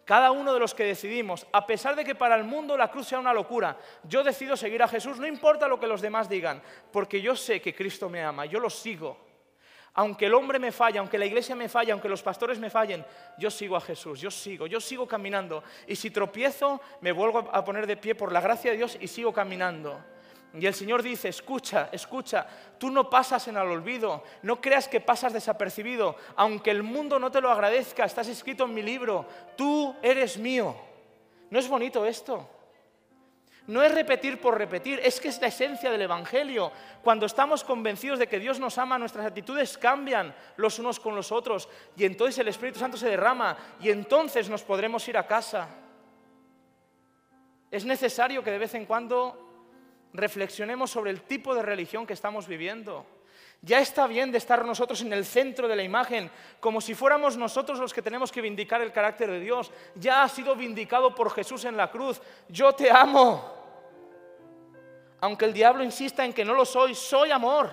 Cada 0.09 0.31
uno 0.31 0.55
de 0.55 0.59
los 0.59 0.73
que 0.73 0.85
decidimos, 0.85 1.47
a 1.53 1.67
pesar 1.67 1.95
de 1.95 2.03
que 2.03 2.15
para 2.15 2.35
el 2.35 2.43
mundo 2.43 2.79
la 2.79 2.91
cruz 2.91 3.09
sea 3.09 3.19
una 3.19 3.35
locura, 3.35 3.77
yo 4.05 4.25
decido 4.25 4.57
seguir 4.57 4.83
a 4.83 4.89
Jesús, 4.89 5.19
no 5.19 5.27
importa 5.27 5.69
lo 5.69 5.79
que 5.79 5.87
los 5.87 6.01
demás 6.01 6.31
digan, 6.31 6.63
porque 6.91 7.21
yo 7.21 7.37
sé 7.37 7.61
que 7.61 7.75
Cristo 7.75 8.09
me 8.09 8.25
ama, 8.25 8.47
yo 8.47 8.59
lo 8.59 8.71
sigo. 8.71 9.19
Aunque 9.93 10.25
el 10.25 10.33
hombre 10.33 10.59
me 10.59 10.73
falla, 10.73 11.01
aunque 11.01 11.19
la 11.19 11.27
iglesia 11.27 11.55
me 11.55 11.69
falla, 11.69 11.93
aunque 11.93 12.09
los 12.09 12.23
pastores 12.23 12.59
me 12.59 12.71
fallen, 12.71 13.05
yo 13.37 13.51
sigo 13.51 13.77
a 13.77 13.83
Jesús, 13.83 14.19
yo 14.19 14.31
sigo, 14.31 14.67
yo 14.67 14.81
sigo 14.81 15.07
caminando. 15.07 15.63
Y 15.87 15.95
si 15.95 16.11
tropiezo, 16.11 16.81
me 17.03 17.13
vuelvo 17.13 17.47
a 17.53 17.63
poner 17.63 17.87
de 17.87 17.99
pie 17.99 18.15
por 18.15 18.33
la 18.33 18.41
gracia 18.41 18.71
de 18.71 18.79
Dios 18.79 18.97
y 18.99 19.09
sigo 19.09 19.35
caminando. 19.35 20.03
Y 20.55 20.67
el 20.67 20.75
Señor 20.75 21.03
dice, 21.03 21.29
escucha, 21.29 21.91
escucha, 21.93 22.47
tú 22.79 22.91
no 22.91 23.11
pasas 23.11 23.47
en 23.49 23.57
el 23.57 23.69
olvido, 23.69 24.25
no 24.43 24.61
creas 24.61 24.89
que 24.89 25.01
pasas 25.01 25.33
desapercibido, 25.33 26.17
aunque 26.37 26.71
el 26.71 26.83
mundo 26.83 27.19
no 27.19 27.31
te 27.31 27.41
lo 27.41 27.51
agradezca, 27.51 28.05
estás 28.05 28.29
escrito 28.29 28.65
en 28.65 28.75
mi 28.75 28.83
libro, 28.83 29.27
tú 29.57 29.95
eres 30.03 30.39
mío. 30.39 30.75
¿No 31.51 31.59
es 31.59 31.69
bonito 31.69 32.05
esto? 32.07 32.49
No 33.69 33.83
es 33.83 33.93
repetir 33.93 34.41
por 34.41 34.57
repetir, 34.57 34.99
es 35.05 35.21
que 35.21 35.29
es 35.29 35.39
la 35.43 35.49
esencia 35.49 35.91
del 35.91 36.01
Evangelio. 36.01 36.73
Cuando 37.03 37.27
estamos 37.27 37.63
convencidos 37.63 38.19
de 38.19 38.27
que 38.27 38.39
Dios 38.39 38.59
nos 38.59 38.79
ama, 38.79 38.99
nuestras 38.99 39.27
actitudes 39.27 39.77
cambian 39.77 40.35
los 40.57 40.79
unos 40.79 40.99
con 40.99 41.15
los 41.15 41.31
otros 41.31 41.69
y 41.95 42.07
entonces 42.07 42.39
el 42.39 42.49
Espíritu 42.49 42.79
Santo 42.79 42.97
se 42.97 43.11
derrama 43.11 43.59
y 43.79 43.91
entonces 43.91 44.49
nos 44.49 44.63
podremos 44.63 45.07
ir 45.09 45.19
a 45.19 45.27
casa. 45.27 45.69
Es 47.71 47.85
necesario 47.85 48.43
que 48.43 48.51
de 48.51 48.59
vez 48.59 48.73
en 48.73 48.87
cuando 48.87 49.48
reflexionemos 50.13 50.91
sobre 50.91 51.11
el 51.11 51.23
tipo 51.23 51.55
de 51.55 51.63
religión 51.63 52.07
que 52.07 52.13
estamos 52.13 52.47
viviendo. 52.47 53.07
Ya 53.61 53.81
está 53.81 54.07
bien 54.07 54.31
de 54.31 54.39
estar 54.39 54.65
nosotros 54.65 55.01
en 55.03 55.13
el 55.13 55.25
centro 55.25 55.67
de 55.67 55.75
la 55.75 55.83
imagen, 55.83 56.31
como 56.61 56.81
si 56.81 56.95
fuéramos 56.95 57.37
nosotros 57.37 57.81
los 57.81 57.93
que 57.93 58.03
tenemos 58.03 58.31
que 58.31 58.41
vindicar 58.41 58.81
el 58.81 58.93
carácter 58.93 59.31
de 59.31 59.41
Dios. 59.41 59.73
Ya 59.97 60.23
ha 60.23 60.29
sido 60.29 60.55
vindicado 60.55 61.15
por 61.15 61.33
Jesús 61.33 61.65
en 61.65 61.77
la 61.77 61.91
cruz. 61.91 62.21
Yo 62.49 62.73
te 62.73 62.91
amo. 62.91 63.57
Aunque 65.21 65.45
el 65.45 65.53
diablo 65.53 65.83
insista 65.83 66.25
en 66.25 66.33
que 66.33 66.45
no 66.45 66.55
lo 66.55 66.65
soy, 66.65 66.95
soy 66.95 67.33
amor. 67.33 67.69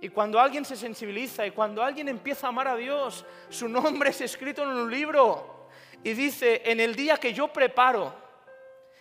Y 0.00 0.10
cuando 0.10 0.38
alguien 0.38 0.64
se 0.64 0.76
sensibiliza 0.76 1.46
y 1.46 1.50
cuando 1.50 1.82
alguien 1.82 2.08
empieza 2.08 2.46
a 2.46 2.50
amar 2.50 2.68
a 2.68 2.76
Dios, 2.76 3.24
su 3.48 3.68
nombre 3.68 4.10
es 4.10 4.20
escrito 4.20 4.62
en 4.62 4.68
un 4.68 4.90
libro 4.90 5.68
y 6.04 6.12
dice, 6.12 6.62
en 6.64 6.78
el 6.78 6.94
día 6.94 7.16
que 7.16 7.32
yo 7.32 7.48
preparo, 7.48 8.27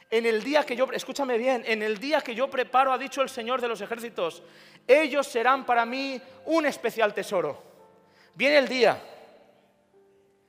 en 0.10 0.26
el 0.26 0.44
día 0.44 0.64
que 0.64 0.76
yo, 0.76 0.88
escúchame 0.92 1.38
bien, 1.38 1.64
en 1.66 1.82
el 1.84 1.98
día 1.98 2.22
que 2.22 2.34
yo 2.34 2.50
preparo, 2.50 2.94
ha 2.94 2.98
dicho 2.98 3.22
el 3.22 3.30
Señor 3.30 3.60
de 3.60 3.68
los 3.68 3.82
ejércitos, 3.82 4.42
ellos 4.88 5.28
serán 5.28 5.66
para 5.66 5.86
mí 5.86 6.22
un 6.46 6.66
especial 6.66 7.14
tesoro. 7.14 7.62
Viene 8.34 8.58
el 8.58 8.68
día, 8.68 9.02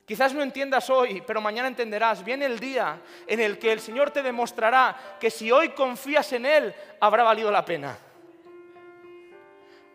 quizás 0.06 0.32
no 0.32 0.42
entiendas 0.42 0.88
hoy, 0.90 1.22
pero 1.26 1.40
mañana 1.40 1.66
entenderás, 1.68 2.24
viene 2.24 2.44
el 2.44 2.60
día 2.60 3.00
en 3.26 3.40
el 3.40 3.58
que 3.58 3.72
el 3.72 3.80
Señor 3.80 4.10
te 4.10 4.22
demostrará 4.22 5.16
que 5.18 5.30
si 5.30 5.50
hoy 5.50 5.70
confías 5.70 6.32
en 6.32 6.46
Él, 6.46 6.74
habrá 7.00 7.24
valido 7.24 7.50
la 7.50 7.64
pena. 7.64 7.98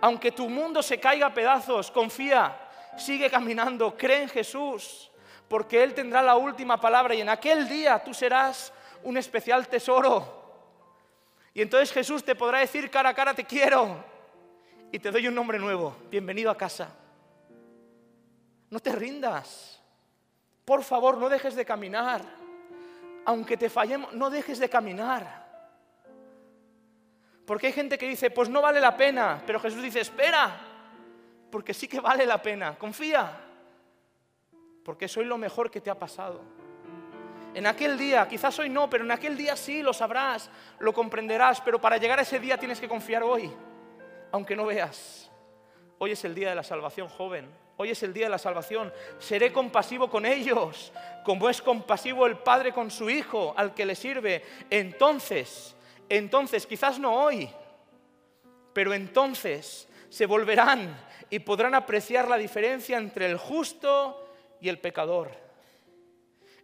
Aunque 0.01 0.31
tu 0.31 0.49
mundo 0.49 0.83
se 0.83 0.99
caiga 0.99 1.27
a 1.27 1.33
pedazos, 1.33 1.89
confía, 1.89 2.57
sigue 2.97 3.29
caminando, 3.29 3.95
cree 3.95 4.23
en 4.23 4.29
Jesús, 4.29 5.09
porque 5.47 5.81
Él 5.81 5.93
tendrá 5.93 6.21
la 6.21 6.35
última 6.35 6.81
palabra 6.81 7.15
y 7.15 7.21
en 7.21 7.29
aquel 7.29 7.69
día 7.69 8.03
tú 8.03 8.13
serás 8.13 8.73
un 9.03 9.17
especial 9.17 9.67
tesoro. 9.67 10.41
Y 11.53 11.61
entonces 11.61 11.91
Jesús 11.91 12.23
te 12.23 12.35
podrá 12.35 12.59
decir 12.59 12.89
cara 12.89 13.09
a 13.09 13.13
cara, 13.13 13.33
te 13.33 13.45
quiero. 13.45 14.03
Y 14.91 14.99
te 14.99 15.11
doy 15.11 15.27
un 15.27 15.35
nombre 15.35 15.59
nuevo. 15.59 15.95
Bienvenido 16.09 16.49
a 16.49 16.57
casa. 16.57 16.89
No 18.69 18.79
te 18.79 18.91
rindas. 18.91 19.81
Por 20.65 20.83
favor, 20.83 21.17
no 21.17 21.29
dejes 21.29 21.55
de 21.55 21.65
caminar. 21.65 22.21
Aunque 23.25 23.57
te 23.57 23.69
fallemos, 23.69 24.13
no 24.13 24.29
dejes 24.29 24.59
de 24.59 24.69
caminar. 24.69 25.43
Porque 27.45 27.67
hay 27.67 27.73
gente 27.73 27.97
que 27.97 28.07
dice, 28.07 28.31
pues 28.31 28.49
no 28.49 28.61
vale 28.61 28.79
la 28.79 28.95
pena. 28.95 29.41
Pero 29.45 29.59
Jesús 29.59 29.81
dice, 29.81 29.99
espera. 29.99 30.59
Porque 31.51 31.73
sí 31.73 31.87
que 31.87 31.99
vale 31.99 32.25
la 32.25 32.41
pena. 32.41 32.77
Confía. 32.77 33.39
Porque 34.83 35.07
soy 35.07 35.25
lo 35.25 35.37
mejor 35.37 35.69
que 35.69 35.81
te 35.81 35.89
ha 35.89 35.99
pasado. 35.99 36.41
En 37.53 37.67
aquel 37.67 37.97
día, 37.97 38.27
quizás 38.27 38.57
hoy 38.59 38.69
no, 38.69 38.89
pero 38.89 39.03
en 39.03 39.11
aquel 39.11 39.37
día 39.37 39.55
sí 39.55 39.83
lo 39.83 39.93
sabrás, 39.93 40.49
lo 40.79 40.93
comprenderás, 40.93 41.61
pero 41.61 41.79
para 41.79 41.97
llegar 41.97 42.19
a 42.19 42.23
ese 42.23 42.39
día 42.39 42.57
tienes 42.57 42.79
que 42.79 42.87
confiar 42.87 43.23
hoy, 43.23 43.51
aunque 44.31 44.55
no 44.55 44.65
veas. 44.65 45.29
Hoy 45.99 46.11
es 46.11 46.25
el 46.25 46.33
día 46.33 46.49
de 46.49 46.55
la 46.55 46.63
salvación, 46.63 47.07
joven. 47.07 47.47
Hoy 47.77 47.91
es 47.91 48.03
el 48.03 48.13
día 48.13 48.25
de 48.25 48.31
la 48.31 48.37
salvación. 48.37 48.91
Seré 49.19 49.51
compasivo 49.51 50.09
con 50.09 50.25
ellos, 50.25 50.91
como 51.23 51.49
es 51.49 51.61
compasivo 51.61 52.25
el 52.25 52.37
Padre 52.37 52.71
con 52.71 52.91
su 52.91 53.09
Hijo, 53.09 53.53
al 53.55 53.73
que 53.73 53.85
le 53.85 53.95
sirve. 53.95 54.43
Entonces, 54.69 55.75
entonces, 56.09 56.67
quizás 56.67 56.99
no 56.99 57.23
hoy, 57.23 57.49
pero 58.73 58.93
entonces 58.93 59.87
se 60.09 60.25
volverán 60.25 60.95
y 61.29 61.39
podrán 61.39 61.73
apreciar 61.73 62.27
la 62.27 62.37
diferencia 62.37 62.97
entre 62.97 63.25
el 63.25 63.37
justo 63.37 64.29
y 64.61 64.69
el 64.69 64.79
pecador, 64.79 65.31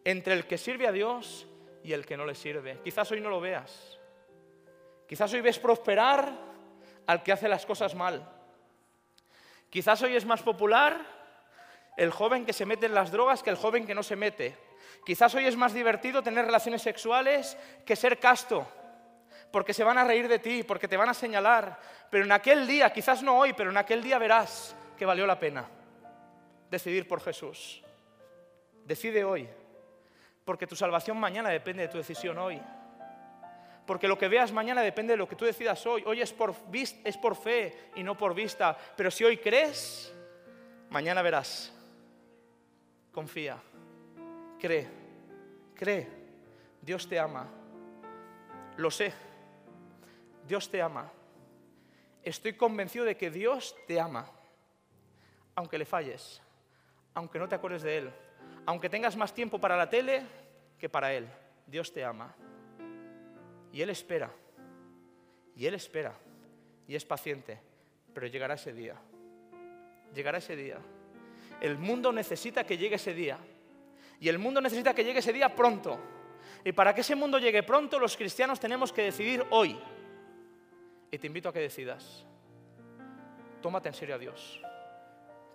entre 0.03 0.33
el 0.33 0.47
que 0.47 0.57
sirve 0.57 0.87
a 0.87 0.91
Dios 0.91 1.47
y 1.83 1.93
el 1.93 2.05
que 2.05 2.17
no 2.17 2.25
le 2.25 2.35
sirve. 2.35 2.79
Quizás 2.83 3.11
hoy 3.11 3.21
no 3.21 3.29
lo 3.29 3.39
veas. 3.39 3.97
Quizás 5.07 5.33
hoy 5.33 5.41
ves 5.41 5.59
prosperar 5.59 6.31
al 7.07 7.23
que 7.23 7.31
hace 7.31 7.47
las 7.47 7.65
cosas 7.65 7.95
mal. 7.95 8.27
Quizás 9.69 10.01
hoy 10.01 10.15
es 10.15 10.25
más 10.25 10.41
popular 10.41 10.99
el 11.97 12.11
joven 12.11 12.45
que 12.45 12.53
se 12.53 12.65
mete 12.65 12.85
en 12.85 12.93
las 12.93 13.11
drogas 13.11 13.43
que 13.43 13.49
el 13.49 13.55
joven 13.55 13.85
que 13.85 13.95
no 13.95 14.03
se 14.03 14.15
mete. 14.15 14.55
Quizás 15.05 15.33
hoy 15.35 15.45
es 15.45 15.55
más 15.55 15.73
divertido 15.73 16.21
tener 16.21 16.45
relaciones 16.45 16.81
sexuales 16.81 17.57
que 17.85 17.95
ser 17.95 18.19
casto, 18.19 18.67
porque 19.51 19.73
se 19.73 19.83
van 19.83 19.97
a 19.97 20.03
reír 20.03 20.27
de 20.27 20.39
ti, 20.39 20.63
porque 20.63 20.87
te 20.87 20.97
van 20.97 21.09
a 21.09 21.13
señalar. 21.13 21.79
Pero 22.09 22.25
en 22.25 22.31
aquel 22.31 22.67
día, 22.67 22.91
quizás 22.91 23.23
no 23.23 23.37
hoy, 23.37 23.53
pero 23.53 23.69
en 23.69 23.77
aquel 23.77 24.03
día 24.03 24.17
verás 24.17 24.75
que 24.97 25.05
valió 25.05 25.25
la 25.25 25.39
pena 25.39 25.67
decidir 26.69 27.07
por 27.07 27.21
Jesús. 27.21 27.83
Decide 28.85 29.23
hoy, 29.23 29.49
porque 30.49 30.65
tu 30.65 30.75
salvación 30.75 31.15
mañana 31.19 31.49
depende 31.49 31.83
de 31.83 31.89
tu 31.89 31.99
decisión 31.99 32.35
hoy. 32.39 32.59
Porque 33.85 34.07
lo 34.07 34.17
que 34.17 34.27
veas 34.27 34.51
mañana 34.51 34.81
depende 34.81 35.13
de 35.13 35.17
lo 35.17 35.29
que 35.29 35.35
tú 35.35 35.45
decidas 35.45 35.85
hoy. 35.85 36.01
Hoy 36.07 36.21
es 36.21 36.33
por, 36.33 36.55
es 36.73 37.17
por 37.17 37.35
fe 37.35 37.91
y 37.93 38.01
no 38.01 38.17
por 38.17 38.33
vista. 38.33 38.75
Pero 38.97 39.11
si 39.11 39.23
hoy 39.23 39.37
crees, 39.37 40.11
mañana 40.89 41.21
verás. 41.21 41.71
Confía, 43.11 43.61
cree, 44.59 44.87
cree. 45.75 46.07
Dios 46.81 47.07
te 47.07 47.19
ama. 47.19 47.47
Lo 48.77 48.89
sé. 48.89 49.13
Dios 50.47 50.67
te 50.71 50.81
ama. 50.81 51.11
Estoy 52.23 52.53
convencido 52.53 53.05
de 53.05 53.15
que 53.15 53.29
Dios 53.29 53.75
te 53.85 53.99
ama. 53.99 54.25
Aunque 55.53 55.77
le 55.77 55.85
falles, 55.85 56.41
aunque 57.13 57.37
no 57.37 57.47
te 57.47 57.53
acuerdes 57.53 57.83
de 57.83 57.97
Él, 57.99 58.13
aunque 58.69 58.87
tengas 58.87 59.17
más 59.17 59.33
tiempo 59.33 59.57
para 59.57 59.75
la 59.75 59.89
tele 59.89 60.21
que 60.77 60.89
para 60.89 61.11
Él. 61.11 61.27
Dios 61.65 61.91
te 61.91 62.05
ama. 62.05 62.35
Y 63.73 63.81
Él 63.81 63.89
espera. 63.89 64.29
Y 65.55 65.65
Él 65.65 65.73
espera. 65.73 66.13
Y 66.87 66.93
es 66.93 67.03
paciente. 67.03 67.59
Pero 68.13 68.27
llegará 68.27 68.53
ese 68.53 68.71
día. 68.71 68.93
Llegará 70.13 70.37
ese 70.37 70.55
día. 70.55 70.77
El 71.59 71.79
mundo 71.79 72.11
necesita 72.11 72.63
que 72.63 72.77
llegue 72.77 72.97
ese 72.97 73.15
día. 73.15 73.39
Y 74.19 74.29
el 74.29 74.37
mundo 74.37 74.61
necesita 74.61 74.93
que 74.93 75.03
llegue 75.03 75.17
ese 75.17 75.33
día 75.33 75.55
pronto. 75.55 75.99
Y 76.63 76.71
para 76.71 76.93
que 76.93 77.01
ese 77.01 77.15
mundo 77.15 77.39
llegue 77.39 77.63
pronto, 77.63 77.97
los 77.97 78.15
cristianos 78.15 78.59
tenemos 78.59 78.93
que 78.93 79.01
decidir 79.01 79.43
hoy. 79.49 79.79
Y 81.09 81.17
te 81.17 81.25
invito 81.25 81.49
a 81.49 81.53
que 81.53 81.59
decidas. 81.59 82.23
Tómate 83.63 83.89
en 83.89 83.95
serio 83.95 84.13
a 84.13 84.19
Dios. 84.19 84.61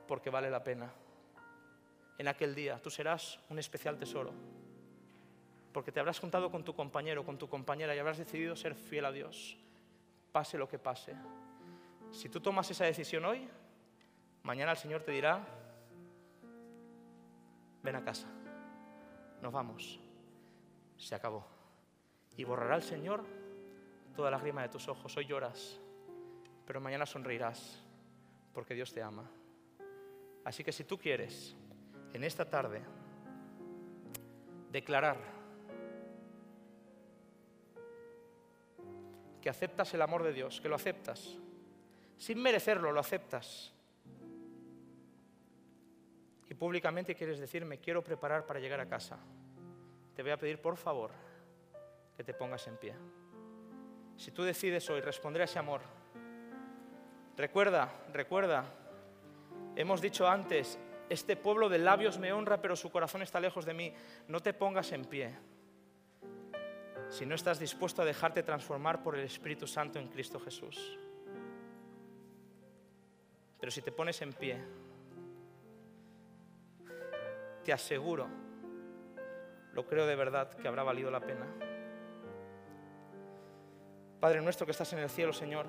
Porque 0.09 0.31
vale 0.31 0.51
la 0.51 0.65
pena. 0.65 0.93
En 2.19 2.29
aquel 2.29 2.55
día 2.55 2.81
tú 2.81 2.91
serás 2.91 3.41
un 3.51 3.59
especial 3.59 3.99
tesoro. 3.99 4.33
Porque 5.73 5.91
te 5.91 5.99
habrás 5.99 6.21
juntado 6.21 6.51
con 6.51 6.65
tu 6.65 6.75
compañero, 6.75 7.25
con 7.25 7.37
tu 7.37 7.49
compañera 7.49 7.95
y 7.95 7.99
habrás 7.99 8.19
decidido 8.19 8.55
ser 8.55 8.75
fiel 8.75 9.05
a 9.05 9.13
Dios. 9.13 9.57
Pase 10.31 10.57
lo 10.57 10.69
que 10.69 10.79
pase. 10.79 11.15
Si 12.13 12.29
tú 12.29 12.41
tomas 12.41 12.71
esa 12.71 12.85
decisión 12.85 13.25
hoy, 13.25 13.49
mañana 14.45 14.71
el 14.71 14.77
Señor 14.77 15.03
te 15.03 15.11
dirá, 15.11 15.45
ven 17.83 17.97
a 17.97 18.05
casa, 18.05 18.29
nos 19.43 19.53
vamos, 19.53 19.99
se 20.97 21.15
acabó. 21.15 21.45
Y 22.37 22.45
borrará 22.45 22.77
el 22.77 22.83
Señor 22.83 23.25
toda 24.15 24.31
lágrima 24.31 24.63
de 24.63 24.69
tus 24.69 24.87
ojos. 24.87 25.17
Hoy 25.17 25.27
lloras, 25.27 25.81
pero 26.67 26.81
mañana 26.81 27.05
sonreirás, 27.05 27.83
porque 28.53 28.75
Dios 28.75 28.93
te 28.93 29.03
ama. 29.03 29.29
Así 30.45 30.63
que 30.63 30.73
si 30.73 30.85
tú 30.85 30.99
quieres, 30.99 31.57
en 32.15 32.25
esta 32.25 32.49
tarde, 32.49 32.81
declarar 34.71 35.19
que 39.43 39.51
aceptas 39.51 39.93
el 39.93 40.01
amor 40.01 40.23
de 40.23 40.33
Dios, 40.33 40.61
que 40.61 40.69
lo 40.69 40.77
aceptas, 40.77 41.37
sin 42.17 42.41
merecerlo, 42.41 42.93
lo 42.93 43.01
aceptas 43.01 43.75
y 46.49 46.55
públicamente 46.55 47.17
quieres 47.17 47.41
decir, 47.41 47.65
me 47.65 47.79
quiero 47.79 48.03
preparar 48.03 48.47
para 48.47 48.61
llegar 48.61 48.79
a 48.81 48.89
casa, 48.89 49.19
te 50.15 50.23
voy 50.23 50.31
a 50.31 50.39
pedir 50.39 50.63
por 50.63 50.77
favor 50.77 51.11
que 52.17 52.23
te 52.23 52.33
pongas 52.33 52.67
en 52.69 52.77
pie. 52.77 52.95
Si 54.17 54.31
tú 54.31 54.45
decides 54.45 54.89
hoy 54.89 55.01
responder 55.01 55.43
a 55.43 55.47
ese 55.47 55.59
amor, 55.59 55.81
recuerda, 57.37 57.93
recuerda, 58.13 58.65
hemos 59.75 60.01
dicho 60.01 60.29
antes, 60.29 60.79
este 61.09 61.37
pueblo 61.37 61.69
de 61.69 61.79
labios 61.79 62.19
me 62.19 62.33
honra, 62.33 62.61
pero 62.61 62.77
su 62.77 62.91
corazón 62.91 63.23
está 63.23 63.41
lejos 63.41 63.65
de 63.65 63.75
mí. 63.75 63.93
No 64.29 64.41
te 64.41 64.53
pongas 64.53 64.93
en 64.93 65.05
pie 65.05 65.35
si 67.09 67.27
no 67.27 67.35
estás 67.35 67.59
dispuesto 67.59 68.03
a 68.03 68.05
dejarte 68.05 68.43
transformar 68.43 69.03
por 69.03 69.17
el 69.17 69.25
Espíritu 69.25 69.67
Santo 69.67 69.99
en 69.99 70.09
Cristo 70.09 70.41
Jesús. 70.41 70.99
Pero 73.61 73.71
si 73.71 73.83
te 73.83 73.93
pones 73.93 74.21
en 74.23 74.33
pie, 74.33 74.59
te 77.63 77.73
aseguro, 77.73 78.27
lo 79.73 79.87
creo 79.87 80.07
de 80.07 80.17
verdad, 80.17 80.55
que 80.55 80.69
habrá 80.69 80.83
valido 80.83 81.11
la 81.11 81.21
pena. 81.21 81.47
Padre 84.21 84.41
nuestro 84.41 84.67
que 84.67 84.73
estás 84.73 84.93
en 84.93 84.99
el 85.01 85.11
cielo, 85.11 85.33
Señor, 85.33 85.67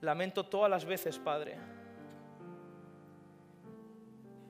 lamento 0.00 0.46
todas 0.46 0.70
las 0.70 0.84
veces, 0.84 1.18
Padre, 1.18 1.58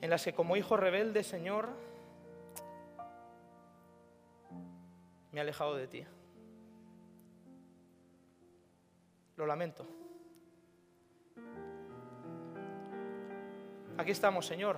en 0.04 0.10
las 0.10 0.22
que 0.22 0.34
como 0.34 0.54
hijo 0.54 0.76
rebelde, 0.76 1.22
Señor, 1.22 1.70
me 5.32 5.38
he 5.38 5.40
alejado 5.40 5.76
de 5.76 5.88
ti. 5.88 6.04
Lo 9.36 9.46
lamento. 9.46 9.86
Aquí 13.96 14.10
estamos, 14.10 14.44
Señor 14.44 14.76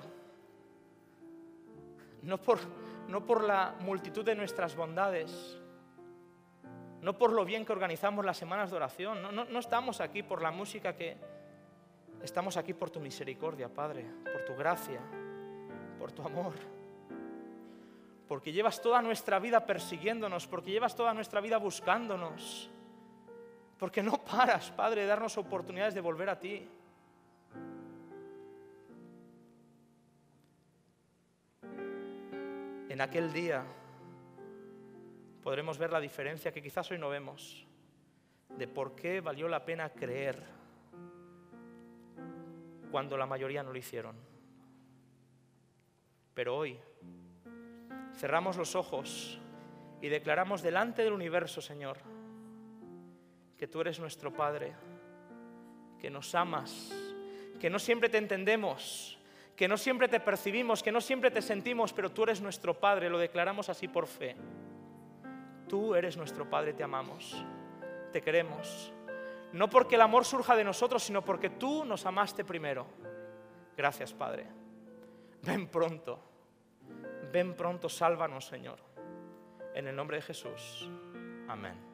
no 2.23 2.39
por, 2.39 2.59
no 3.09 3.25
por 3.25 3.43
la 3.43 3.75
multitud 3.81 4.25
de 4.25 4.35
nuestras 4.35 4.75
bondades, 4.75 5.59
no 7.01 7.17
por 7.17 7.33
lo 7.33 7.45
bien 7.45 7.65
que 7.65 7.73
organizamos 7.73 8.25
las 8.25 8.37
semanas 8.37 8.71
de 8.71 8.77
oración, 8.77 9.23
no, 9.23 9.33
no 9.33 9.59
estamos 9.59 10.01
aquí 10.01 10.23
por 10.23 10.41
la 10.41 10.51
música 10.51 10.95
que... 10.95 11.36
Estamos 12.23 12.57
aquí 12.57 12.75
por 12.75 12.91
tu 12.91 13.01
misericordia, 13.01 13.69
Padre, 13.73 14.05
por 14.33 14.45
tu 14.45 14.55
gracia, 14.57 15.01
por 15.99 16.13
tu 16.13 16.23
amor. 16.23 16.55
Porque 18.27 18.53
llevas 18.53 18.83
toda 18.83 19.01
nuestra 19.03 19.39
vida 19.39 19.65
persiguiéndonos, 19.65 20.47
porque 20.47 20.73
llevas 20.73 20.97
toda 20.97 21.15
nuestra 21.15 21.41
vida 21.41 21.59
buscándonos. 21.59 22.71
Porque 23.79 24.03
no 24.03 24.23
paras, 24.25 24.71
Padre, 24.73 25.03
de 25.03 25.07
darnos 25.07 25.37
oportunidades 25.39 25.95
de 25.95 26.01
volver 26.01 26.31
a 26.31 26.41
ti. 26.41 26.69
En 32.89 33.01
aquel 33.01 33.33
día 33.33 33.63
podremos 35.43 35.77
ver 35.79 35.93
la 35.93 36.01
diferencia 36.01 36.51
que 36.51 36.63
quizás 36.63 36.91
hoy 36.91 36.99
no 36.99 37.11
vemos 37.11 37.67
de 38.57 38.67
por 38.67 38.97
qué 38.97 39.21
valió 39.21 39.49
la 39.49 39.65
pena 39.65 39.91
creer 39.91 40.43
cuando 42.91 43.17
la 43.17 43.27
mayoría 43.27 43.63
no 43.63 43.73
lo 43.73 43.79
hicieron. 43.79 44.17
Pero 46.35 46.57
hoy 46.57 46.79
cerramos 48.15 48.57
los 48.57 48.75
ojos 48.75 49.41
y 50.01 50.09
declaramos 50.09 50.63
delante 50.63 51.03
del 51.03 51.13
universo, 51.13 51.61
Señor, 51.61 51.99
que 53.57 53.67
tú 53.67 53.81
eres 53.81 53.99
nuestro 53.99 54.33
Padre, 54.33 54.75
que 55.99 56.11
nos 56.11 56.35
amas, 56.35 56.93
que 57.59 57.71
no 57.71 57.79
siempre 57.79 58.09
te 58.09 58.19
entendemos, 58.19 59.19
que 59.57 59.69
no 59.69 59.79
siempre 59.79 60.09
te 60.09 60.21
percibimos, 60.21 60.83
que 60.83 60.93
no 60.93 61.01
siempre 61.01 61.31
te 61.31 61.41
sentimos, 61.41 61.93
pero 61.93 62.11
tú 62.11 62.25
eres 62.25 62.43
nuestro 62.43 62.79
Padre, 62.79 63.09
lo 63.09 63.19
declaramos 63.19 63.69
así 63.71 63.89
por 63.89 64.07
fe. 64.07 64.37
Tú 65.69 65.95
eres 65.95 66.17
nuestro 66.17 66.49
Padre, 66.49 66.75
te 66.75 66.85
amamos, 66.85 67.35
te 68.13 68.21
queremos. 68.21 68.93
No 69.57 69.71
porque 69.71 69.95
el 69.95 70.03
amor 70.03 70.27
surja 70.27 70.55
de 70.55 70.65
nosotros, 70.65 71.03
sino 71.03 71.25
porque 71.25 71.49
tú 71.49 71.83
nos 71.87 72.05
amaste 72.05 72.45
primero. 72.45 72.87
Gracias, 73.75 74.13
Padre. 74.13 74.47
Ven 75.43 75.69
pronto, 75.69 76.19
ven 77.33 77.55
pronto, 77.55 77.89
sálvanos, 77.89 78.45
Señor. 78.45 78.79
En 79.75 79.87
el 79.87 79.97
nombre 79.97 80.19
de 80.19 80.23
Jesús. 80.23 80.91
Amén. 81.49 81.86